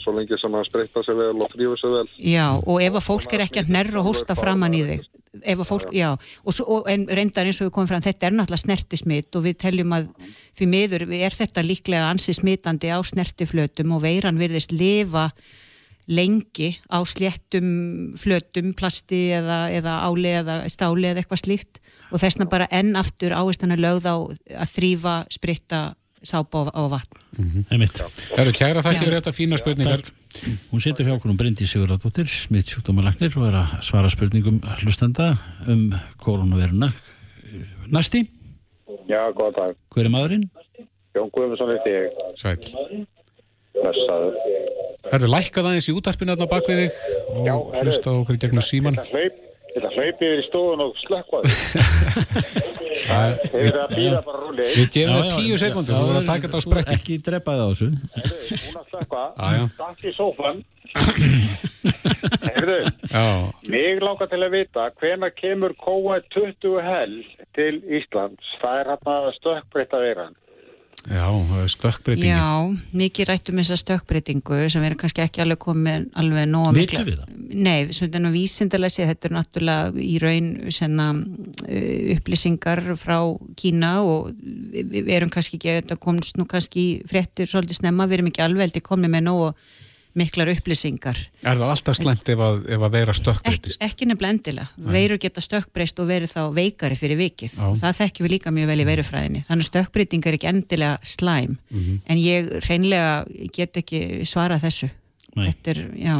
svo 0.02 0.14
lengi 0.16 0.38
sem 0.40 0.56
að 0.56 0.66
spreita 0.68 1.02
sig 1.04 1.18
vel 1.18 1.34
og 1.34 1.52
frífa 1.52 1.76
sig 1.80 1.92
vel. 1.92 2.08
Já, 2.20 2.46
og 2.56 2.80
ef 2.84 2.98
að 2.98 3.06
fólk 3.06 3.36
er 3.36 3.44
ekki 3.46 3.62
að 3.62 3.72
nærra 3.76 4.00
og 4.00 4.08
hósta 4.10 4.36
framann 4.38 4.76
í 4.76 4.82
þig, 4.86 5.04
ef 5.42 5.62
að 5.62 5.68
fólk, 5.68 5.92
já, 5.96 6.08
og, 6.14 6.56
svo, 6.56 6.66
og 6.78 6.88
reyndar 6.88 7.48
eins 7.48 7.60
og 7.60 7.68
við 7.68 7.74
komum 7.76 7.90
fram, 7.90 8.04
þetta 8.04 8.28
er 8.28 8.36
náttúrulega 8.36 8.64
snertismitt 8.64 9.38
og 9.38 9.46
við 9.46 9.60
teljum 9.64 9.94
að 9.96 10.08
því 10.56 10.70
miður 10.72 11.06
er 11.18 11.36
þetta 11.36 11.66
líklega 11.66 12.10
ansið 12.10 12.40
smitandi 12.40 12.92
á 12.92 12.98
snertiflötum 13.04 13.96
og 13.96 14.04
veiran 14.04 14.40
virðist 14.40 14.74
lifa 14.76 15.30
lengi 16.06 16.76
á 16.86 17.02
sléttum 17.02 18.14
flötum, 18.18 18.72
plasti 18.78 19.28
eða, 19.34 19.66
eða 19.74 19.98
áli 20.06 20.32
eða 20.38 20.60
stáli 20.70 21.10
eða 21.10 21.24
eitthvað 21.24 21.42
slíkt 21.42 21.80
og 22.12 22.22
þessna 22.22 22.46
bara 22.50 22.68
enn 22.70 22.94
aftur 22.98 23.34
áherslan 23.34 23.74
er 23.74 23.82
lögð 23.82 24.06
á 24.06 24.16
að 24.62 24.74
þrýfa, 24.76 25.16
spritta 25.34 25.80
sápa 26.22 26.66
á 26.72 26.82
vatn. 26.88 27.18
Mm 27.36 27.50
-hmm. 27.50 27.64
Það 28.36 28.40
eru 28.44 28.52
kæra 28.52 28.82
þætti 28.82 29.04
fyrir 29.04 29.18
þetta 29.20 29.32
fína 29.32 29.58
spurningar. 29.58 30.02
Takk. 30.02 30.12
Hún 30.72 30.80
setur 30.80 31.06
hjá 31.06 31.14
okkur 31.16 31.30
um 31.30 31.36
Bryndi 31.36 31.66
Sigurðardóttir, 31.66 32.28
smitt 32.28 32.68
sjúkdómalagnir 32.68 33.36
og 33.36 33.46
er 33.48 33.56
að 33.62 33.82
svara 33.82 34.08
spurningum 34.08 34.60
hlustenda 34.82 35.38
um 35.66 35.92
koronaviruna. 36.18 36.92
Næsti? 37.88 38.26
Já, 39.08 39.30
góða 39.32 39.52
dag. 39.56 39.76
Hver 39.94 40.04
er 40.04 40.10
maðurinn? 40.10 40.50
Jón 41.16 41.30
Guðmundsson 41.30 41.68
veit 41.68 41.86
ég. 41.86 42.10
Sæl. 42.36 42.58
Blessaður. 43.76 44.34
Er 45.06 45.20
það 45.22 45.30
lækkað 45.30 45.68
aðeins 45.70 45.88
í 45.88 45.94
útarpinu 45.94 46.34
þarna 46.34 46.48
bak 46.50 46.68
við 46.68 46.78
þig 46.82 46.92
og 47.30 47.46
Já, 47.46 47.54
hlusta 47.82 48.10
okkur 48.10 48.38
gegnum 48.42 48.64
síman? 48.64 48.96
Þetta 48.98 49.45
hlaupi 49.96 50.28
yfir 50.28 50.42
í 50.42 50.46
stofun 50.46 50.84
og 50.84 50.94
slökkvaði. 51.02 51.52
Þeir 53.06 53.66
eru 53.66 53.82
að 53.82 53.92
býða 53.92 54.22
bara 54.26 54.40
rúli. 54.42 54.68
Við 54.76 54.88
gefum 54.94 55.18
það 55.18 55.28
tíu 55.36 55.58
sekundur, 55.60 55.96
þú 55.96 56.06
verður 56.06 56.20
að 56.20 56.30
taka 56.30 56.46
þetta 56.46 56.60
á 56.60 56.66
spretti. 56.66 56.96
Ekki 56.96 57.18
drepaði 57.26 57.60
á 57.60 57.68
þessu. 57.72 57.88
Hún 58.66 58.80
að 58.80 58.88
slökkva, 58.92 59.24
takk 59.82 60.06
í 60.06 60.14
sófan. 60.16 60.64
Heyrðu, 62.46 62.78
mig 63.68 64.00
langar 64.02 64.30
til 64.30 64.40
að 64.40 64.54
vita 64.54 64.88
hvena 65.00 65.30
kemur 65.34 65.74
KO20 65.82 66.80
hel 66.86 67.14
til 67.58 67.74
Íslands. 67.98 68.56
Það 68.62 68.80
er 68.80 68.92
hérna 68.94 69.16
stökkbreytta 69.40 70.02
veiran. 70.02 70.36
Já, 71.06 71.26
stökkbreytingi. 71.70 72.32
Já, 72.32 72.66
mikið 72.98 73.28
rættum 73.30 73.60
þessa 73.60 73.78
stökkbreytingu 73.78 74.58
sem 74.72 74.82
verður 74.82 75.00
kannski 75.04 75.22
ekki 75.22 75.42
alveg 75.44 75.60
komið 75.62 76.08
alveg 76.18 76.48
nóg 76.50 76.72
mikla. 76.74 77.04
Vitu 77.04 77.10
við 77.12 77.20
það? 77.20 77.36
Nei, 77.66 77.94
svona 77.94 78.32
vísindilega 78.34 78.94
sé 78.96 79.06
þetta 79.06 79.28
er 79.28 79.36
náttúrulega 79.36 80.02
í 80.02 80.16
raun 80.22 80.50
senna, 80.74 81.08
upplýsingar 82.16 82.82
frá 82.98 83.18
Kína 83.58 83.92
og 84.02 84.34
við 84.34 85.12
erum 85.14 85.30
kannski 85.32 85.60
ekki, 85.60 85.78
þetta 85.80 86.00
komst 86.02 86.40
nú 86.40 86.48
kannski 86.50 86.86
fréttir 87.06 87.50
svolítið 87.50 87.84
snemma, 87.84 88.08
við 88.10 88.20
erum 88.20 88.32
ekki 88.32 88.46
alveg 88.48 88.82
komið 88.86 89.14
með 89.14 89.28
nóg 89.28 89.66
miklar 90.16 90.50
upplýsingar. 90.52 91.18
Er 91.44 91.58
það 91.58 91.72
alltaf 91.72 91.98
slemt 91.98 92.30
ef 92.32 92.42
að, 92.42 92.58
ef 92.72 92.84
að 92.86 92.94
veira 92.96 93.14
stökkbreytist? 93.16 93.80
Ek, 93.80 93.92
ekki 93.92 94.08
nefnilega 94.08 94.36
endilega. 94.36 94.90
Veirur 94.96 95.20
geta 95.22 95.42
stökkbreyst 95.44 96.00
og 96.02 96.08
verið 96.10 96.32
þá 96.32 96.40
veikari 96.56 96.98
fyrir 96.98 97.20
vikið. 97.20 97.56
Já. 97.56 97.68
Það 97.82 97.96
þekkjum 98.00 98.26
við 98.26 98.34
líka 98.34 98.52
mjög 98.56 98.70
vel 98.72 98.78
í 98.78 98.88
veirufræðinni. 98.88 99.44
Þannig 99.48 99.68
stökkbreyting 99.68 100.28
er 100.28 100.38
ekki 100.38 100.50
endilega 100.50 100.98
slæm. 101.16 101.56
Mm 101.70 101.82
-hmm. 101.82 102.00
En 102.06 102.22
ég 102.22 102.50
reynlega 102.68 103.48
get 103.52 103.76
ekki 103.76 104.02
svara 104.24 104.58
þessu. 104.62 104.90
Nei. 105.36 105.50
Þetta 105.50 105.70
er, 105.70 105.80
já. 106.00 106.16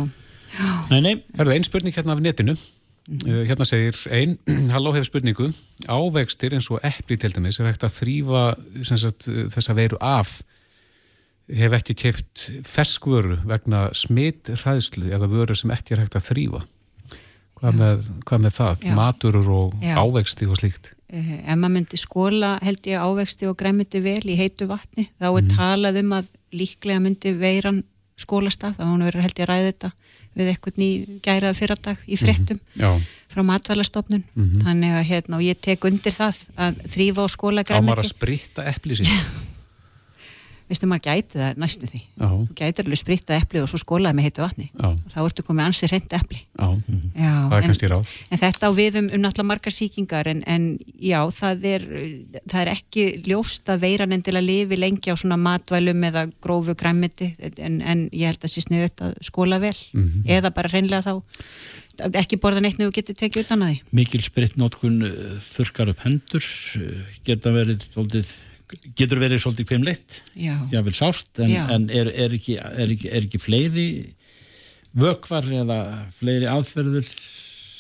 Nei, 0.91 1.01
nei. 1.01 1.15
Er 1.39 1.45
það 1.47 1.55
einn 1.55 1.65
spurning 1.65 1.95
hérna 1.97 2.13
af 2.13 2.21
netinu? 2.21 2.53
Mm 2.53 3.19
-hmm. 3.19 3.31
uh, 3.31 3.47
hérna 3.49 3.65
segir 3.65 3.97
einn, 4.11 4.39
halló 4.75 4.93
hefur 4.93 5.05
spurningu. 5.05 5.53
Ávegstir 5.89 6.55
eins 6.55 6.71
og 6.71 6.81
eppli 6.83 7.17
til 7.17 7.33
dæmis 7.35 7.61
er 7.61 7.67
hægt 7.67 7.85
að 7.85 7.97
þrýfa 8.01 8.55
þessa 9.55 9.75
veiru 9.75 9.97
af 10.01 10.43
hef 11.47 11.77
ekki 11.79 11.95
keift 11.95 12.47
ferskvöru 12.67 13.39
vegna 13.47 13.87
smitt 13.95 14.51
hræðslu 14.51 15.11
eða 15.15 15.29
vöru 15.31 15.55
sem 15.59 15.71
ekki 15.75 15.95
er 15.95 16.03
hægt 16.05 16.19
að 16.19 16.29
þrýfa 16.31 16.63
hvað, 17.61 18.11
hvað 18.27 18.45
með 18.45 18.55
það? 18.59 18.85
Já. 18.85 18.95
Maturur 18.99 19.51
og 19.55 19.77
Já. 19.83 19.95
ávexti 20.03 20.49
og 20.51 20.61
slíkt 20.61 20.91
uh, 20.93 21.33
Ef 21.39 21.55
maður 21.55 21.75
myndi 21.79 22.01
skóla 22.01 22.57
held 22.67 22.91
ég 22.91 23.03
ávexti 23.03 23.49
og 23.51 23.59
græmiti 23.61 24.03
vel 24.05 24.23
í 24.27 24.39
heitu 24.39 24.69
vatni 24.71 25.09
þá 25.17 25.29
er 25.31 25.45
mm. 25.45 25.53
talað 25.55 26.01
um 26.03 26.17
að 26.19 26.33
líklega 26.57 27.05
myndi 27.05 27.35
veiran 27.39 27.83
skólastaf 28.17 28.79
þá 28.79 28.85
hann 28.89 29.07
verður 29.07 29.27
held 29.27 29.39
ég 29.39 29.47
að 29.47 29.53
ræða 29.53 29.73
þetta 29.73 29.93
við 30.37 30.53
eitthvað 30.53 30.79
ný 30.81 30.89
gæraða 31.25 31.57
fyrardag 31.57 32.01
í 32.05 32.17
frettum 32.21 32.59
mm 32.59 32.83
-hmm. 32.83 33.05
frá 33.33 33.43
matvælastofnun 33.43 34.25
mm 34.25 34.45
-hmm. 34.45 34.65
þannig 34.65 34.93
að 34.93 35.09
hérna 35.11 35.37
og 35.37 35.43
ég 35.43 35.61
tek 35.61 35.85
undir 35.85 36.13
það 36.13 36.43
að 36.57 36.81
þrýfa 36.93 37.23
og 37.25 37.31
skóla 37.31 37.65
græmiti 37.65 37.89
Á 37.89 37.89
maður 37.89 38.05
að 38.05 38.13
spritta 38.13 38.65
eppli 38.65 38.97
sín 39.01 39.09
veistu 40.67 40.89
maður 40.91 41.05
gæti 41.07 41.39
það 41.41 41.61
næstu 41.63 41.89
því. 41.91 42.01
Já. 42.03 42.27
þú 42.27 42.57
gætir 42.59 42.87
alveg 42.87 43.01
sprittað 43.01 43.43
eplið 43.43 43.65
og 43.65 43.71
svo 43.71 43.81
skólaði 43.83 44.19
með 44.19 44.27
heitu 44.27 44.43
vatni. 44.43 44.67
Já. 44.73 44.89
þá 45.13 45.19
ertu 45.23 45.45
komið 45.47 45.67
ansið 45.67 45.93
reynd 45.93 46.17
epli. 46.19 46.41
Já, 46.57 46.69
það 47.17 47.57
er 47.59 47.67
kannski 47.67 47.91
ráð. 47.93 48.13
en 48.31 48.43
þetta 48.43 48.67
á 48.67 48.73
við 48.77 48.99
um, 49.01 49.09
um 49.09 49.23
náttúrulega 49.23 49.51
margar 49.53 49.77
síkingar 49.77 50.31
en, 50.33 50.43
en 50.47 50.67
já, 50.99 51.21
það 51.39 51.67
er 51.73 51.87
það 52.51 52.61
er 52.65 52.73
ekki 52.75 53.07
ljóst 53.29 53.73
að 53.73 53.87
veiran 53.87 54.17
enn 54.17 54.27
til 54.27 54.37
að 54.37 54.49
lifi 54.51 54.81
lengi 54.81 55.15
á 55.15 55.17
svona 55.17 55.39
matvælum 55.41 56.07
eða 56.11 56.27
grófu 56.43 56.77
græmiti 56.79 57.33
en, 57.39 57.81
en 57.81 58.07
ég 58.13 58.31
held 58.33 58.41
að 58.41 58.49
það 58.49 58.55
sé 58.57 58.67
sniðut 58.67 59.07
að 59.07 59.17
skóla 59.31 59.63
vel. 59.63 59.77
Mm 59.95 60.05
-hmm. 60.05 60.31
eða 60.39 60.55
bara 60.55 60.73
reynlega 60.73 61.07
þá 61.07 61.23
ekki 61.97 62.39
borða 62.41 62.61
neitt 62.61 62.77
nefnum 62.77 62.95
getur 62.95 63.17
tekið 63.17 63.47
utan 63.47 63.65
að 63.65 63.71
því. 63.73 63.79
Mikil 63.97 64.23
sprittnótkun 64.25 64.99
uh, 65.07 65.39
þurkar 65.45 65.93
upp 65.93 66.03
hendur 66.05 66.45
uh, 66.45 67.15
geta 67.27 67.53
verið 67.55 67.87
svolítið 67.87 68.33
getur 68.99 69.21
verið 69.23 69.43
svolítið 69.43 69.69
kvimleitt 69.71 70.21
jável 70.73 70.95
sárt 70.97 71.43
en, 71.43 71.53
en 71.77 71.89
er, 71.91 72.11
er, 72.11 72.35
ekki, 72.35 72.57
er, 72.59 72.91
ekki, 72.91 73.11
er 73.13 73.27
ekki 73.27 73.41
fleiri 73.43 73.89
vökvar 74.97 75.47
eða 75.63 75.81
fleiri 76.17 76.49
aðferður 76.51 77.11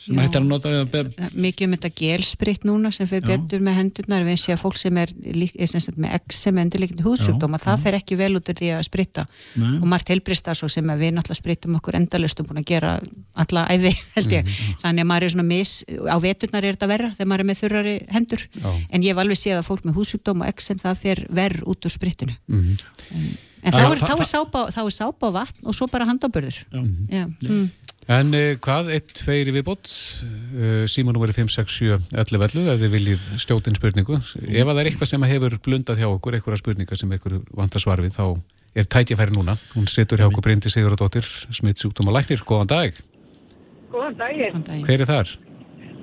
sem 0.06 0.18
hættir 0.20 0.38
að 0.40 0.46
nota 0.46 0.70
við 0.70 0.96
að 0.96 1.34
mikið 1.34 1.66
um 1.66 1.74
þetta 1.74 1.90
gelspritt 1.98 2.66
núna 2.66 2.92
sem 2.94 3.08
fyrir 3.10 3.26
betur 3.26 3.62
með 3.64 3.78
hendurnar 3.80 4.26
við 4.26 4.38
séum 4.38 4.54
að 4.56 4.62
fólk 4.62 4.78
sem 4.78 5.00
er, 5.02 5.12
er 5.26 5.70
sem 5.72 5.98
með 5.98 6.14
eksem 6.20 6.60
endurleikindi 6.62 7.06
húsjúkdóm 7.06 7.56
að 7.56 7.64
það 7.64 7.82
fer 7.82 7.96
ekki 7.98 8.18
vel 8.20 8.30
út 8.38 8.50
úr 8.52 8.58
því 8.60 8.70
að 8.76 8.84
spritta 8.86 9.24
Nei. 9.58 9.72
og 9.80 9.86
margt 9.90 10.12
helbrista 10.12 10.54
svo 10.56 10.70
sem 10.72 10.92
við 11.00 11.16
náttúrulega 11.16 11.40
sprittum 11.40 11.78
okkur 11.80 11.98
endalustum 11.98 12.46
búin 12.48 12.62
að 12.62 12.68
gera 12.70 12.92
alla 13.42 13.64
æfi 13.72 13.92
held 14.16 14.36
ég, 14.36 14.46
mm. 14.46 14.76
þannig 14.84 15.06
að 15.06 15.10
maður 15.10 15.26
er 15.28 15.34
svona 15.34 15.48
mis 15.48 15.72
á 15.90 16.16
veturnar 16.22 16.68
er 16.68 16.78
þetta 16.78 16.90
verra 16.92 17.10
þegar 17.16 17.32
maður 17.32 17.44
er 17.44 17.50
með 17.50 17.60
þurrari 17.62 17.96
hendur, 18.14 18.46
Já. 18.54 18.68
en 18.70 19.06
ég 19.06 19.10
hef 19.10 19.22
alveg 19.24 19.40
séð 19.40 19.58
að 19.58 19.66
fólk 19.70 19.88
með 19.88 19.98
húsjúkdóm 19.98 20.44
og 20.44 20.52
eksem 20.52 20.80
það 20.82 21.02
fer 21.02 21.24
verð 21.40 21.66
út 21.66 21.88
úr 21.88 21.96
sprittinu 21.96 22.36
mm. 22.46 22.78
en, 23.10 23.26
en 23.66 23.74
þá 23.74 23.82
er, 23.88 24.06
er 24.86 24.94
sápa 24.94 25.32
vatn 25.34 25.66
og 25.66 25.76
svo 25.76 25.90
bara 25.90 26.06
handabörður 26.08 26.62
Já. 26.70 27.26
Mm. 27.26 27.66
En 28.06 28.28
uh, 28.38 28.52
hvað, 28.62 28.92
eitt, 28.94 29.08
tveir 29.18 29.48
viðbót, 29.50 29.90
uh, 29.90 30.84
símanúmeri 30.90 31.34
567-1111 31.34 32.68
ef 32.70 32.82
þið 32.84 32.92
viljið 32.92 33.24
stjótinn 33.42 33.78
spurningu. 33.78 34.20
Ef 34.20 34.68
það 34.68 34.82
er 34.82 34.90
eitthvað 34.92 35.10
sem 35.10 35.26
hefur 35.26 35.56
blundað 35.64 36.04
hjá 36.04 36.06
okkur, 36.12 36.36
eitthvað 36.38 36.60
spurningar 36.62 37.00
sem 37.00 37.16
ekkur 37.16 37.40
vantar 37.58 37.82
svar 37.82 38.04
við, 38.04 38.14
þá 38.14 38.38
er 38.78 38.86
tætjafæri 38.86 39.34
núna. 39.34 39.56
Hún 39.74 39.90
situr 39.90 40.22
hjá 40.22 40.28
okkur 40.28 40.46
Bryndi 40.46 40.70
Sigurðardóttir, 40.70 41.26
smittsjúkdóma 41.58 42.14
læknir. 42.14 42.44
Góðan 42.46 42.70
dag. 42.70 43.00
Góðan 43.90 44.18
daginn. 44.20 44.66
Hver 44.86 45.02
er 45.02 45.10
þar? 45.10 45.32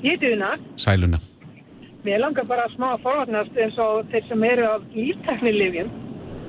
Ég 0.04 0.18
er 0.18 0.24
Duna. 0.26 0.56
Sæluna. 0.76 1.22
Mér 2.04 2.20
langar 2.20 2.44
bara 2.50 2.66
að 2.68 2.74
smá 2.76 2.90
að 2.98 3.06
forvarnast 3.06 3.60
eins 3.64 3.78
og 3.80 4.10
þeir 4.12 4.26
sem 4.28 4.42
eru 4.50 4.66
af 4.68 4.90
lífteknilifjum. 4.92 5.94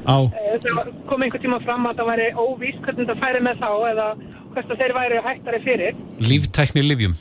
Á. 0.05 0.17
Eh, 0.31 0.57
Það 0.65 0.91
kom 1.09 1.25
einhver 1.27 1.43
tíma 1.43 1.61
fram 1.65 1.87
að 1.91 2.01
það 2.01 2.11
væri 2.13 2.27
óvíst 2.39 2.83
hvernig 2.85 3.09
það 3.11 3.23
færi 3.25 3.45
með 3.45 3.63
þá 3.63 3.71
eða 3.93 4.09
að 4.55 4.77
þeir 4.81 4.93
væri 4.95 5.23
hættari 5.29 5.63
fyrir. 5.65 6.03
Líftækni 6.21 6.85
livjum. 6.87 7.17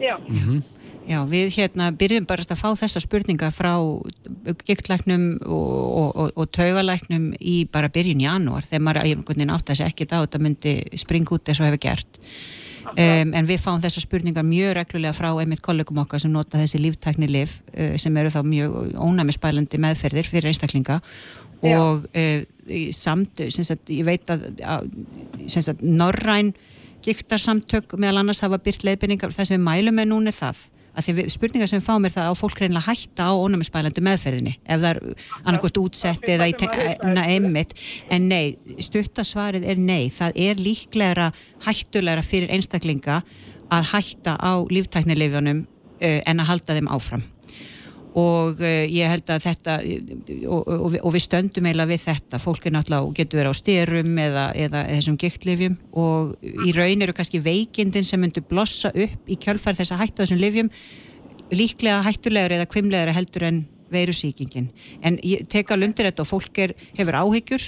Já. 0.00 0.16
Mm 0.28 0.62
Já, 1.04 1.18
við 1.28 1.50
hérna 1.58 1.90
byrjum 1.92 2.24
bara 2.24 2.44
að 2.48 2.56
fá 2.56 2.70
þessa 2.80 3.00
spurningar 3.02 3.52
frá 3.52 3.74
giktlæknum 4.64 5.26
og, 5.44 5.72
og, 6.00 6.10
og, 6.16 6.30
og 6.40 6.50
taugalæknum 6.56 7.26
í 7.44 7.56
bara 7.68 7.90
byrjun 7.92 8.22
janúar 8.24 8.64
þegar 8.64 8.84
maður 8.86 9.00
einhvern 9.02 9.28
veginn 9.28 9.52
átt 9.52 9.68
að 9.68 9.80
segja 9.80 9.92
ekkert 9.92 10.14
á 10.16 10.22
þetta 10.22 10.40
myndi 10.40 10.74
springa 11.02 11.36
út 11.36 11.50
eins 11.52 11.60
og 11.60 11.68
hefur 11.68 11.82
gert 11.84 12.18
um, 12.94 13.34
en 13.36 13.50
við 13.50 13.60
fáum 13.60 13.84
þessa 13.84 14.00
spurningar 14.00 14.48
mjög 14.48 14.72
reglulega 14.80 15.16
frá 15.16 15.28
einmitt 15.34 15.64
kollegum 15.64 16.00
okkar 16.00 16.24
sem 16.24 16.32
nota 16.32 16.62
þessi 16.62 16.80
líftækni 16.80 17.28
liv 17.28 17.52
uh, 17.76 17.98
sem 18.00 18.16
eru 18.16 18.32
þá 18.32 18.40
mjög 18.48 18.96
ónæmisbælandi 18.96 19.82
meðferðir 19.84 20.32
fyrir 20.32 20.54
einstaklinga 20.54 21.02
og 21.72 22.06
í 22.14 22.84
samt, 22.96 23.42
sagt, 23.54 23.90
ég 23.92 24.06
veit 24.06 24.30
að, 24.32 24.46
að 24.64 24.88
sagt, 25.48 25.82
norræn 25.84 26.54
giktarsamtök 27.04 27.98
meðal 28.00 28.22
annars 28.22 28.40
hafa 28.44 28.60
byrt 28.64 28.84
leiðbyrningar 28.86 29.34
það 29.34 29.50
sem 29.50 29.58
við 29.58 29.66
mælum 29.66 29.98
með 29.98 30.10
núna 30.12 30.32
er 30.32 30.38
það 30.38 30.62
að 30.94 31.06
því 31.06 31.14
við, 31.16 31.28
spurningar 31.34 31.70
sem 31.70 31.80
við 31.80 31.88
fáum 31.88 32.06
er 32.06 32.14
það 32.14 32.30
á 32.30 32.34
fólk 32.38 32.60
reynilega 32.62 32.86
hætta 32.86 33.26
á 33.26 33.32
ónæmisbælandi 33.34 34.04
meðferðinni 34.06 34.54
ef 34.62 34.82
það 34.84 34.88
er 34.90 35.00
annarkvæmt 35.42 35.80
útsett 35.82 36.28
eða 36.30 36.48
einmitt. 37.26 37.74
En 38.14 38.28
nei, 38.30 38.54
stuttasvarið 38.78 39.66
er 39.72 39.80
nei 39.80 40.06
það 40.14 40.40
er 40.46 40.62
líklegra 40.62 41.30
hættulegra 41.66 42.24
fyrir 42.24 42.54
einstaklinga 42.54 43.20
að 43.74 43.90
hætta 43.90 44.38
á 44.38 44.52
líftæknilifjónum 44.70 45.64
uh, 45.64 46.20
en 46.22 46.42
að 46.42 46.52
halda 46.52 46.78
þeim 46.78 46.92
áfram 46.94 47.26
og 48.14 48.60
uh, 48.62 48.84
ég 48.86 49.10
held 49.10 49.30
að 49.34 49.46
þetta 49.48 49.76
og, 50.46 50.68
og, 50.70 50.96
og 51.00 51.14
við 51.14 51.24
stöndum 51.24 51.66
eiginlega 51.66 51.90
við 51.90 52.02
þetta. 52.04 52.40
Fólk 52.42 52.68
er 52.68 52.76
náttúrulega, 52.76 53.14
getur 53.18 53.40
verið 53.40 53.54
á 53.54 53.60
styrum 53.60 54.20
eða, 54.24 54.44
eða 54.66 54.84
þessum 54.92 55.18
giktlifjum 55.20 55.76
og 56.04 56.34
í 56.42 56.74
raun 56.76 57.04
eru 57.06 57.16
kannski 57.16 57.42
veikindin 57.42 58.06
sem 58.06 58.22
myndur 58.22 58.46
blossa 58.48 58.92
upp 58.94 59.30
í 59.30 59.38
kjölfær 59.40 59.78
þess 59.78 59.94
að 59.94 60.04
hætta 60.04 60.22
þessum 60.22 60.42
livjum 60.42 60.70
líklega 61.54 62.02
hættulegur 62.06 62.56
eða 62.56 62.70
kvimlegur 62.70 63.14
heldur 63.16 63.48
en 63.50 63.64
veirusíkingin 63.94 64.70
en 65.04 65.18
ég 65.26 65.44
tek 65.50 65.70
alveg 65.70 65.90
undir 65.90 66.08
þetta 66.08 66.24
og 66.24 66.30
fólk 66.30 66.62
er, 66.64 66.74
hefur 66.96 67.18
áhyggjur. 67.20 67.66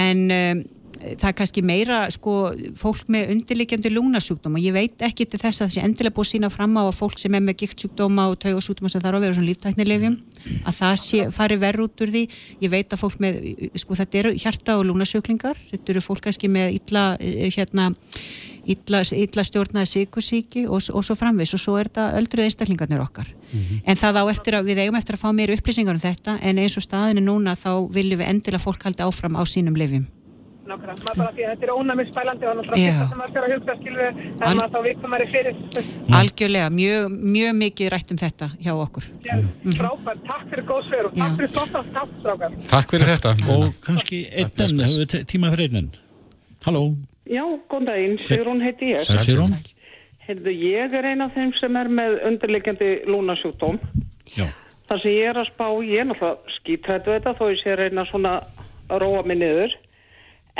En 0.00 0.28
um, 0.30 0.60
það 1.00 1.26
er 1.30 1.36
kannski 1.38 1.62
meira 1.64 2.00
sko, 2.12 2.34
fólk 2.78 3.08
með 3.12 3.32
undirleikjandi 3.34 3.92
lúnasjúkdóma 3.94 4.60
ég 4.60 4.74
veit 4.76 5.04
ekki 5.06 5.26
til 5.30 5.40
þess 5.40 5.62
að 5.62 5.66
það 5.66 5.74
sé 5.74 5.84
endilega 5.86 6.16
búið 6.16 6.30
sína 6.34 6.50
fram 6.52 6.76
á 6.76 6.82
að 6.84 6.98
fólk 6.98 7.22
sem 7.22 7.36
er 7.36 7.44
með 7.44 7.62
giktsjúkdóma 7.62 8.26
og 8.30 8.36
taugasjúkdóma 8.42 8.92
sem 8.92 9.04
þarf 9.04 9.18
að 9.18 9.24
vera 9.26 9.38
svona 9.38 9.48
líftæknilefjum 9.48 10.18
að 10.68 10.76
það 10.76 10.94
sé, 11.04 11.22
fari 11.34 11.56
verð 11.60 11.86
út 11.86 12.04
úr 12.04 12.12
því. 12.12 12.22
Ég 12.60 12.72
veit 12.72 12.92
að 12.92 13.02
fólk 13.02 13.18
með, 13.22 13.40
sko 13.80 13.96
þetta 13.98 14.20
eru 14.22 14.34
hjarta 14.40 14.76
og 14.80 14.86
lúnasjúklingar, 14.88 15.58
þetta 15.72 15.92
eru 15.94 16.04
fólk 16.04 16.24
kannski 16.26 16.52
með 16.52 16.78
illa, 16.78 17.04
hérna 17.20 17.90
illa, 18.68 19.02
illa 19.16 19.44
stjórnaði 19.46 19.90
síkusíki 19.94 20.66
og, 20.68 20.84
og 20.92 21.04
svo 21.06 21.16
framvis 21.18 21.56
og 21.56 21.64
svo 21.64 21.76
er 21.80 21.90
þetta 21.90 22.20
öldruð 22.20 22.48
einstaklingarnir 22.48 23.02
okkar. 23.04 23.32
En 23.84 23.98
það 23.98 24.20
á 24.20 24.24
eftir 24.30 24.56
að 24.58 24.70
við 24.70 24.84
eigum 24.84 25.00
eftir 25.00 25.16
að 25.16 25.24
fá 25.24 25.28
meira 25.34 25.56
upplýsingar 25.56 25.96
um 25.96 26.04
þetta. 26.04 26.38
En 26.44 26.60
eins 26.60 26.76
og 26.76 26.86
staðinu 26.86 27.24
núna 27.24 27.56
þá 27.58 27.72
viljum 27.92 28.22
við 28.22 28.32
endilega 28.32 28.62
fólk 28.62 28.84
haldi 28.86 29.04
áfram 29.06 29.40
á 29.40 29.42
sínum 29.48 29.76
lefjum 29.76 30.08
Nákvæmlega, 30.70 31.02
maður 31.04 31.20
bara 31.20 31.34
því 31.36 31.44
að 31.44 31.50
þetta 31.52 31.66
er 31.68 31.72
ónæmisbælandi 31.76 32.48
og 32.50 32.56
náttúrulega 32.60 32.86
Já. 32.86 32.92
þetta 32.94 33.08
sem 33.10 33.20
maður 33.20 33.32
skal 33.34 33.44
að 33.46 33.54
hugsa 33.54 33.76
skilur 33.80 34.02
en 34.06 34.42
Al- 34.48 34.56
maður 34.60 34.70
þá 34.70 35.08
maður 35.10 35.24
er 35.24 35.30
fyrir. 35.34 35.54
algjörlega, 36.20 36.70
mjög, 36.80 37.18
mjög 37.36 37.52
mikið 37.64 37.92
rætt 37.94 38.10
um 38.14 38.20
þetta 38.24 38.50
hjá 38.64 38.72
okkur 38.86 39.04
Frábært, 39.80 40.24
takk 40.30 40.48
fyrir 40.50 40.64
góð 40.70 40.82
svör 40.88 41.10
og 41.10 41.14
takk 41.18 41.36
fyrir 41.40 41.50
af 41.80 41.92
táttstrákar. 41.96 42.58
Takk 42.70 42.90
fyrir 42.94 43.06
þetta. 43.14 43.34
Og 43.54 43.74
kannski 43.84 44.24
einn 44.32 45.26
tíma 45.26 45.50
fyrir 45.54 45.76
einn. 45.80 45.90
Halló, 46.64 46.82
Já, 47.30 47.44
góðan 47.70 47.86
daginn, 47.86 48.16
Sigrún 48.26 48.62
heiti 48.64 48.88
ég. 48.90 49.04
Sæl, 49.06 49.20
Sigrún. 49.22 49.52
Heyrðu, 50.26 50.50
ég 50.50 50.94
er 50.98 51.06
eina 51.12 51.28
af 51.28 51.36
þeim 51.36 51.52
sem 51.60 51.76
er 51.78 51.90
með 51.90 52.16
undirleikjandi 52.26 52.88
lúnasjúkdóm. 53.06 53.78
Já. 54.34 54.48
Það 54.90 55.02
sem 55.04 55.14
ég 55.14 55.28
er 55.30 55.38
að 55.38 55.50
spá, 55.52 55.66
ég 55.86 56.02
er 56.02 56.08
náttúrulega 56.10 56.56
skítrættu 56.56 57.14
þetta 57.14 57.34
þó 57.38 57.44
ég 57.52 57.60
sé 57.62 57.76
reyna 57.78 58.04
svona 58.10 58.32
að 58.90 59.02
róa 59.04 59.22
mig 59.26 59.38
niður. 59.38 59.76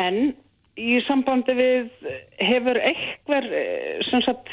En 0.00 0.32
í 0.80 1.00
sambandi 1.06 1.56
við 1.58 1.90
hefur 2.40 2.80
einhver, 2.80 3.50
eh, 3.52 4.00
sem 4.08 4.22
sagt, 4.24 4.48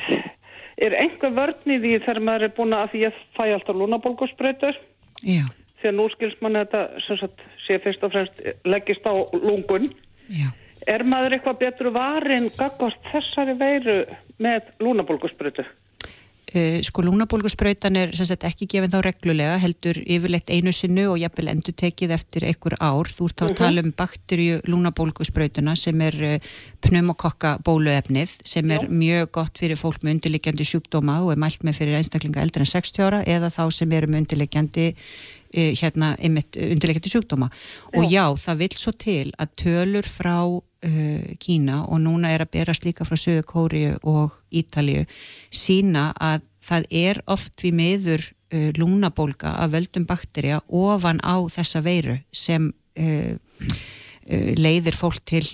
er 0.78 0.96
einhver 0.98 1.34
vörn 1.36 1.74
í 1.74 1.80
því 1.80 1.94
þegar 2.04 2.22
maður 2.30 2.48
er 2.48 2.56
búin 2.58 2.76
að 2.78 2.92
því 2.92 3.04
ég 3.06 3.22
fæ 3.38 3.44
alltaf 3.48 3.80
lúnabólgusbreytur. 3.80 4.78
Já. 5.24 5.46
Þegar 5.82 5.98
nú 5.98 6.08
skilst 6.14 6.42
mann 6.42 6.58
þetta, 6.58 6.84
sem 7.06 7.20
sagt, 7.22 7.44
sé 7.66 7.80
fyrst 7.84 8.04
og 8.06 8.14
fremst 8.14 8.42
leggist 8.66 9.06
á 9.08 9.14
lungun. 9.34 9.92
Já. 10.34 10.50
Er 10.88 11.04
maður 11.04 11.38
eitthvað 11.38 11.60
betur 11.64 11.92
varin 11.96 12.50
gagvart 12.56 13.12
þessari 13.12 13.58
veiru 13.60 13.98
með 14.44 14.72
lúnabólgusbreytu? 14.84 15.66
Uh, 16.56 16.80
sko 16.80 17.04
lúnabólgusbrautan 17.04 17.98
er 18.00 18.14
sagt 18.16 18.46
ekki 18.48 18.70
gefin 18.72 18.92
þá 18.94 19.02
reglulega, 19.04 19.58
heldur 19.60 19.98
yfirleitt 20.00 20.48
einu 20.48 20.72
sinnu 20.72 21.10
og 21.12 21.18
jafnvel 21.20 21.50
endur 21.52 21.76
tekið 21.76 22.14
eftir 22.16 22.46
einhver 22.48 22.78
ár. 22.80 23.10
Þú 23.12 23.28
ert 23.28 23.36
þá 23.36 23.44
að 23.44 23.50
Mhm. 23.52 23.58
tala 23.60 23.82
um 23.84 23.92
bakterju 23.92 24.62
lúnabólgusbrautuna 24.64 25.76
sem 25.76 26.02
er 26.02 26.16
uh, 26.24 26.38
pneumokokka 26.82 27.58
bóluefnið 27.68 28.38
sem 28.48 28.72
er 28.72 28.88
mjög 28.88 29.32
gott 29.32 29.58
fyrir 29.60 29.76
fólk 29.76 30.00
með 30.04 30.18
undirliggjandi 30.18 30.64
sjúkdóma 30.64 31.20
og 31.26 31.32
er 31.34 31.42
mælt 31.44 31.64
með 31.68 31.82
fyrir 31.82 32.00
einstaklinga 32.00 32.42
eldri 32.42 32.64
en 32.64 32.72
60 32.72 33.04
ára 33.04 33.24
eða 33.26 33.52
þá 33.52 33.64
sem 33.72 33.92
eru 33.92 34.08
með 34.08 34.24
undirliggjandi 34.24 34.88
uh, 34.94 34.98
hérna, 35.54 36.14
einmitt 36.20 36.58
undirliggjandi 36.60 37.12
sjúkdóma. 37.12 37.50
Og 37.96 38.08
já, 38.12 38.26
það 38.38 38.64
vil 38.64 38.72
svo 38.78 38.94
til 38.98 39.32
að 39.38 39.54
tölur 39.64 40.08
frá 40.08 40.38
uh, 40.48 41.28
Kína 41.42 41.84
og 41.88 42.02
núna 42.04 42.34
er 42.34 42.46
að 42.46 42.54
berast 42.58 42.88
líka 42.88 43.08
frá 43.08 43.18
Suðu 43.20 43.46
Kóriu 43.48 43.96
og 44.08 44.36
Ítalíu 44.52 45.06
sína 45.54 46.12
að 46.14 46.46
það 46.68 46.90
er 46.92 47.22
oft 47.28 47.64
við 47.64 47.78
meður 47.80 48.26
uh, 48.28 48.70
lúnabólga 48.78 49.56
af 49.64 49.74
völdum 49.76 50.08
bakterja 50.10 50.62
ofan 50.68 51.22
á 51.24 51.36
þessa 51.52 51.84
veiru 51.86 52.20
sem 52.32 52.70
uh, 53.00 53.34
leiðir 54.28 54.96
fólk 54.98 55.22
til 55.24 55.46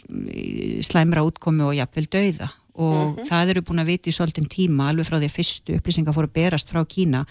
slæmra 0.81 1.21
útkomi 1.27 1.61
og 1.61 1.75
jafnvel 1.77 2.07
dauða. 2.09 2.47
Og 2.73 3.19
það 3.27 3.51
eru 3.51 3.61
búin 3.67 3.83
að 3.83 3.91
vita 3.91 4.09
í 4.09 4.15
svolítinn 4.15 4.49
tíma 4.49 4.87
alveg 4.89 5.05
frá 5.05 5.19
því 5.19 5.27
að 5.29 5.35
fyrstu 5.35 5.75
upplýsingar 5.77 6.15
fóru 6.15 6.25
að 6.25 6.39
berast 6.39 6.71
frá 6.73 6.81
Kína 6.89 7.21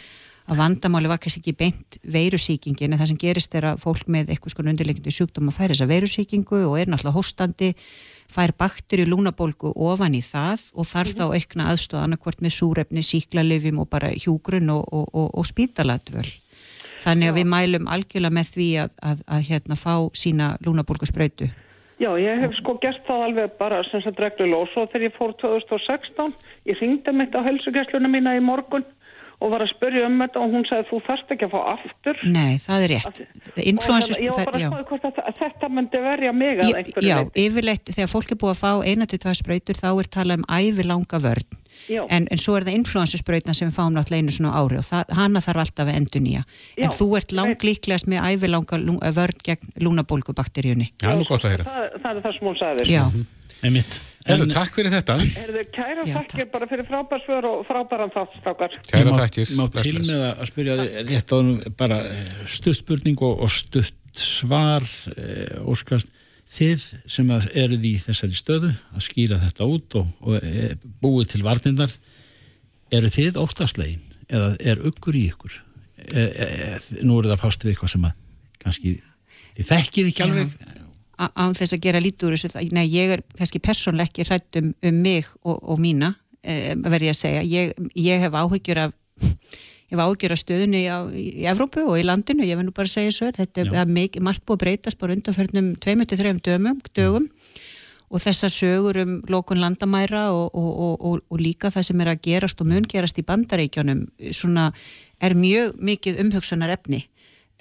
að 0.51 0.59
vandamáli 0.59 1.11
var 1.11 1.20
kannski 1.22 1.43
ekki 1.43 1.55
beint 1.59 1.99
veirusýkingin 2.03 2.93
en 2.93 3.01
það 3.01 3.12
sem 3.12 3.20
gerist 3.22 3.55
er 3.59 3.68
að 3.70 3.82
fólk 3.84 4.09
með 4.11 4.32
eitthvað 4.32 4.55
sko 4.55 4.64
undirleikandi 4.66 5.14
sjúkdóm 5.14 5.51
að 5.53 5.59
færa 5.59 5.74
þessa 5.74 5.88
veirusýkingu 5.93 6.61
og 6.66 6.76
er 6.80 6.90
náttúrulega 6.90 7.16
hóstandi 7.18 7.72
fær 8.32 8.55
bakterju 8.59 9.07
lúnabólgu 9.11 9.74
ofan 9.88 10.16
í 10.18 10.22
það 10.24 10.68
og 10.74 10.88
þarf 10.88 11.16
þá 11.18 11.24
aukna 11.30 11.68
aðstóð 11.72 12.05
annarkvort 12.05 12.43
með 12.43 12.57
súrefni, 12.57 13.05
síklarlifjum 13.07 13.82
og 13.82 13.90
bara 13.93 14.12
hjúgrun 14.14 14.72
og, 14.72 14.86
og, 14.88 15.11
og, 15.12 15.28
og 15.36 15.49
spítalatvöl. 15.49 16.30
Þannig 17.03 17.32
að 17.32 17.38
við 17.40 17.51
mælum 17.51 17.90
algjörlega 17.90 18.38
með 18.38 18.55
því 18.55 18.70
að, 18.84 18.97
að, 19.03 19.26
að 19.36 19.45
hérna 19.51 19.76
fá 19.78 19.95
sína 20.16 20.55
lúnabólgu 20.64 21.11
sprautu 21.11 21.51
Já, 22.03 22.09
ég 22.18 22.40
hef 22.43 22.55
sko 22.59 22.74
gert 22.82 23.05
það 23.07 23.20
alveg 23.28 23.53
bara 23.61 23.82
sem 23.86 24.01
sagt 24.03 24.18
reglulega 24.18 24.64
og 24.64 24.70
svo 24.72 24.88
þegar 24.90 25.05
ég 25.07 25.12
fór 25.14 25.34
2016, 25.38 26.32
ég 26.66 26.80
ringdi 26.80 27.14
mitt 27.14 27.36
á 27.38 27.40
helsugjastluna 27.47 28.11
mína 28.11 28.32
í 28.34 28.40
morgun 28.43 28.82
og 29.43 29.53
var 29.53 29.64
að 29.64 29.72
spyrja 29.72 30.07
um 30.09 30.18
þetta 30.22 30.43
og 30.43 30.55
hún 30.55 30.66
sagði 30.68 30.88
þú 30.90 31.01
þarft 31.09 31.32
ekki 31.34 31.49
að 31.49 31.55
fá 31.55 31.61
aftur. 31.72 32.20
Nei, 32.36 32.53
það 32.62 32.84
er 32.86 32.93
rétt 32.95 33.20
Influensus, 33.72 34.16
og 34.16 34.22
ég 34.22 34.36
var 34.36 34.47
bara 34.49 34.59
að 34.59 34.62
já. 34.62 34.68
spáði 34.70 34.86
hvort 34.93 35.22
að 35.22 35.40
þetta 35.40 35.70
myndi 35.72 36.03
verja 36.07 36.32
mig 36.36 36.62
að 36.62 36.76
einhverju 36.82 37.09
Já, 37.09 37.16
leyti. 37.22 37.47
yfirleitt 37.47 37.90
þegar 37.97 38.12
fólk 38.12 38.30
er 38.34 38.40
búið 38.43 38.55
að 38.55 38.62
fá 38.62 38.70
eina 38.86 39.09
til 39.11 39.20
tvær 39.24 39.40
sprautur 39.40 39.82
þá 39.82 39.88
er 39.93 40.11
talað 40.16 40.40
um 40.43 40.47
ævilanga 40.53 41.22
vörn 41.26 41.59
Já. 41.88 42.05
en, 42.12 42.28
en 42.30 42.38
svo 42.38 42.55
er 42.59 42.66
það 42.66 42.78
influensusbrautna 42.78 43.55
sem 43.57 43.70
við 43.70 43.74
fáum 43.78 43.95
náttúrulega 43.97 44.22
einu 44.22 44.34
svona 44.36 44.53
á 44.55 44.61
ári 44.61 44.78
og 44.78 44.86
það, 44.86 45.14
hana 45.18 45.40
þarf 45.43 45.62
alltaf 45.64 45.88
að 45.88 45.99
endur 45.99 46.22
nýja 46.22 46.43
Já, 46.45 46.84
en 46.84 46.95
þú 46.95 47.09
ert 47.18 47.34
langlíklegast 47.34 48.11
með 48.12 48.28
ævilanga 48.28 48.80
vörn 49.16 49.43
gegn 49.49 49.74
lúnabólgubakteríunni 49.82 50.93
Já, 51.03 51.11
nú 51.16 51.26
gott 51.26 51.49
að 51.49 51.57
heyra. 51.57 51.66
Það, 51.66 52.01
það 52.05 52.11
er 52.12 52.24
það 52.28 52.38
sem 52.38 52.51
hún 52.51 52.59
sagði. 52.61 52.88
Já. 54.23 54.31
Herðu, 54.31 54.49
takk 54.55 54.77
fyrir 54.79 54.93
þetta. 54.95 55.18
Herðu, 55.18 55.62
kæra 55.75 56.07
þakkir 56.07 56.49
bara 56.53 56.68
fyrir 56.70 56.87
frábær 56.87 57.23
svör 57.25 57.49
og 57.49 57.62
frábæran 57.66 58.12
þátt, 58.14 58.37
stakar. 58.39 58.77
Kæra 58.87 59.16
þakkir. 59.18 59.55
Má 59.59 59.64
til 59.75 59.97
með 59.99 60.25
að 60.31 60.45
spyrja 60.53 60.77
þér 60.79 61.09
rétt 61.11 61.35
á 61.35 61.39
bara 61.81 61.99
stutt 62.47 62.79
spurning 62.79 63.25
og, 63.27 63.43
og 63.43 63.51
stutt 63.51 63.99
svar 64.23 64.87
eh, 65.16 65.59
óskast 65.66 66.12
þið 66.53 66.85
sem 67.09 67.31
að 67.33 67.47
eruð 67.62 67.87
í 67.89 67.93
þessari 68.03 68.37
stöðu 68.37 68.73
að 68.93 69.05
skýra 69.07 69.41
þetta 69.41 69.68
út 69.68 69.99
og, 70.01 70.09
og 70.27 70.45
e, 70.45 70.73
búið 71.03 71.33
til 71.33 71.43
varnindar 71.47 71.93
eru 72.93 73.11
þið 73.12 73.39
óttaslegin 73.41 74.03
eða 74.29 74.51
er 74.61 74.83
ykkur 74.91 75.16
í 75.16 75.25
ykkur 75.31 75.57
e, 75.57 76.20
e, 76.20 76.27
e, 76.27 76.73
nú 77.07 77.20
eru 77.20 77.33
það 77.33 77.45
fást 77.45 77.64
við 77.64 77.75
eitthvað 77.75 77.95
sem 77.95 78.07
að 78.09 78.18
kannski 78.62 78.95
þið 79.57 79.70
þekkið 79.70 80.11
ekki 80.12 80.27
alveg 80.27 80.55
án 81.35 81.55
þess 81.57 81.77
að 81.77 81.85
gera 81.87 82.03
lítur 82.03 82.35
nei 82.73 82.87
ég 82.91 83.16
er 83.16 83.23
kannski 83.39 83.61
persónlega 83.62 84.11
ekki 84.11 84.27
hrætt 84.29 84.61
um, 84.61 84.73
um 84.83 85.03
mig 85.03 85.29
og, 85.43 85.59
og 85.62 85.81
mína 85.83 86.14
e, 86.43 86.75
verði 86.75 87.11
ég 87.11 87.16
að 87.16 87.20
segja, 87.20 87.43
ég, 87.47 87.77
ég 87.99 88.25
hef 88.25 88.35
áhyggjur 88.35 88.81
af 88.87 88.97
ég 89.93 89.99
hef 89.99 90.03
áhyggjur 90.03 90.35
af 90.35 90.41
stöðunni 90.41 90.83
á, 90.89 90.99
í, 91.12 91.45
Evrópu 91.51 91.85
og 91.85 91.99
í 92.01 92.07
landinu, 92.07 92.47
ég 92.49 92.57
verð 92.57 92.70
nú 92.70 92.77
bara 92.77 92.89
að 92.89 92.97
segja 92.97 93.14
svo 93.16 93.29
þetta 93.37 93.66
Já. 93.68 93.83
er 93.83 93.93
mikið, 93.93 94.25
margt 94.25 94.47
búið 94.47 94.59
að 94.59 94.64
breytast 94.64 95.01
bara 95.01 95.16
undanförnum 95.16 95.75
2-3 95.85 96.35
dögum, 96.41 96.81
dögum. 96.97 97.29
Og 98.12 98.20
þessar 98.20 98.53
sögur 98.53 98.99
um 99.01 99.12
lókun 99.33 99.61
landamæra 99.62 100.27
og, 100.37 100.51
og, 100.53 101.23
og 101.33 101.39
líka 101.41 101.70
það 101.73 101.87
sem 101.87 102.03
er 102.05 102.11
að 102.12 102.25
gerast 102.27 102.61
og 102.61 102.68
mun 102.68 102.85
gerast 102.85 103.20
í 103.20 103.25
bandaríkjónum 103.25 104.03
svona 104.37 104.66
er 105.23 105.33
mjög 105.39 105.79
mikið 105.81 106.20
umhugsunar 106.27 106.75
efni 106.75 107.07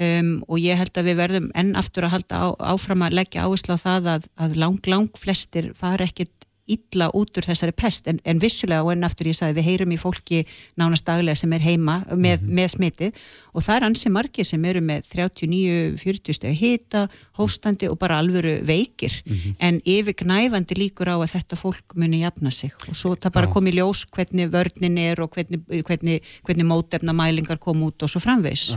Um, 0.02 0.40
og 0.50 0.58
ég 0.58 0.80
held 0.80 0.96
að 0.98 1.12
við 1.12 1.20
verðum 1.20 1.50
enn 1.54 1.76
aftur 1.78 2.08
að 2.08 2.16
halda 2.16 2.38
á, 2.42 2.48
áfram 2.74 3.04
að 3.06 3.20
leggja 3.20 3.44
áherslu 3.46 3.76
á 3.78 3.84
það 3.84 4.08
að, 4.16 4.24
að 4.42 4.56
lang, 4.58 4.80
lang 4.90 5.10
flestir 5.14 5.68
fara 5.78 6.08
ekkit 6.08 6.34
illa 6.68 7.10
út 7.18 7.38
úr 7.38 7.48
þessari 7.48 7.76
pest. 7.76 8.08
En, 8.08 8.20
en 8.26 8.40
vissulega 8.42 8.84
og 8.84 8.94
enn 8.94 9.04
aftur 9.08 9.32
ég 9.32 9.38
sagði 9.38 9.60
við 9.60 9.70
heyrum 9.70 9.96
í 9.96 10.00
fólki 10.02 10.44
nánast 10.80 11.06
daglega 11.06 11.36
sem 11.36 11.54
er 11.54 11.66
heima 11.66 12.02
með, 12.12 12.42
mm 12.42 12.48
-hmm. 12.48 12.54
með 12.60 12.68
smitið. 12.76 13.22
Og 13.54 13.66
það 13.66 13.76
er 13.76 13.88
ansi 13.90 14.10
margir 14.10 14.46
sem 14.46 14.66
eru 14.66 14.82
með 14.82 15.02
39-40 15.12 16.34
steg 16.34 16.56
hita, 16.56 17.08
hóstandi 17.38 17.90
og 17.90 17.98
bara 18.00 18.20
alvöru 18.20 18.62
veikir. 18.66 19.22
Mm 19.26 19.36
-hmm. 19.36 19.56
en 19.60 19.82
yfir 19.86 20.14
gnæfandi 20.14 20.76
líkur 20.76 21.10
á 21.10 21.18
að 21.18 21.34
þetta 21.36 21.56
fólk 21.56 21.96
muni 21.96 22.22
jafna 22.22 22.52
sig. 22.52 22.72
Og 22.90 22.96
svo 22.96 23.16
það 23.16 23.32
bara 23.34 23.48
kom 23.48 23.68
í 23.68 23.74
ljós 23.76 24.06
hvernig 24.12 24.52
vörnin 24.52 24.98
er 24.98 25.22
og 25.22 25.32
hvernig, 25.36 25.62
hvernig, 25.86 26.22
hvernig 26.46 26.66
mótefna 26.66 27.14
mælingar 27.16 27.60
kom 27.62 27.84
út 27.86 28.04
og 28.04 28.12
svo 28.12 28.22
framvegs 28.24 28.72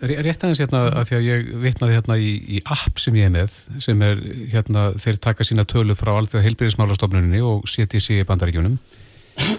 Rétt 0.00 0.44
aðeins 0.44 0.62
hérna 0.62 0.82
að 0.90 1.08
því 1.08 1.18
að 1.18 1.26
ég 1.26 1.50
vitnaði 1.64 1.96
hérna 1.98 2.18
í, 2.20 2.30
í 2.56 2.62
app 2.76 3.00
sem 3.02 3.16
ég 3.18 3.28
er 3.28 3.34
með 3.34 3.56
sem 3.84 4.04
er 4.06 4.22
hérna 4.52 4.86
þeir 5.00 5.20
taka 5.28 5.46
sína 5.46 5.66
tölu 5.68 5.96
frá 5.98 6.12
alþjóða 6.14 6.44
heilbyrðismálastofn 6.48 7.13
stofnuninni 7.14 7.42
og 7.42 7.66
CTC 7.68 8.24
bandaríkjunum. 8.26 8.78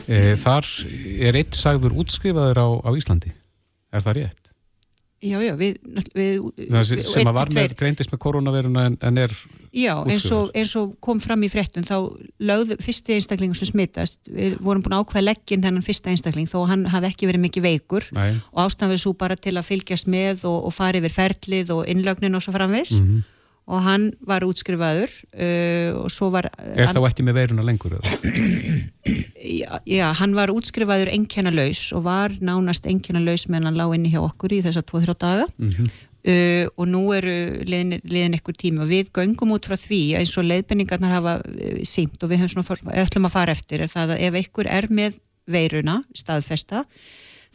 E, 0.08 0.36
þar 0.40 0.68
er 1.20 1.38
eitt 1.40 1.56
sagður 1.56 1.96
útskrifaður 2.04 2.60
á, 2.60 2.68
á 2.84 2.90
Íslandi. 2.96 3.32
Er 3.92 4.04
það 4.04 4.20
rétt? 4.20 4.42
Já, 5.26 5.40
já, 5.42 5.56
við, 5.58 5.78
við, 6.14 6.42
við 6.54 7.00
sem 7.02 7.26
að 7.26 7.38
var 7.38 7.50
með, 7.56 7.74
greindist 7.80 8.12
með 8.12 8.20
koronaviruna 8.22 8.90
en, 8.92 8.98
en 9.02 9.22
er 9.24 9.32
Já, 9.76 9.96
eins 10.06 10.28
og, 10.32 10.52
eins 10.56 10.74
og 10.80 10.94
kom 11.04 11.18
fram 11.24 11.42
í 11.44 11.50
fréttum 11.52 11.84
þá 11.84 11.96
lögðu 12.46 12.78
fyrsti 12.84 13.16
einstaklingu 13.16 13.58
sem 13.58 13.72
smittast 13.72 14.30
við 14.30 14.60
vorum 14.64 14.84
búin 14.86 14.96
að 14.96 15.04
ákveða 15.04 15.26
leggin 15.26 15.64
þennan 15.66 15.84
fyrsta 15.84 16.12
einstakling 16.12 16.52
þó 16.52 16.62
hann 16.70 16.86
hafi 16.92 17.10
ekki 17.10 17.28
verið 17.32 17.46
mikið 17.48 17.66
veikur. 17.66 18.08
Nei. 18.16 18.38
og 18.54 18.68
ástæðan 18.68 18.94
við 18.94 19.02
svo 19.02 19.16
bara 19.20 19.40
til 19.40 19.56
að 19.56 19.68
fylgjast 19.72 20.12
með 20.12 20.46
og, 20.52 20.70
og 20.70 20.76
fara 20.76 21.02
yfir 21.02 21.16
ferlið 21.16 21.74
og 21.76 21.90
innlögnin 21.92 22.38
og 22.38 22.46
svo 22.46 22.56
framvis 22.56 23.00
mm 23.00 23.08
-hmm 23.08 23.35
og 23.66 23.82
hann 23.82 24.10
var 24.26 24.46
útskrifaður 24.46 25.10
uh, 25.34 26.04
og 26.04 26.10
svo 26.14 26.30
var 26.34 26.52
Er 26.62 26.92
þá 26.94 27.02
ekki 27.08 27.26
með 27.26 27.40
veiruna 27.40 27.66
lengur? 27.66 27.98
já, 29.62 29.80
já, 29.90 30.08
hann 30.20 30.36
var 30.38 30.54
útskrifaður 30.54 31.12
engjana-laus 31.14 31.88
og 31.98 32.06
var 32.06 32.36
nánast 32.46 32.86
engjana-laus 32.90 33.48
meðan 33.50 33.72
hann 33.72 33.80
lág 33.80 33.96
inni 33.98 34.14
hjá 34.14 34.22
okkur 34.22 34.54
í 34.54 34.62
þessa 34.66 34.86
2-3 34.86 35.18
daga 35.18 35.48
mm 35.58 35.72
-hmm. 35.72 35.90
uh, 36.30 36.66
og 36.78 36.88
nú 36.94 37.04
eru 37.18 37.66
liðin, 37.66 38.00
liðin 38.04 38.38
ekkur 38.38 38.54
tími 38.54 38.86
og 38.86 38.92
við 38.94 39.10
göngum 39.18 39.58
út 39.58 39.66
frá 39.66 39.78
því 39.82 40.04
eins 40.22 40.38
og 40.38 40.46
leiðbenningarnar 40.46 41.18
hafa 41.18 41.36
uh, 41.42 41.82
sínt 41.82 42.22
og 42.22 42.30
við 42.30 42.46
höfum 42.46 42.62
svona 42.62 43.02
öllum 43.02 43.26
að 43.26 43.36
fara 43.38 43.52
eftir 43.52 43.82
er 43.82 43.90
það 43.90 44.18
að 44.18 44.26
ef 44.30 44.34
einhver 44.34 44.70
er 44.70 44.90
með 44.90 45.18
veiruna 45.50 46.04
staðfesta 46.14 46.86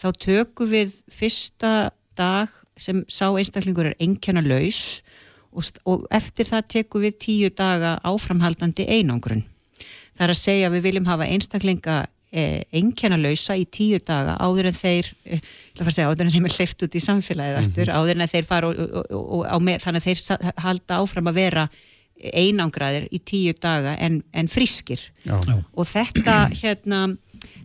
þá 0.01 0.09
tökum 0.19 0.71
við 0.71 0.95
fyrsta 1.07 1.91
dag 2.17 2.49
sem 2.77 3.05
sá 3.09 3.29
einstaklingur 3.31 3.87
er 3.87 3.99
engjana-laus 4.01 5.03
og, 5.03 5.30
og 5.53 6.07
eftir 6.15 6.49
það 6.49 6.69
tekum 6.77 7.05
við 7.05 7.19
tíu 7.25 7.51
daga 7.51 7.99
áframhaldandi 8.07 8.87
einangrun. 8.87 9.43
Það 10.15 10.25
er 10.27 10.33
að 10.35 10.41
segja 10.41 10.69
að 10.69 10.77
við 10.77 10.87
viljum 10.89 11.09
hafa 11.11 11.27
einstaklinga 11.27 11.97
eh, 12.31 12.63
einkennalausa 12.77 13.57
í 13.59 13.67
tíu 13.67 13.99
daga 14.05 14.37
áður 14.39 14.71
en 14.71 14.77
þeir, 14.79 15.11
eh, 15.27 15.41
segja, 15.81 16.09
áður 16.11 16.27
en 16.27 16.35
þeim 16.35 16.49
er 16.49 16.57
hleyft 16.59 16.85
út 16.87 16.95
í 16.95 17.03
samfélagið 17.05 17.57
mm 17.57 17.63
-hmm. 17.63 17.71
aftur, 17.71 17.95
áður 17.95 18.21
en 18.21 18.33
þeir 18.35 18.47
fara 18.47 18.69
og, 18.69 18.77
og, 19.41 19.63
með, 19.63 19.81
þannig 19.87 20.03
að 20.03 20.09
þeir 20.09 20.53
halda 20.67 21.01
áfram 21.01 21.33
að 21.33 21.41
vera 21.41 21.69
einangraðir 22.21 23.09
í 23.11 23.19
tíu 23.25 23.55
daga 23.57 23.97
en, 23.97 24.21
en 24.37 24.49
friskir 24.49 25.01
Já. 25.25 25.41
og 25.41 25.87
þetta 25.89 26.51
hérna 26.63 27.17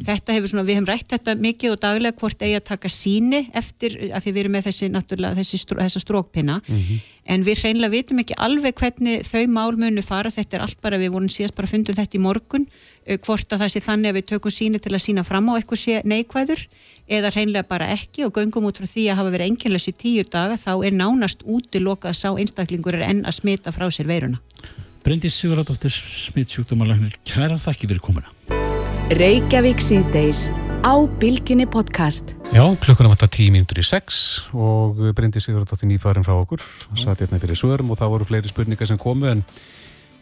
þetta 0.04 0.36
hefur 0.36 0.52
svona, 0.52 0.66
við 0.68 0.80
hefum 0.80 0.88
rætt 0.90 1.14
þetta 1.14 1.36
mikið 1.40 1.76
og 1.76 1.82
daglega 1.84 2.20
hvort 2.20 2.42
eigi 2.44 2.58
að 2.60 2.66
taka 2.70 2.92
síni 2.92 3.42
eftir 3.56 3.96
að 4.10 4.26
því 4.26 4.34
við 4.34 4.42
erum 4.44 4.56
með 4.58 4.68
þessi 4.70 4.90
náttúrulega 4.92 5.40
þessi, 5.40 5.60
þessa 5.72 6.02
strókpinna 6.04 6.58
mm 6.60 6.82
-hmm. 6.82 7.00
en 7.36 7.46
við 7.46 7.62
hreinlega 7.64 7.96
vitum 7.96 8.20
ekki 8.20 8.38
alveg 8.38 8.76
hvernig 8.76 9.24
þau 9.24 9.46
málmunu 9.48 10.04
fara, 10.04 10.30
þetta 10.30 10.58
er 10.58 10.66
allt 10.66 10.82
bara 10.82 11.00
við 11.00 11.14
vorum 11.16 11.30
síðast 11.30 11.56
bara 11.56 11.72
fundum 11.72 11.96
þetta 11.96 12.18
í 12.18 12.22
morgun 12.22 12.68
uh, 12.68 13.18
hvort 13.18 13.48
að 13.54 13.64
það 13.64 13.72
sé 13.72 13.80
þannig 13.80 14.10
að 14.10 14.18
við 14.20 14.26
tökum 14.34 14.52
síni 14.52 14.80
til 14.80 14.94
að 14.94 15.06
sína 15.06 15.24
fram 15.24 15.50
á 15.50 15.58
eitthvað 15.58 15.80
sé 15.80 16.02
neikvæður 16.04 16.68
eða 17.08 17.32
hreinlega 17.34 17.68
bara 17.68 17.90
ekki. 17.94 18.26
Og 18.26 18.34
göngum 18.34 18.66
út 18.70 18.80
frá 18.82 18.88
því 18.90 19.10
að 19.10 19.20
hafa 19.22 19.34
verið 19.36 19.52
enginlega 19.52 19.86
sér 19.86 19.98
tíu 20.02 20.24
daga 20.24 20.58
þá 20.58 20.74
er 20.86 20.98
nánast 20.98 21.46
útilokað 21.46 22.14
að 22.14 22.22
sá 22.22 22.30
einstaklingur 22.34 22.98
er 22.98 23.08
enn 23.10 23.26
að 23.26 23.40
smita 23.42 23.72
frá 23.76 23.90
sér 23.92 24.10
veiruna. 24.10 24.42
Bryndis 25.06 25.38
Sigurðardóttir 25.38 25.94
smittsjúkdómalagnar, 25.94 27.20
kæra 27.30 27.62
þakki 27.62 27.92
fyrir 27.92 28.02
komuna 28.02 28.55
Reykjavík 29.14 29.78
síðdeis 29.86 30.48
á 30.82 30.98
Bilginni 31.22 31.68
podcast. 31.70 32.32
Já, 32.50 32.66
klukkuna 32.82 33.12
vantar 33.12 33.30
tíu 33.30 33.52
mínútur 33.54 33.78
í 33.78 33.84
sex 33.86 34.48
og 34.50 34.98
Bryndi 35.14 35.38
Sigurðardóttir 35.38 35.92
nýfærin 35.92 36.26
frá 36.26 36.34
okkur. 36.34 36.64
Satt 36.98 37.22
hérna 37.22 37.38
fyrir 37.38 37.60
svörum 37.60 37.92
og 37.94 38.00
það 38.00 38.14
voru 38.16 38.26
fleiri 38.26 38.50
spurningar 38.50 38.90
sem 38.90 38.98
komu 38.98 39.30
en, 39.30 39.44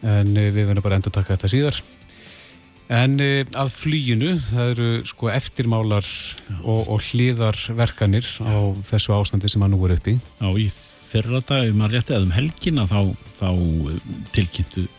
en 0.03 0.33
eh, 0.35 0.49
við 0.51 0.67
verðum 0.67 0.83
bara 0.83 0.97
endur 0.99 1.15
taka 1.15 1.37
þetta 1.37 1.51
síðar. 1.53 1.79
En 2.91 3.15
eh, 3.23 3.47
að 3.55 3.71
flýjunu, 3.71 4.33
það 4.49 4.73
eru 4.73 4.89
sko 5.13 5.31
eftirmálar 5.31 6.09
og, 6.59 6.81
og 6.83 7.07
hlýðarverkanir 7.07 8.27
á 8.43 8.67
þessu 8.83 9.15
ástandi 9.15 9.53
sem 9.53 9.63
að 9.63 9.77
nú 9.77 9.79
er 9.87 9.95
uppi. 9.95 10.17
Já, 10.19 10.49
í 10.59 10.67
fyrra 10.73 11.39
dag, 11.39 11.69
ef 11.69 11.79
maður 11.79 12.01
rétti 12.01 12.19
að 12.19 12.27
um 12.27 12.35
helgina 12.35 12.83
þá, 12.91 12.99
þá 13.39 13.47
tilkynntu 14.35 14.89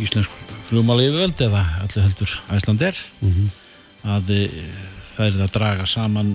íslensk 0.00 0.45
flugmáli 0.66 1.08
yfirvöld 1.10 1.42
eða 1.46 1.64
öllu 1.84 2.04
heldur 2.04 2.36
Æslander 2.56 3.00
mm 3.20 3.32
-hmm. 3.32 3.50
að 4.16 4.30
e, 4.34 4.40
það 5.00 5.26
er 5.26 5.42
að 5.46 5.52
draga 5.54 5.86
saman 5.86 6.32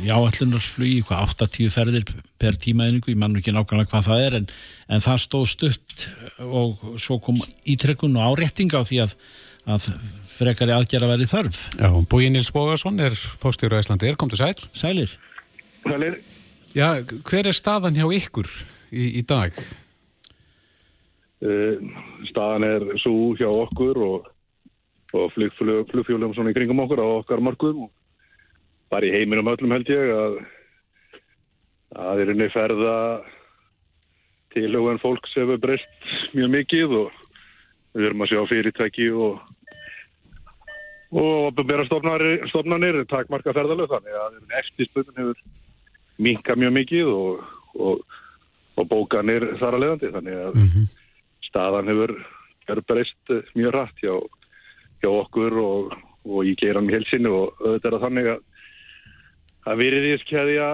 í 0.00 0.08
áallunarsflugi, 0.08 1.02
hvað 1.06 1.34
8-10 1.36 1.72
ferðir 1.72 2.12
per 2.40 2.56
tímaðningu, 2.60 3.12
ég 3.12 3.18
mann 3.20 3.36
ekki 3.36 3.52
nákvæmlega 3.52 3.90
hvað 3.92 4.08
það 4.08 4.24
er 4.26 4.36
en, 4.38 4.46
en 4.88 5.04
það 5.04 5.24
stóð 5.26 5.46
stutt 5.52 6.06
og 6.40 6.80
svo 7.02 7.18
kom 7.22 7.40
ítrekkun 7.68 8.16
og 8.16 8.32
árétting 8.32 8.72
á 8.72 8.80
því 8.80 9.02
að, 9.04 9.14
að 9.68 9.88
frekari 10.32 10.74
aðgjara 10.74 11.10
verið 11.12 11.32
þörf. 11.34 11.60
Já, 11.76 11.90
Búi 12.08 12.30
Níls 12.32 12.52
Bógarsson 12.54 13.00
er 13.04 13.12
fóstjóru 13.14 13.78
Æslander, 13.78 14.16
kom 14.16 14.32
til 14.32 14.40
sæl. 14.40 14.56
Sælir. 14.72 15.12
Sælir. 15.84 16.18
Já, 16.72 16.88
hver 17.28 17.50
er 17.50 17.56
staðan 17.56 17.98
hjá 17.98 18.06
ykkur 18.16 18.48
í, 18.90 19.20
í 19.20 19.22
dag? 19.28 19.56
Eh, 21.42 21.78
staðan 22.28 22.62
er 22.62 22.84
svo 23.02 23.32
hjá 23.34 23.48
okkur 23.50 23.98
og, 23.98 24.26
og 25.10 25.32
flugfjólum 25.34 26.36
svona 26.36 26.52
í 26.52 26.54
kringum 26.54 26.84
okkur 26.84 27.02
á 27.02 27.08
okkar 27.18 27.42
markum 27.42 27.88
bara 28.92 29.08
í 29.08 29.10
heiminum 29.10 29.50
öllum 29.50 29.74
held 29.74 29.90
ég 29.90 30.12
að 30.14 30.36
það 31.96 32.22
er 32.22 32.32
unni 32.36 32.48
ferða 32.52 32.94
til 34.54 34.70
og 34.78 34.92
en 34.92 35.02
fólk 35.02 35.26
sem 35.32 35.42
hefur 35.42 35.64
breyst 35.66 36.06
mjög 36.36 36.54
mikið 36.54 36.96
og 37.00 37.18
við 37.96 38.06
erum 38.12 38.22
að 38.22 38.32
sjá 38.36 38.42
fyrirtæki 38.52 39.10
og 39.10 39.42
og 41.10 41.66
bera 41.66 41.90
stofnanir 41.90 43.02
takmarka 43.10 43.56
ferðalög 43.56 43.90
þannig 43.90 44.22
að 44.22 44.40
eftirspunum 44.62 45.18
hefur 45.18 45.44
minka 46.22 46.54
mjög 46.54 46.78
mikið 46.78 47.14
og, 47.18 47.44
og, 47.74 48.18
og 48.78 48.90
bókanir 48.94 49.56
þar 49.58 49.74
að 49.74 49.88
leiðandi 49.88 50.16
þannig 50.20 50.42
að 50.46 50.52
mm 50.54 50.68
-hmm 50.70 50.90
staðan 51.52 51.90
hefur, 51.92 52.16
breyst 52.88 53.36
mjög 53.54 53.76
rætt 53.76 54.00
hjá, 54.00 54.14
hjá 55.04 55.10
okkur 55.12 55.58
og, 55.60 55.92
og 56.24 56.48
í 56.48 56.56
geiranum 56.56 56.90
helsinu 56.90 57.36
og 57.36 57.60
auðvitað 57.60 57.90
er 57.92 57.98
að 57.98 58.04
þannig 58.06 58.32
að 58.32 58.48
að 59.68 59.82
virðiskeiðja 59.82 60.68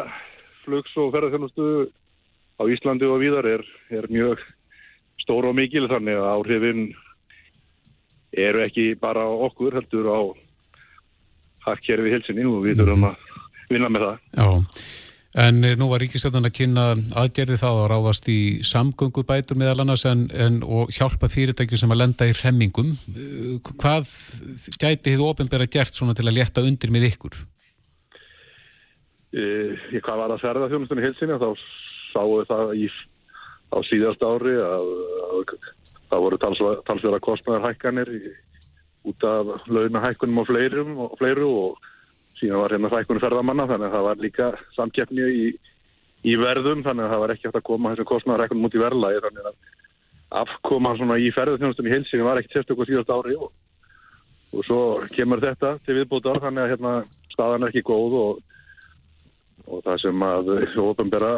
flugs 0.64 0.95
og 1.01 1.11
ferðarþjónustu 1.12 1.66
á 2.59 2.62
Íslandi 2.72 3.09
og 3.09 3.20
víðar 3.22 3.49
er, 3.49 3.64
er 3.93 4.09
mjög 4.12 4.41
stór 5.22 5.51
og 5.51 5.57
mikil 5.59 5.89
þannig 5.91 6.16
að 6.16 6.31
áhrifin 6.33 6.85
eru 8.33 8.62
ekki 8.64 8.93
bara 9.01 9.24
okkur 9.49 9.76
heldur 9.76 10.09
á 10.09 10.20
harkerfi 11.68 12.14
helsinni 12.14 12.47
og 12.49 12.64
við 12.64 12.81
þurfum 12.81 13.09
að 13.11 13.26
vinna 13.68 13.91
með 13.93 14.07
það. 14.07 14.24
Já. 14.41 14.49
En 15.37 15.61
eh, 15.64 15.74
nú 15.76 15.91
var 15.91 16.01
Ríkistjóðan 16.01 16.49
að 16.49 16.55
kynna 16.57 16.85
aðgerði 17.20 17.59
þá 17.61 17.68
að 17.68 17.87
ráðast 17.93 18.29
í 18.33 18.39
samgöngubætur 18.64 19.59
meðal 19.61 19.83
annars 19.85 20.07
en, 20.09 20.24
en 20.33 20.62
og 20.64 20.89
hjálpa 20.95 21.29
fyrirtæki 21.29 21.76
sem 21.76 21.93
að 21.93 22.01
lenda 22.01 22.29
í 22.29 22.33
remmingum. 22.39 22.95
Eh, 23.12 23.59
hvað 23.74 24.09
gæti 24.81 25.12
þið 25.12 25.26
ofinbæra 25.26 25.68
gert 25.68 25.93
svona 25.93 26.16
til 26.16 26.24
að 26.31 26.39
leta 26.41 26.64
undir 26.64 26.95
með 26.95 27.11
ykkur? 27.11 27.37
Ég, 29.37 30.01
hvað 30.01 30.22
var 30.22 30.33
að 30.33 30.41
ferða 30.47 30.70
þjónustunni 30.72 31.05
hilsinni 31.05 31.37
þá 31.37 31.51
sáu 32.14 32.39
það 32.49 32.74
í 32.81 32.89
á 33.68 33.79
síðast 33.85 34.24
ári 34.24 34.55
að 34.64 34.87
það 36.09 36.22
voru 36.24 36.39
talsverða 36.41 37.20
kostnæðarhækkanir 37.26 38.12
út 39.09 39.29
af 39.29 39.68
launahækkunum 39.68 40.41
og 40.41 40.49
fleirum 40.49 40.97
og 41.05 41.16
fleiru 41.20 41.51
og 41.66 41.89
síðan 42.39 42.62
var 42.62 42.74
hérna 42.74 42.93
hækkunum 42.93 43.22
ferðamanna 43.22 43.66
þannig 43.70 43.89
að 43.89 43.97
það 43.97 44.07
var 44.09 44.22
líka 44.24 44.49
samkeppni 44.76 45.28
í, 45.28 45.47
í 46.24 46.36
verðum 46.41 46.84
þannig 46.86 47.07
að 47.07 47.12
það 47.12 47.22
var 47.22 47.34
ekki 47.34 47.49
hægt 47.49 47.61
að 47.61 47.68
koma 47.68 47.93
þessum 47.93 48.11
kostnæðarhækkunum 48.12 48.68
út 48.68 48.76
í 48.78 48.82
verðlagi 48.82 49.22
þannig 49.26 49.51
að 49.51 49.57
afkoma 50.43 50.95
svona 50.99 51.20
í 51.20 51.30
ferðarþjónustum 51.36 51.89
í 51.89 51.95
heilsinu 51.95 52.26
var 52.26 52.41
ekki 52.41 52.57
sérstökur 52.57 52.89
síðast 52.89 53.12
ári 53.14 53.39
og, 53.39 53.53
og 54.53 54.66
svo 54.66 54.80
kemur 55.14 55.43
þetta 55.45 55.76
til 55.86 55.97
viðbútar 56.01 56.43
þannig 56.45 56.64
að 56.64 56.74
hérna 56.74 56.95
staðan 57.32 57.64
er 57.64 57.72
ekki 57.72 57.86
góð 57.89 58.18
og, 58.18 58.43
og 59.68 59.86
það 59.86 60.03
sem 60.05 60.26
að 60.26 60.53
ofanbera 60.82 61.32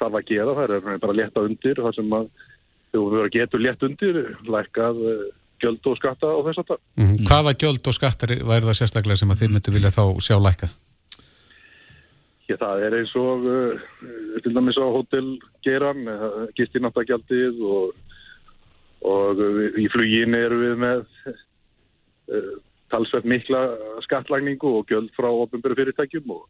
þarf 0.00 0.18
að 0.18 0.26
gera 0.32 0.56
það 0.58 0.74
er 0.78 1.04
bara 1.04 1.18
létta 1.18 1.46
undir 1.46 1.78
það 1.78 1.96
sem 1.98 2.18
að 2.18 2.32
þú 2.92 3.04
verður 3.06 3.28
að 3.28 3.36
getur 3.36 3.62
létt 3.62 3.86
undir 3.86 4.18
lækkað 4.52 5.00
eh, 5.12 5.22
gjöld 5.62 5.86
og 5.90 5.98
skatta 5.98 6.30
og 6.30 6.46
þess 6.48 6.62
að 6.62 6.70
það. 6.70 6.80
Mm 6.98 7.10
-hmm. 7.10 7.26
Hvaða 7.28 7.52
gjöld 7.62 7.88
og 7.88 7.96
skattar 7.96 8.34
væri 8.50 8.66
það 8.68 8.78
sérstaklega 8.78 9.20
sem 9.20 9.30
að 9.30 9.40
þið 9.40 9.52
myndu 9.52 9.74
vilja 9.76 9.96
þá 9.96 10.04
sjá 10.26 10.36
lækka? 10.38 10.68
Já, 12.48 12.56
það 12.58 12.82
er 12.84 12.96
eins 12.98 13.14
og 13.16 13.46
uh, 13.46 13.72
til 14.42 14.54
dæmis 14.54 14.76
á 14.76 14.86
hótelgeran 14.96 16.02
uh, 16.10 16.48
gistináttagjaldið 16.58 17.62
og, 17.62 17.94
og 19.06 19.38
uh, 19.38 19.78
í 19.78 19.86
flugin 19.92 20.34
eru 20.34 20.58
við 20.64 20.76
með 20.82 21.06
talsveit 22.92 23.24
mikla 23.24 23.62
skattlagningu 24.04 24.68
og 24.78 24.86
gjöld 24.90 25.10
frá 25.16 25.28
ofinbæru 25.28 25.74
fyrirtækjum 25.78 26.30
og 26.30 26.46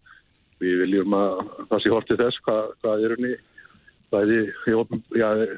við 0.63 0.83
viljum 0.85 1.15
að 1.17 1.41
það 1.71 1.83
sé 1.83 1.93
hortið 1.93 2.23
þess 2.23 2.43
hvað, 2.47 2.65
hvað 2.83 3.05
er 3.05 3.15
henni 3.17 3.33
það 4.13 5.43
er 5.47 5.57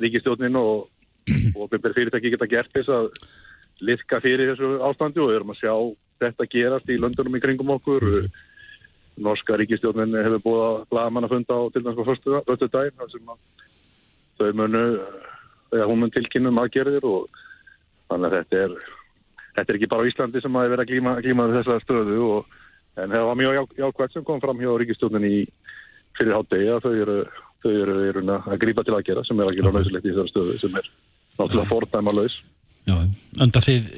ríkistjónin 0.00 0.56
og 0.58 0.88
ofinbæru 1.54 1.96
fyrirtæki 1.96 2.34
geta 2.34 2.50
gert 2.50 2.72
þess 2.74 2.92
að 2.94 3.10
liðka 3.80 4.20
fyrir 4.20 4.52
þessu 4.52 4.70
ástandi 4.84 5.22
og 5.22 5.30
við 5.30 5.38
erum 5.38 5.52
að 5.54 5.60
sjá 5.62 5.74
þetta 6.20 6.48
gerast 6.52 6.92
í 6.92 7.00
löndunum 7.00 7.36
í 7.38 7.42
kringum 7.42 7.74
okkur 7.76 8.06
mm. 8.06 8.30
Norska 9.20 9.56
ríkistjónin 9.58 10.16
hefur 10.16 10.44
búið 10.44 10.62
að 10.64 10.76
blaða 10.92 11.12
mann 11.12 11.26
að 11.26 11.34
funda 11.34 11.56
á 11.56 11.62
til 11.72 11.82
þar 11.84 13.10
sem 13.10 13.32
að 13.34 13.40
þau 14.40 14.52
munu 14.56 14.84
eða 15.74 15.88
hún 15.90 16.00
mun 16.00 16.14
tilkynnum 16.14 16.60
aðgerðir 16.62 17.04
og 17.06 17.42
þannig 18.10 18.30
að 18.30 18.36
þetta 18.38 18.62
er 18.64 18.72
þetta 19.56 19.66
er 19.66 19.78
ekki 19.78 19.90
bara 19.90 20.08
Íslandi 20.08 20.42
sem 20.42 20.56
að 20.56 20.72
vera 20.74 20.86
glíma, 20.88 21.12
glíma 21.20 21.48
þessa 21.52 21.78
stöðu 21.84 22.18
og 22.30 22.56
en 23.00 23.12
það 23.12 23.28
var 23.28 23.38
mjög 23.38 23.76
jákvæmt 23.78 24.16
sem 24.16 24.26
kom 24.26 24.40
fram 24.42 24.60
hjá 24.62 24.72
ríkistjónin 24.80 25.28
í 25.28 25.36
fyrir 26.18 26.36
hátdegi 26.36 26.72
að 26.72 26.82
þau 26.86 26.94
eru, 27.04 27.18
þau 27.62 27.70
eru, 27.72 27.96
eru 28.08 28.24
að 28.36 28.58
grípa 28.64 28.84
til 28.86 28.96
aðgerða 28.96 29.26
sem 29.28 29.40
er 29.40 29.50
að 29.50 29.58
gera 29.58 29.74
náttúrulega 29.76 30.08
í 30.08 30.10
þessari 30.10 30.32
stöðu 30.34 30.58
sem 30.62 30.80
er 30.80 30.90
náttúrulega 31.38 31.68
fordæma 31.70 32.16
laus 32.16 32.40
Já, 32.88 32.96
enda 33.44 33.60
þið 33.60 33.90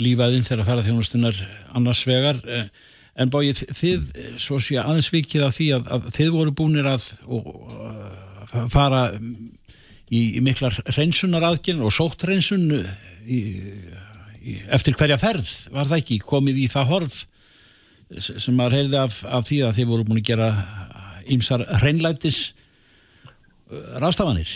lífaðinn 0.00 0.46
þegar 0.46 0.62
að 0.62 0.70
fara 0.70 0.86
þjónustunar 0.86 1.42
annars 1.76 2.04
vegar 2.08 2.38
eh, 2.46 2.68
En 3.20 3.28
bóið, 3.28 3.64
þið, 3.74 4.04
svo 4.40 4.56
sé 4.62 4.78
aðeins 4.80 5.10
vikið 5.12 5.42
af 5.44 5.56
því 5.56 5.66
að, 5.76 5.88
að 5.92 6.04
þið 6.16 6.28
voru 6.32 6.52
búinir 6.56 6.86
að 6.88 7.08
og, 7.26 7.48
fara 8.72 9.02
í, 10.10 10.20
í 10.38 10.40
miklar 10.44 10.78
hreinsunar 10.88 11.44
aðgjörn 11.50 11.82
og 11.86 11.94
sótt 11.94 12.24
hreinsun 12.24 12.68
í, 12.70 13.40
í, 14.40 14.54
eftir 14.72 14.96
hverja 14.98 15.18
ferð, 15.20 15.50
var 15.74 15.90
það 15.90 16.02
ekki, 16.02 16.20
komið 16.32 16.62
í 16.64 16.68
það 16.72 16.94
horf 16.94 17.20
sem 18.20 18.56
maður 18.58 18.78
heyrði 18.78 18.98
af, 19.02 19.20
af 19.26 19.46
því 19.50 19.60
að 19.66 19.76
þið 19.76 19.90
voru 19.92 20.06
búin 20.08 20.22
að 20.22 20.30
gera 20.30 20.48
ýmsar 21.30 21.66
hreinlætis 21.82 22.40
rástafanir. 24.02 24.54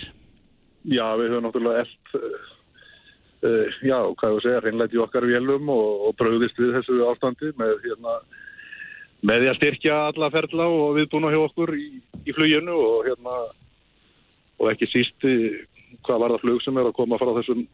Já, 0.90 1.06
við 1.20 1.34
höfum 1.34 1.46
náttúrulega 1.46 1.84
eld 1.84 2.03
uh, 2.18 3.66
já, 3.84 3.98
hvað 4.20 4.36
ég 4.36 4.46
segja, 4.46 4.62
hreinlæti 4.64 5.02
okkar 5.02 5.26
vélum 5.28 5.68
og, 5.74 6.08
og 6.08 6.16
bröðist 6.20 6.58
við 6.60 6.74
þessu 6.78 7.02
ástandi 7.10 7.52
með 7.60 7.76
hérna 7.84 8.16
með 9.24 9.40
því 9.40 9.50
að 9.50 9.58
styrkja 9.60 10.00
alla 10.10 10.30
ferla 10.32 10.66
og 10.68 10.98
viðbúna 10.98 11.32
hjá 11.32 11.40
okkur 11.44 11.74
í, 11.76 11.86
í 12.28 12.34
fluginu 12.36 12.74
og 12.76 13.06
hérna 13.08 13.38
og 14.60 14.70
ekki 14.72 14.90
síst 14.92 15.28
hvað 16.04 16.20
var 16.20 16.34
það 16.34 16.44
flug 16.44 16.64
sem 16.64 16.80
er 16.80 16.90
að 16.90 16.96
koma 16.98 17.20
frá 17.20 17.32
þessum 17.38 17.64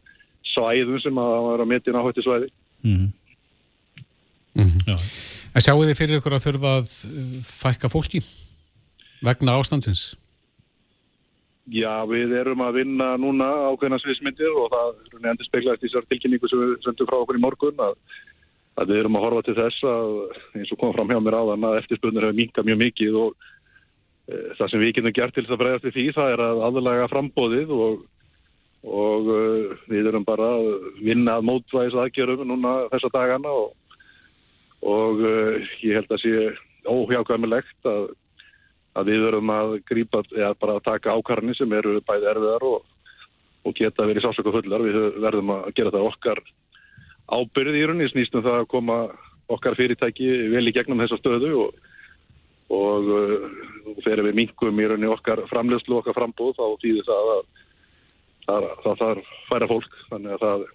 svæðum 0.50 1.00
sem 1.02 1.18
að 1.20 1.32
vera 1.48 1.66
að 1.66 1.72
metja 1.72 1.94
náhætti 1.94 2.24
svæði 2.26 2.50
mm 2.82 2.94
-hmm. 2.94 3.10
Mm 4.54 4.70
-hmm. 4.70 5.02
En 5.54 5.62
sjáu 5.62 5.82
þið 5.82 5.98
fyrir 5.98 6.18
ykkur 6.18 6.34
að 6.36 6.44
þurfa 6.46 6.70
að 6.78 6.88
fækka 7.62 7.88
fólki 7.88 8.20
vegna 9.22 9.58
ástandsins? 9.58 10.16
Já, 11.70 12.02
við 12.10 12.32
erum 12.34 12.64
að 12.66 12.80
vinna 12.80 13.12
núna 13.20 13.46
ákveðna 13.70 14.00
sviðsmyndir 14.02 14.56
og 14.58 14.72
það 14.72 15.28
endur 15.30 15.46
speklaðist 15.46 15.84
í 15.84 15.88
þessar 15.88 16.08
tilkynningu 16.10 16.50
sem 16.50 16.62
við 16.64 16.76
söndum 16.82 17.06
frá 17.06 17.18
okkur 17.20 17.38
í 17.38 17.42
morgun 17.44 17.82
að 17.84 17.94
að 18.80 18.92
við 18.92 19.00
erum 19.02 19.18
að 19.18 19.24
horfa 19.26 19.42
til 19.46 19.56
þess 19.58 19.86
að 19.88 20.12
eins 20.58 20.72
og 20.72 20.80
kom 20.80 20.94
fram 20.94 21.10
hjá 21.10 21.18
mér 21.22 21.36
áðan 21.40 21.66
að 21.68 21.80
eftirspunir 21.82 22.26
hefur 22.26 22.38
minkað 22.38 22.68
mjög 22.68 22.80
mikið 22.84 23.18
og 23.20 23.34
e, 23.34 24.38
það 24.58 24.70
sem 24.72 24.82
við 24.82 24.94
getum 24.96 25.16
gert 25.18 25.36
til 25.36 25.44
þess 25.44 25.56
að 25.56 25.60
bregðast 25.62 25.86
við 25.88 25.96
því 25.96 26.06
það 26.16 26.32
er 26.34 26.42
að 26.46 26.62
aðlaga 26.68 27.10
frambóðið 27.12 27.74
og, 27.76 28.00
og 29.00 29.30
e, 29.34 29.42
við 29.90 30.10
erum 30.12 30.26
bara 30.28 30.48
að 30.56 30.70
vinna 31.02 31.36
að 31.36 31.46
mótvæðis 31.50 31.98
aðgjörum 32.04 32.46
núna 32.48 32.74
þessa 32.94 33.12
dagana 33.16 33.54
og, 33.64 33.76
og 34.86 35.22
e, 35.28 35.36
ég 35.84 36.00
held 36.00 36.16
að 36.16 36.24
sé 36.24 36.34
óhjákvæmilegt 36.88 37.90
að, 37.90 38.10
að 38.98 39.12
við 39.12 39.26
erum 39.28 39.52
að 39.54 39.76
grípa 39.88 40.22
eða 40.34 40.54
bara 40.60 40.78
að 40.78 40.86
taka 40.88 41.14
ákarni 41.14 41.54
sem 41.56 41.72
eru 41.78 42.00
bæði 42.06 42.30
erfiðar 42.32 42.66
og, 42.66 42.88
og 43.66 43.76
geta 43.78 44.08
verið 44.08 44.26
sásöku 44.26 44.54
fullar 44.56 44.84
við 44.86 44.98
verðum 45.22 45.54
að 45.54 45.70
gera 45.78 45.94
það 45.94 46.08
okkar 46.10 46.42
ábyrði 47.30 47.78
í 47.78 47.86
rauninni 47.86 48.10
snýstum 48.10 48.44
það 48.46 48.58
að 48.64 48.70
koma 48.72 48.98
okkar 49.50 49.78
fyrirtæki 49.78 50.28
vel 50.50 50.66
í 50.66 50.74
gegnum 50.74 51.02
þessa 51.04 51.20
stöðu 51.20 51.52
og, 51.64 51.78
og, 52.74 53.10
og 53.92 54.02
þegar 54.02 54.26
við 54.28 54.38
mingum 54.40 54.82
í 54.82 54.90
rauninni 54.90 55.10
okkar 55.10 55.44
framlegslu 55.50 56.00
okkar 56.00 56.18
frambóð 56.18 56.56
þá 56.58 56.66
týðir 56.82 57.06
það 57.06 57.34
að 57.36 57.44
það, 58.50 58.68
þarf 59.00 59.32
færa 59.48 59.68
fólk. 59.70 59.96
Þannig 60.10 60.36
að 60.36 60.44
það 60.44 60.66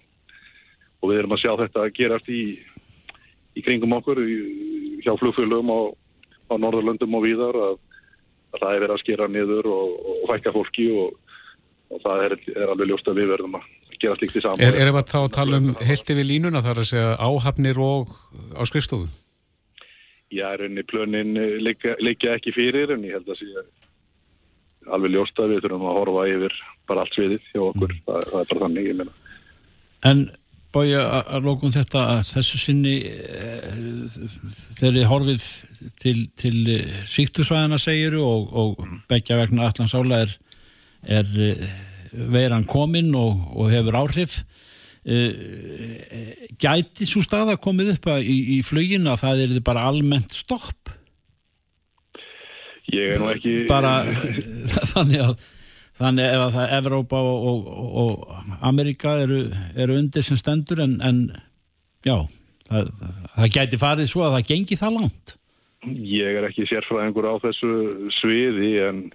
og 0.96 1.10
við 1.10 1.20
erum 1.20 1.36
að 1.36 1.42
sjá 1.42 1.52
þetta 1.60 1.82
að 1.82 1.94
gerast 1.98 2.30
í, 2.32 2.42
í 3.56 3.64
kringum 3.64 3.96
okkur 3.98 4.22
í, 4.22 4.36
hjá 5.04 5.12
flugfölum 5.20 5.72
á, 5.72 5.80
á 6.50 6.54
Norðurlöndum 6.56 7.18
og 7.18 7.26
víðar 7.26 7.58
að, 7.68 7.76
að 8.56 8.64
það 8.64 8.74
er 8.74 8.84
verið 8.84 8.96
að 8.96 9.02
skera 9.04 9.30
niður 9.30 9.70
og, 9.72 9.96
og 10.12 10.28
hækka 10.32 10.54
fólki 10.56 10.86
og 10.96 12.00
það 12.02 12.24
er, 12.26 12.36
er 12.56 12.72
alveg 12.72 12.90
ljóst 12.90 13.10
að 13.10 13.20
við 13.20 13.32
verðum 13.34 13.58
að 13.60 13.68
gera 14.00 14.16
slikt 14.18 14.36
í 14.36 14.42
saman. 14.44 14.64
Er, 14.64 14.76
erum 14.82 14.98
við 14.98 15.12
þá 15.12 15.18
að 15.22 15.30
tala 15.36 15.60
um 15.60 15.70
helti 15.88 16.16
við 16.18 16.28
línuna 16.32 16.64
þar 16.64 16.82
að 16.82 16.90
segja 16.90 17.14
áhafnir 17.16 17.80
og 17.80 18.12
á 18.58 18.62
skrifstofu? 18.68 19.08
Já, 20.34 20.48
rauninni 20.58 20.82
plönin 20.90 21.36
leikja 21.62 22.34
ekki 22.34 22.52
fyrir 22.56 22.90
en 22.96 23.04
ég 23.06 23.14
held 23.14 23.30
að 23.30 23.44
sé 23.44 23.66
alveg 24.92 25.14
ljóst 25.14 25.38
að 25.42 25.54
við 25.54 25.62
þurfum 25.64 25.86
að 25.86 25.96
horfa 26.00 26.24
yfir 26.30 26.56
bara 26.86 27.02
allt 27.02 27.14
sviðið 27.16 27.46
hjá 27.52 27.62
okkur, 27.62 27.94
mm. 27.94 28.02
það, 28.06 28.26
það 28.30 28.40
er 28.40 28.50
bara 28.50 28.64
þannig, 28.64 28.88
ég 28.90 28.98
meina. 29.00 29.14
En 30.06 30.20
bója 30.76 31.02
að 31.24 31.48
lókum 31.48 31.72
þetta 31.74 32.04
að 32.12 32.22
þessu 32.34 32.60
sinni 32.60 32.94
e, 33.08 33.50
þeirri 34.78 35.06
horfið 35.08 35.46
til, 36.02 36.16
til 36.36 36.56
síktusvæðana 37.08 37.80
segiru 37.80 38.22
og, 38.26 38.52
og 38.52 38.84
begja 39.10 39.40
vegna 39.40 39.70
allansála 39.70 40.22
er, 40.26 40.36
er 41.20 41.32
veiran 42.12 42.68
kominn 42.68 43.14
og, 43.16 43.40
og 43.56 43.72
hefur 43.72 44.00
áhrif 44.04 44.40
gæti 45.06 47.06
svo 47.06 47.22
staða 47.22 47.54
komið 47.62 47.92
upp 47.94 48.08
í, 48.18 48.36
í 48.56 48.62
flugin 48.66 49.06
að 49.06 49.20
það 49.22 49.42
er 49.44 49.58
bara 49.66 49.84
almennt 49.86 50.34
stopp? 50.34 50.90
Ég 52.90 53.14
er 53.14 53.22
nú 53.22 53.30
ekki 53.30 53.60
bara 53.70 54.00
þannig 54.94 55.22
að 55.22 55.46
þannig 55.98 56.30
ef 56.30 56.44
að 56.44 56.56
það 56.56 56.74
Evrópa 56.78 57.22
og, 57.24 57.46
og, 57.50 57.68
og 58.02 58.56
Amerika 58.70 59.16
eru, 59.24 59.42
eru 59.76 59.98
undir 60.00 60.26
sem 60.26 60.38
stendur 60.40 60.82
en, 60.84 60.98
en 61.04 61.22
já 62.06 62.16
það, 62.68 62.90
það 63.36 63.52
gæti 63.58 63.80
farið 63.80 64.10
svo 64.12 64.26
að 64.26 64.38
það 64.38 64.48
gengi 64.52 64.80
það 64.80 64.98
langt. 65.00 65.36
Ég 65.86 66.40
er 66.40 66.48
ekki 66.48 66.66
sérfræðingur 66.66 67.28
á 67.30 67.34
þessu 67.44 67.72
sviði 68.18 68.72
en 68.88 69.06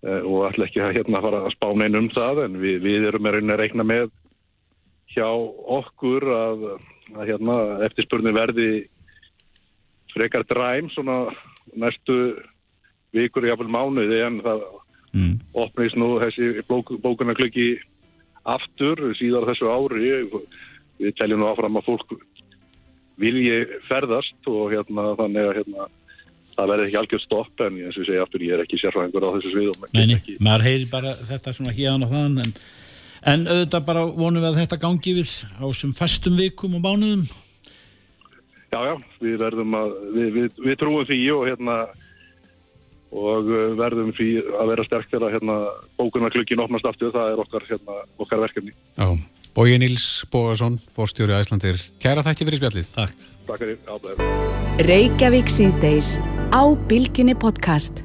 Eh, 0.00 0.22
og 0.24 0.46
ætla 0.48 0.64
ekki 0.64 0.80
að 0.80 0.94
hérna 0.96 1.20
fara 1.20 1.42
að 1.44 1.52
spána 1.52 1.84
einn 1.84 1.98
um 1.98 2.06
það 2.08 2.38
en 2.46 2.54
við, 2.62 2.78
við 2.86 3.02
erum 3.10 3.26
með 3.26 3.42
að 3.42 3.58
reikna 3.60 3.84
með 3.84 4.06
hjá 5.12 5.26
okkur 5.76 6.24
að, 6.32 6.62
að 7.18 7.28
hérna, 7.28 7.56
eftirspurni 7.84 8.32
verði 8.32 8.68
frekar 10.14 10.46
dræm 10.48 10.88
svona 10.94 11.18
næstu 11.76 12.16
vikur 13.12 13.44
í 13.44 13.52
afvel 13.52 13.68
mánuði 13.68 14.22
en 14.24 14.40
það 14.46 14.64
mm. 15.16 15.36
opnist 15.64 15.98
nú 15.98 16.14
þessi 16.22 16.64
bók, 16.68 16.92
bókunarklöki 17.02 17.68
aftur 18.48 19.10
síðar 19.18 19.48
þessu 19.50 19.70
ári 19.70 20.12
við 21.00 21.16
teljum 21.18 21.42
nú 21.42 21.50
áfram 21.50 21.78
að 21.80 21.88
fólk 21.88 22.18
vilji 23.20 23.64
ferðast 23.88 24.48
og 24.48 24.70
hérna 24.72 25.14
þannig 25.18 25.48
að 25.48 25.56
hérna 25.60 25.88
það 26.56 26.72
verður 26.72 26.86
ekki 26.86 27.00
algjörð 27.00 27.24
stopp 27.24 27.64
en 27.64 27.78
eins 27.84 27.98
og 27.98 28.06
segi 28.08 28.20
aftur, 28.20 28.44
ég 28.44 28.56
er 28.56 28.64
ekki 28.64 28.80
sérfræðingur 28.80 29.26
á 29.28 29.34
þessu 29.36 29.52
svið 29.54 29.70
Nei, 29.96 30.06
nei, 30.10 30.18
maður 30.42 30.66
heyri 30.68 30.88
bara 30.90 31.14
þetta 31.18 31.54
svona 31.56 31.74
hérna 31.76 32.08
og 32.08 32.14
þann 32.14 32.42
en, 32.44 32.52
en 33.32 33.46
auðvitað 33.48 33.86
bara 33.86 34.04
vonum 34.08 34.42
við 34.42 34.50
að 34.50 34.60
þetta 34.62 34.80
gangi 34.84 35.14
yfir 35.14 35.32
á 35.60 35.66
sem 35.76 35.94
fastum 35.96 36.40
vikum 36.40 36.76
og 36.78 36.84
mánuðum 36.84 37.24
Já, 38.70 38.78
já, 38.86 38.94
við 39.18 39.40
verðum 39.42 39.72
að 39.74 39.94
við, 40.14 40.28
við, 40.36 40.58
við 40.62 40.76
trúum 40.78 41.06
því 41.08 41.20
og 41.34 41.48
hérna 41.48 41.76
og 43.10 43.50
uh, 43.50 43.72
verðum 43.78 44.12
því 44.16 44.30
að 44.54 44.72
vera 44.72 44.86
sterk 44.86 45.10
þegar 45.10 45.36
hérna 45.36 45.58
bókunarklukkin 45.98 46.62
opnast 46.62 46.86
aftur, 46.88 47.12
það 47.14 47.32
er 47.34 47.44
okkar, 47.44 47.66
hérna, 47.70 48.00
okkar 48.22 48.44
verkefni. 48.46 48.74
Já, 48.96 49.08
Bói 49.54 49.74
Níls 49.82 50.06
Bógason, 50.30 50.76
fórstjóri 50.94 51.34
Æslandir 51.34 51.80
Kæra 52.02 52.22
þætti 52.22 52.46
fyrir 52.46 52.60
spjallið. 52.62 52.92
Takk. 52.94 53.26
Takk 53.48 53.64
fyrir, 53.64 53.80
ábæður 53.90 54.86
Reykjavík 54.86 55.50
síðdeis 55.50 56.14
á 56.54 56.62
Bilginni 56.88 57.34
podcast. 57.34 58.04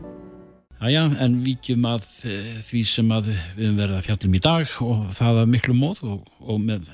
Æja, 0.83 1.05
en 1.23 1.37
vikjum 1.45 1.85
að 1.87 2.03
e, 2.27 2.39
því 2.67 2.81
sem 2.89 3.13
að 3.15 3.29
við 3.31 3.37
höfum 3.61 3.77
verið 3.79 3.95
að 3.95 4.07
fjallum 4.09 4.35
í 4.35 4.41
dag 4.43 4.73
og 4.83 5.05
það 5.15 5.39
að 5.43 5.51
miklu 5.53 5.75
móð 5.77 6.01
og, 6.09 6.25
og 6.43 6.59
með 6.65 6.89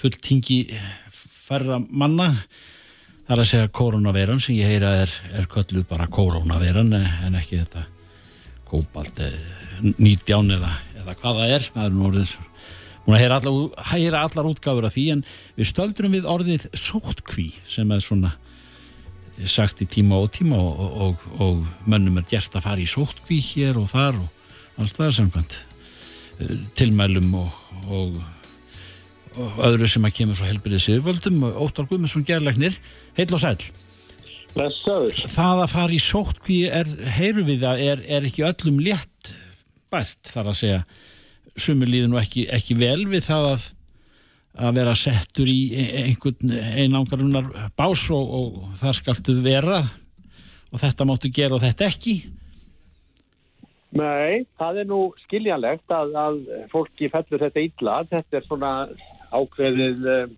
fulltingi 0.00 0.58
færra 1.12 1.78
manna 1.86 2.32
Það 3.22 3.34
er 3.34 3.42
að 3.42 3.50
segja 3.52 3.72
koronaveiran 3.78 4.40
sem 4.42 4.56
ég 4.58 4.70
heyra 4.72 4.92
er, 5.04 5.12
er 5.38 5.48
kölluð 5.50 5.86
bara 5.90 6.08
koronaveiran 6.10 6.92
en 6.98 7.38
ekki 7.38 7.60
þetta 7.60 7.84
kópalt 8.68 9.20
19 9.82 10.54
eða, 10.56 10.72
eða 11.02 11.14
hvað 11.20 11.40
það 11.40 11.54
er. 11.56 11.68
Það 11.74 11.86
er 11.86 11.94
nú 11.96 12.08
orðið 12.08 12.34
múin 13.02 13.16
að 13.16 13.22
heyra 13.22 13.38
allar, 13.40 13.86
heyra 13.92 14.22
allar 14.26 14.50
útgáfur 14.50 14.86
af 14.88 14.94
því 14.96 15.06
en 15.16 15.24
við 15.58 15.70
stöldurum 15.70 16.16
við 16.16 16.28
orðið 16.34 16.68
sótkví 16.78 17.48
sem 17.70 17.94
er 17.94 18.04
svona 18.04 18.34
sagt 19.48 19.80
í 19.82 19.88
tíma 19.90 20.20
og 20.22 20.30
tíma 20.34 20.58
og, 20.60 20.82
og, 20.82 20.92
og, 21.02 21.26
og 21.42 21.88
mönnum 21.88 22.20
er 22.20 22.28
gert 22.30 22.54
að 22.54 22.66
fara 22.66 22.82
í 22.82 22.90
sótkví 22.90 23.40
hér 23.52 23.80
og 23.80 23.88
þar 23.90 24.20
og 24.22 24.82
allt 24.82 24.98
það 24.98 25.16
samkvæmt 25.18 25.58
tilmælum 26.78 27.34
og 27.38 27.58
og 27.90 28.20
öðru 29.38 29.88
sem 29.88 30.04
að 30.04 30.16
kemur 30.18 30.38
frá 30.38 30.48
helbyrðið 30.50 30.84
siðvöldum 30.86 31.46
Óttar 31.52 31.88
Guðmundsson 31.88 32.26
gerleiknir 32.28 32.76
heil 33.16 33.30
og 33.30 33.40
sæl 33.40 33.56
Blessaður. 34.52 35.14
það 35.32 35.62
að 35.62 35.70
fara 35.72 35.96
í 35.96 36.00
sótkví 36.02 36.58
er, 36.68 36.88
heyru 37.16 37.44
við 37.46 37.62
að 37.64 37.84
er, 37.86 38.02
er 38.04 38.26
ekki 38.28 38.44
öllum 38.44 38.82
létt 38.84 39.32
bært 39.92 40.32
þar 40.32 40.50
að 40.52 40.58
segja. 40.58 40.82
Sumur 41.56 41.88
líður 41.88 42.12
nú 42.12 42.20
ekki, 42.20 42.46
ekki 42.52 42.76
vel 42.80 43.06
við 43.08 43.26
það 43.28 43.48
að, 43.52 43.64
að 44.66 44.76
vera 44.80 44.94
settur 44.96 45.48
í 45.48 45.58
einhvern 46.04 46.52
einangarunar 46.52 47.48
bás 47.76 48.04
og, 48.12 48.36
og 48.38 48.78
það 48.80 48.98
skaltu 49.00 49.38
vera. 49.44 49.82
Og 50.72 50.80
þetta 50.80 51.08
máttu 51.08 51.32
gera 51.32 51.58
og 51.58 51.64
þetta 51.64 51.88
ekki. 51.88 52.16
Nei, 53.92 54.46
það 54.56 54.78
er 54.80 54.86
nú 54.88 55.00
skiljanlegt 55.26 55.92
að, 55.92 56.14
að 56.16 56.38
fólki 56.72 57.10
fellur 57.12 57.42
þetta 57.44 57.64
illa. 57.66 57.98
Þetta 58.08 58.38
er 58.38 58.46
svona 58.46 58.70
ákveðin, 59.32 60.36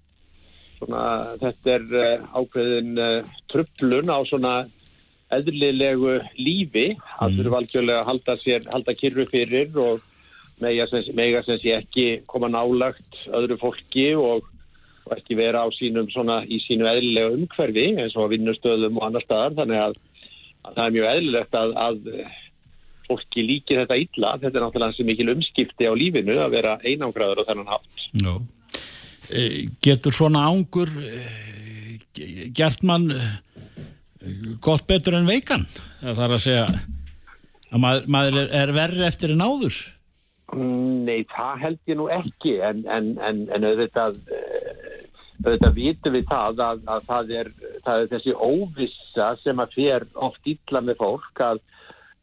svona, 0.78 1.02
þetta 1.42 1.74
er 1.74 2.24
ákveðin 2.34 3.04
trublun 3.52 4.12
á 4.14 4.18
svona 4.28 4.54
eðlilegu 5.34 6.18
lífi. 6.38 6.88
Það 7.18 7.38
þurfa 7.38 7.60
algjörlega 7.60 8.02
að 8.02 8.10
halda, 8.10 8.36
sér, 8.40 8.66
halda 8.72 8.96
kyrru 8.98 9.26
fyrir 9.30 9.78
og 9.80 10.02
mega 10.62 10.86
sem, 10.90 11.58
sé 11.60 11.76
ekki 11.76 12.06
koma 12.30 12.50
nálagt 12.52 13.24
öðru 13.34 13.58
fólki 13.60 14.12
og, 14.18 14.46
og 15.04 15.16
ekki 15.16 15.38
vera 15.38 15.64
á 15.66 15.68
sínum 15.74 16.08
svona 16.12 16.42
í 16.46 16.60
sínu 16.62 16.88
eðlilega 16.90 17.34
umhverfi 17.34 17.90
eins 17.98 18.16
og 18.16 18.30
vinnustöðum 18.34 19.00
og 19.00 19.08
annar 19.08 19.26
staðar. 19.26 19.56
Þannig 19.60 19.84
að, 19.88 20.00
að 20.64 20.78
það 20.78 20.84
er 20.86 20.96
mjög 20.98 21.12
eðlilegt 21.12 21.60
að, 21.60 21.76
að 21.86 22.10
fólki 23.08 23.46
líki 23.46 23.78
þetta 23.80 24.00
illa. 24.00 24.34
Þetta 24.42 24.58
er 24.58 24.66
náttúrulega 24.66 24.92
hansi 24.92 25.08
mikil 25.08 25.32
umskipti 25.34 25.88
á 25.90 25.92
lífinu 25.96 26.38
að 26.40 26.58
vera 26.58 26.76
einangraður 26.84 27.44
á 27.44 27.48
þennan 27.50 27.72
hátt. 27.74 28.06
Já. 28.20 28.34
Getur 29.84 30.12
svona 30.12 30.44
ángur 30.50 30.90
gert 32.54 32.84
mann 32.86 33.08
gott 34.62 34.86
betur 34.88 35.16
en 35.18 35.28
veikan? 35.28 35.66
Það 36.00 36.24
er 36.26 36.36
að 36.36 36.44
segja 36.44 36.66
að 36.68 37.82
maður, 37.82 38.08
maður 38.16 38.40
er, 38.42 38.48
er 38.62 38.72
verri 38.76 39.06
eftir 39.08 39.34
en 39.34 39.44
áður? 39.44 39.80
Nei, 40.54 41.24
það 41.32 41.62
held 41.64 41.90
ég 41.90 41.98
nú 41.98 42.08
ekki 42.12 42.58
en, 42.62 42.84
en, 42.86 43.14
en, 43.24 43.44
en 43.50 43.66
auðvitað 43.66 44.20
auðvitað 45.44 45.76
vitum 45.76 46.14
við 46.14 46.26
það 46.30 46.64
að, 46.64 46.82
að 46.94 47.06
það, 47.08 47.32
er, 47.40 47.50
það 47.84 48.02
er 48.02 48.10
þessi 48.12 48.34
óvissa 48.38 49.30
sem 49.42 49.62
að 49.64 49.78
fer 49.78 50.06
oft 50.28 50.52
illa 50.52 50.84
með 50.84 51.00
fólk 51.00 51.46
að 51.48 51.64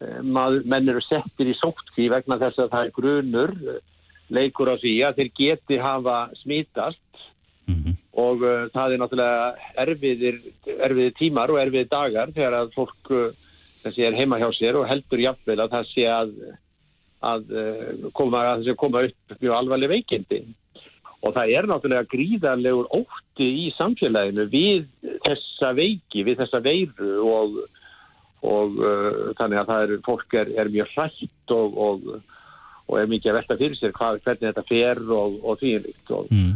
Mað, 0.02 0.64
menn 0.66 0.89
eru 0.89 1.02
settir 1.06 1.52
í 1.52 1.54
sótkví 1.54 2.08
vegna 2.10 2.39
þess 2.41 2.64
að 2.64 2.72
það 2.72 2.86
er 2.88 2.93
grunur 2.95 3.52
leikur 4.32 4.71
á 4.71 4.75
því 4.79 4.93
að 5.07 5.19
þeir 5.19 5.32
geti 5.39 5.79
hafa 5.82 6.17
smítast 6.41 7.01
mm 7.67 7.75
-hmm. 7.75 7.95
og 8.23 8.43
uh, 8.43 8.69
það 8.73 8.93
er 8.93 9.01
náttúrulega 9.01 9.45
erfiðir, 9.86 10.39
erfiðir 10.79 11.13
tímar 11.19 11.51
og 11.51 11.61
erfiðir 11.61 11.91
dagar 11.91 12.34
þegar 12.36 12.57
að 12.61 12.73
fólk 12.75 13.11
uh, 13.11 13.29
þessi 13.84 14.07
er 14.07 14.17
heima 14.17 14.39
hjá 14.39 14.49
sér 14.53 14.79
og 14.79 14.88
heldur 14.88 15.19
jafnvel 15.19 15.59
að 15.59 15.73
það 15.75 15.86
sé 15.93 16.07
að, 16.07 16.34
að, 17.19 17.41
uh, 17.51 18.09
koma, 18.13 18.41
að 18.41 18.57
það 18.57 18.65
sé 18.65 18.75
koma 18.75 19.05
upp 19.07 19.38
mjög 19.41 19.57
alvarleg 19.57 19.89
veikindi 19.89 20.41
og 21.21 21.36
það 21.36 21.51
er 21.57 21.67
náttúrulega 21.69 22.09
gríðarlegur 22.09 22.88
ótti 22.89 23.47
í 23.65 23.67
samfélaginu 23.77 24.47
við 24.49 24.88
þessa 25.25 25.69
veiki, 25.77 26.23
við 26.25 26.41
þessa 26.41 26.59
veiru 26.65 27.13
og 27.21 27.61
og 28.41 28.77
uh, 28.82 29.32
þannig 29.38 29.61
að 29.61 29.67
það 29.69 29.84
er, 29.86 29.91
fólk 30.05 30.36
er, 30.39 30.51
er 30.57 30.69
mjög 30.73 30.93
hrætt 30.95 31.53
og, 31.53 31.75
og, 31.77 32.07
og 32.88 32.99
er 32.99 33.09
mikið 33.11 33.32
að 33.32 33.39
velta 33.39 33.57
fyrir 33.59 33.79
sér 33.79 33.95
hvað, 33.95 34.21
hvernig 34.25 34.47
þetta 34.47 34.67
fer 34.69 35.01
og, 35.17 35.38
og 35.43 35.59
því 35.61 35.73
og 35.82 36.32
mm. 36.32 36.53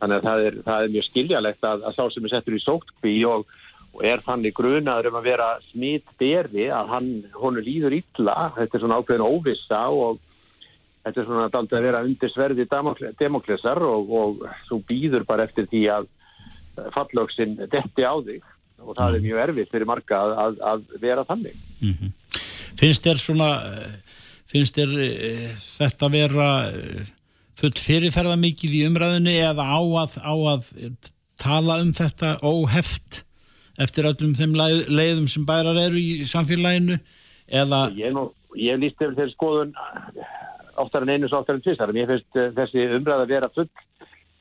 þannig 0.00 0.18
að 0.18 0.28
það 0.28 0.44
er, 0.48 0.60
það 0.68 0.84
er 0.84 0.94
mjög 0.94 1.08
skiljalegt 1.08 1.66
að, 1.70 1.88
að 1.88 1.96
sá 1.98 2.04
sem 2.14 2.28
er 2.28 2.34
settur 2.34 2.58
í 2.58 2.62
sótkví 2.64 3.16
og 3.28 3.56
er 4.04 4.22
þannig 4.22 4.54
grunaður 4.54 5.10
um 5.10 5.18
að 5.18 5.28
vera 5.30 5.48
smitt 5.70 6.10
beri 6.20 6.68
að 6.70 6.92
hann, 6.92 7.10
honu 7.34 7.62
líður 7.64 7.96
illa, 7.98 8.36
þetta 8.56 8.76
er 8.76 8.84
svona 8.84 8.98
ákveðin 9.00 9.26
óvissa 9.26 9.80
og 9.90 10.20
þetta 11.02 11.22
er 11.22 11.26
svona 11.26 11.48
aldrei 11.60 11.78
að 11.78 11.88
vera 11.88 12.04
undir 12.06 12.32
sverði 12.32 12.68
demoklesar 13.18 13.82
og 13.86 14.44
þú 14.68 14.80
býður 14.86 15.26
bara 15.28 15.48
eftir 15.48 15.66
því 15.70 15.82
að 15.96 16.08
fallöksin 16.94 17.56
detti 17.58 18.06
á 18.06 18.14
þig 18.22 18.44
og 18.84 18.94
það 18.94 19.16
er 19.16 19.24
mjög 19.24 19.40
erfitt 19.42 19.72
fyrir 19.72 19.88
marga 19.88 20.20
að, 20.22 20.34
að, 20.38 20.60
að 20.70 20.84
vera 21.02 21.24
þannig. 21.26 21.56
Mm 21.80 21.94
-hmm. 21.96 22.12
Finnst 22.78 23.06
þér 23.06 23.18
svona, 23.18 23.48
finnst 24.48 24.78
þér 24.78 24.94
e, 25.04 25.30
þetta 25.56 26.10
vera 26.12 26.48
full 27.58 27.74
fyrirferða 27.74 28.36
mikið 28.40 28.76
í 28.78 28.82
umræðinu 28.88 29.34
eða 29.34 29.66
á 29.66 29.80
að, 30.04 30.18
á 30.22 30.34
að 30.54 30.68
tala 31.38 31.80
um 31.82 31.92
þetta 31.94 32.36
óheft 32.46 33.22
eftir 33.78 34.08
öllum 34.10 34.34
þeim 34.38 34.56
leið, 34.58 34.80
leiðum 34.90 35.28
sem 35.30 35.46
bærar 35.46 35.78
eru 35.78 35.98
í 36.00 36.26
samfélaginu 36.26 36.98
eða... 37.46 37.84
Ég, 37.98 38.14
nú, 38.14 38.28
ég 38.58 38.80
líst 38.80 38.98
yfir 38.98 39.16
þeirri 39.18 39.34
skoðun 39.34 39.74
oftar 40.78 41.04
en 41.04 41.14
einu 41.14 41.30
svo 41.30 41.42
oftar 41.42 41.58
en 41.58 41.64
tvistar 41.64 41.92
en 41.92 42.00
ég 42.00 42.10
finnst 42.10 42.40
þessi 42.58 42.86
umræða 42.98 43.28
vera 43.30 43.50
full 43.54 43.68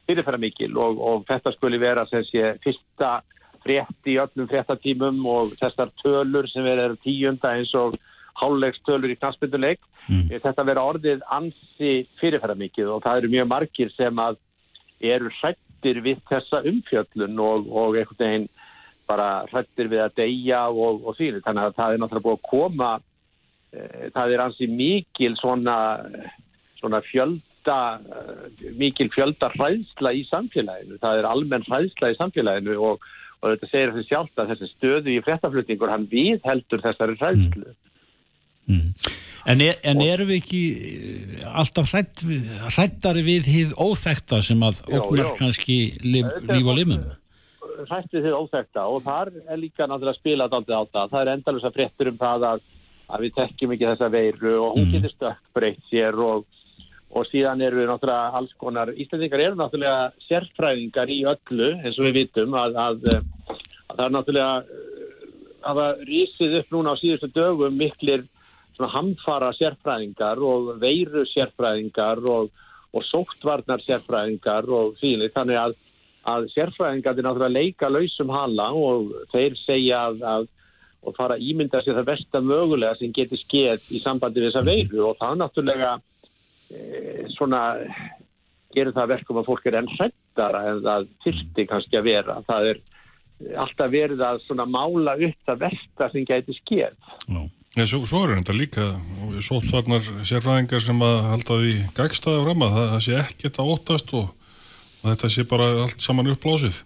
fyrirferða 0.07 0.41
mikil 0.41 0.71
og, 0.79 1.01
og 1.01 1.25
þetta 1.29 1.53
skuli 1.55 1.79
vera 1.81 2.05
sé 2.09 2.21
fyrsta 2.63 3.17
frétt 3.65 4.09
í 4.09 4.17
öllum 4.21 4.49
fréttatímum 4.49 5.23
og 5.27 5.55
þessar 5.59 5.91
tölur 6.01 6.47
sem 6.49 6.65
verður 6.65 6.97
tíunda 7.03 7.55
eins 7.57 7.73
og 7.77 7.97
hálulegstölur 8.37 9.11
í 9.11 9.17
knastbynduleik. 9.19 9.81
Mm. 10.07 10.27
Þetta 10.43 10.65
verður 10.65 10.93
orðið 10.93 11.23
ansi 11.37 11.93
fyrirferða 12.19 12.57
mikið 12.59 12.93
og 12.93 13.01
það 13.05 13.21
eru 13.21 13.33
mjög 13.33 13.49
margir 13.51 13.91
sem 13.95 14.21
að 14.23 14.39
eru 15.13 15.31
hrættir 15.39 16.01
við 16.05 16.21
þessa 16.29 16.63
umfjöllun 16.69 17.43
og, 17.43 17.67
og 17.67 17.99
einhvern 17.99 18.23
veginn 18.23 18.47
bara 19.07 19.27
hrættir 19.51 19.91
við 19.91 20.03
að 20.03 20.15
deyja 20.21 20.63
og, 20.69 21.03
og 21.07 21.17
því. 21.17 21.33
Þannig 21.45 21.67
að 21.67 21.77
það 21.77 21.93
er 21.93 22.01
náttúrulega 22.03 22.27
búið 22.27 22.39
að 22.39 22.47
koma, 22.49 22.93
e, 23.71 24.09
það 24.15 24.33
er 24.33 24.43
ansi 24.43 24.71
mikil 24.71 25.35
svona, 25.39 25.77
svona 26.81 27.03
fjölda, 27.07 27.77
e, 27.99 28.73
mikil 28.79 29.07
fjölda 29.13 29.51
hræðsla 29.53 30.11
í 30.17 30.25
samfélaginu. 30.27 30.99
Það 31.03 31.21
er 31.21 31.29
almenn 31.29 31.67
hræðsla 31.69 32.11
í 32.11 32.19
samfélaginu 32.19 32.79
og 32.89 33.07
og 33.37 33.53
þetta 33.53 33.69
segir 33.69 33.91
þessi 33.93 34.09
sjálft 34.09 34.39
að 34.41 34.53
þessi 34.53 34.67
stöðu 34.71 35.11
í 35.13 35.19
fréttaflutningur 35.25 35.91
hann 35.93 36.07
við 36.09 36.39
heldur 36.47 36.81
þessari 36.81 37.17
hræðslu. 37.19 37.67
Mm. 37.69 37.86
Mm. 38.67 38.89
En, 39.47 39.61
er, 39.63 39.77
en 39.87 40.01
erum 40.03 40.27
við 40.27 40.41
ekki 40.41 40.63
eh, 40.75 41.45
alltaf 41.47 41.93
hrætt, 41.93 42.23
hrættari 42.75 43.23
við 43.23 43.47
hið 43.47 43.77
óþekta 43.79 44.41
sem 44.43 44.65
að 44.67 44.81
óknar 44.91 45.31
kannski 45.37 45.77
líf, 46.03 46.27
og 46.57 46.73
limum? 46.75 47.05
Hrætt 47.87 48.11
við 48.11 48.27
hið 48.27 48.35
óþekta 48.41 48.87
og 48.91 49.05
þar 49.05 49.31
er 49.45 49.61
líka 49.61 49.87
náttúrulega 49.87 50.19
spilað 50.19 50.57
aldrei 50.57 50.75
á 50.75 50.83
það. 50.83 51.13
Það 51.13 51.21
er 51.21 51.33
endalus 51.35 51.69
að 51.69 51.79
fréttur 51.79 52.11
um 52.11 52.19
það 52.19 52.45
að, 52.51 52.67
að 53.07 53.25
við 53.25 53.35
tekjum 53.39 53.75
ekki 53.77 53.89
þessa 53.93 54.11
veiru 54.17 54.53
og 54.57 54.69
hún 54.75 54.87
mm. 54.87 54.93
getur 54.97 55.15
stökk 55.15 55.49
breytt 55.55 55.89
sér 55.91 56.23
og 56.27 56.45
og 57.17 57.27
síðan 57.29 57.61
eru 57.63 57.79
við 57.79 57.87
náttúrulega 57.87 58.35
alls 58.35 58.53
konar, 58.59 58.91
Íslandingar 58.91 59.43
eru 59.45 59.57
náttúrulega 59.57 60.25
sérfræðingar 60.27 61.11
í 61.11 61.21
öllu 61.31 61.69
eins 61.79 61.99
og 61.99 62.09
við 62.09 62.17
vitum 62.21 62.57
að, 62.59 62.75
að, 62.83 63.05
að 63.87 63.93
það 63.93 64.03
er 64.05 64.15
náttúrulega 64.15 64.81
hafa 65.67 65.87
risið 66.07 66.57
upp 66.59 66.73
núna 66.75 66.93
á 66.93 66.99
síðustu 66.99 67.29
dögum 67.35 67.79
miklir 67.79 68.25
hamfara 68.85 69.51
sérfræðingar 69.57 70.41
og 70.43 70.75
veiru 70.81 71.25
sérfræðingar 71.31 72.21
og, 72.29 72.51
og 72.93 73.05
sóttvarnar 73.09 73.81
sérfræðingar 73.85 74.69
og 74.69 74.97
því 75.01 75.31
þannig 75.33 75.61
að, 75.61 75.73
að 76.27 76.49
sérfræðingar 76.53 77.17
er 77.17 77.27
náttúrulega 77.27 77.55
leika 77.55 77.89
lausum 77.89 78.29
hala 78.33 78.69
og 78.75 79.15
þeir 79.33 79.57
segja 79.57 80.03
að, 80.11 80.21
að 80.21 80.47
og 81.07 81.15
fara 81.15 81.37
að 81.37 81.47
ímynda 81.47 81.81
sér 81.81 81.97
það 81.99 82.09
versta 82.11 82.43
mögulega 82.43 82.97
sem 82.99 83.13
getur 83.15 83.39
skeið 83.39 83.89
í 83.95 84.01
sambandi 84.03 84.41
við 84.41 84.49
þessa 84.49 84.65
veiru. 84.67 85.03
Og 85.07 85.19
það 85.21 85.37
náttúrulega 85.41 85.91
e, 86.69 86.79
svona 87.37 87.61
gerir 88.75 88.95
það 88.95 89.11
verkum 89.13 89.39
að 89.39 89.47
fólk 89.47 89.69
er 89.69 89.79
enn 89.79 89.91
hrettara 89.93 90.63
en 90.71 90.81
það 90.85 91.11
fyrsti 91.23 91.67
kannski 91.69 91.99
að 91.99 92.09
vera. 92.09 92.39
Það 92.49 92.71
er 92.73 92.81
alltaf 93.63 93.93
verið 93.93 94.25
að 94.25 94.41
svona 94.43 94.65
mála 94.67 95.13
upp 95.15 95.47
það 95.47 95.63
versta 95.67 96.09
sem 96.11 96.25
getur 96.27 96.57
skeið 96.57 96.97
Já 97.29 97.41
Já, 97.77 97.83
svo, 97.85 97.99
svo 98.09 98.23
er 98.25 98.39
þetta 98.39 98.53
líka 98.57 98.83
sóttvarnar 99.45 100.01
sérfræðingar 100.25 100.81
sem 100.81 101.01
að 101.05 101.17
halda 101.29 101.57
því 101.61 101.73
gagstaði 101.99 102.39
fram 102.47 102.63
að 102.65 102.71
það, 102.73 102.87
það 102.93 103.03
sé 103.05 103.17
ekkert 103.21 103.59
að 103.61 103.69
óttast 103.73 104.13
og, 104.17 104.31
og 105.03 105.03
þetta 105.11 105.29
sé 105.29 105.45
bara 105.51 105.67
allt 105.83 106.01
saman 106.01 106.31
uppblásið. 106.31 106.79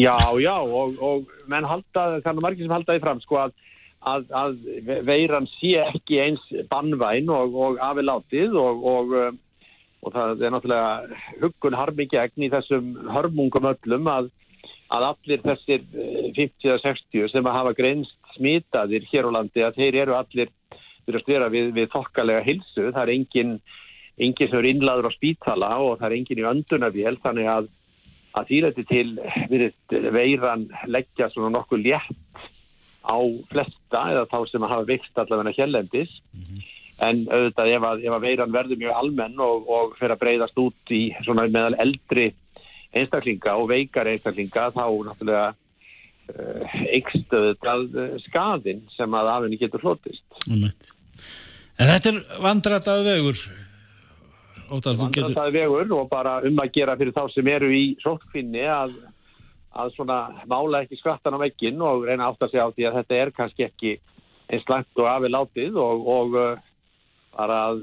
Já, 0.00 0.14
já 0.40 0.54
og, 0.56 0.96
og 1.04 1.34
menn 1.52 1.68
halda, 1.68 2.06
þannig 2.24 2.46
margir 2.46 2.64
sem 2.64 2.72
halda 2.78 2.96
því 2.96 3.04
fram 3.04 3.20
sko 3.26 3.42
að, 3.42 3.52
að, 4.08 4.24
að 4.40 5.04
veiran 5.10 5.50
sé 5.58 5.74
ekki 5.84 6.22
eins 6.24 6.48
bannvæn 6.72 7.28
og, 7.36 7.60
og 7.66 7.84
afilátið 7.90 8.56
og 8.56 9.12
það 10.14 10.46
er 10.46 10.56
náttúrulega 10.56 11.20
huggun 11.42 11.76
harmi 11.76 12.08
gegn 12.08 12.48
í 12.48 12.52
þessum 12.56 12.94
hörmungum 13.12 13.68
öllum 13.74 14.08
að 14.16 14.32
að 14.90 15.06
allir 15.12 15.42
þessir 15.44 15.84
50-60 16.34 17.28
sem 17.30 17.46
að 17.46 17.56
hafa 17.60 17.74
greinst 17.78 18.19
smitaðir 18.36 19.06
hér 19.10 19.28
á 19.28 19.36
landi 19.38 19.64
að 19.64 19.76
þeir 19.80 20.00
eru 20.04 20.16
allir 20.18 20.50
við, 21.06 21.72
við 21.74 21.90
þokkalega 21.90 22.44
hilsu, 22.46 22.90
það 22.92 23.02
er 23.02 23.12
engin, 23.14 23.52
engin 24.18 24.50
sem 24.50 24.58
er 24.58 24.70
innlaður 24.70 25.10
á 25.10 25.16
spítala 25.16 25.70
og 25.78 25.98
það 25.98 26.08
er 26.10 26.16
engin 26.18 26.42
í 26.42 26.48
öndunavél 26.52 27.16
þannig 27.22 27.50
að, 27.50 27.70
að 28.38 28.50
þýrætti 28.50 28.84
til 28.90 29.08
við 29.50 30.12
veiran 30.12 30.68
leggja 30.86 31.30
svona 31.30 31.54
nokkuð 31.56 31.86
létt 31.86 32.46
á 33.00 33.18
flesta 33.50 34.02
eða 34.12 34.26
þá 34.28 34.38
sem 34.50 34.68
hafa 34.68 34.86
vext 34.88 35.18
allavega 35.18 35.56
hjellendis 35.56 36.12
mm 36.32 36.42
-hmm. 36.44 36.68
en 37.08 37.16
auðvitað 37.30 37.72
ef 37.74 37.82
að, 37.90 38.04
ef 38.04 38.12
að 38.12 38.26
veiran 38.28 38.52
verður 38.52 38.82
mjög 38.82 38.94
almenn 39.00 39.40
og, 39.40 39.68
og 39.68 39.96
fer 39.98 40.12
að 40.12 40.20
breyðast 40.20 40.58
út 40.58 40.94
í 40.94 41.02
svona 41.24 41.48
meðal 41.48 41.74
eldri 41.78 42.32
einstaklinga 42.92 43.56
og 43.56 43.70
veikar 43.70 44.06
einstaklinga 44.10 44.70
þá 44.74 44.86
náttúrulega 45.06 45.54
uh, 46.30 46.74
eikstöðu 46.96 47.54
uh, 47.56 48.16
skadin 48.26 48.82
sem 48.96 49.16
að 49.16 49.30
afhengi 49.34 49.60
getur 49.60 49.84
hlutist. 49.84 50.24
En 51.80 51.88
þetta 51.88 52.12
er 52.12 52.20
vandrataðu 52.44 53.06
vegur? 53.06 53.44
Vandrataðu 54.70 55.54
vegur 55.54 55.94
og 55.98 56.10
bara 56.10 56.38
um 56.46 56.62
að 56.62 56.74
gera 56.76 56.96
fyrir 56.98 57.16
þá 57.16 57.24
sem 57.34 57.50
eru 57.50 57.70
í 57.74 57.84
sótkvinni 58.02 58.66
að, 58.70 58.94
að 59.74 59.94
svona 59.96 60.20
mála 60.50 60.84
ekki 60.84 61.00
skrattan 61.00 61.38
á 61.38 61.42
veggin 61.42 61.80
og 61.82 62.06
reyna 62.06 62.28
átt 62.30 62.44
að 62.46 62.52
segja 62.54 62.68
á 62.68 62.74
því 62.76 62.88
að 62.88 62.98
þetta 63.00 63.22
er 63.22 63.32
kannski 63.36 63.66
ekki 63.66 63.96
eins 64.50 64.68
langt 64.70 64.98
og 64.98 65.08
afið 65.10 65.34
látið 65.34 65.80
og, 65.80 66.06
og 66.10 66.38
bara 67.30 67.58
að 67.70 67.82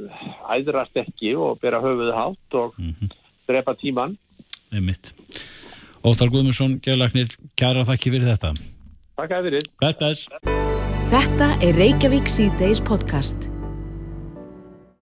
æðrast 0.58 0.98
ekki 1.00 1.34
og 1.40 1.60
bera 1.64 1.82
höfuðu 1.84 2.16
hátt 2.16 2.58
og 2.60 2.74
mm 2.78 2.94
-hmm. 2.94 3.14
drepa 3.48 3.76
tíman 3.80 4.18
Einmitt. 4.72 5.14
Óþar 6.06 6.32
Guðmundsson, 6.34 6.78
Gjörlagnir, 6.84 7.34
kæra 7.58 7.86
þakki 7.88 8.14
fyrir 8.14 8.30
þetta. 8.30 8.54
Takk 9.18 9.34
að 9.34 9.52
best. 10.04 10.40
Þetta 11.08 11.52
er 11.64 11.78
Reykjavík 11.80 12.28
C-Days 12.30 12.84
podcast. 12.84 13.50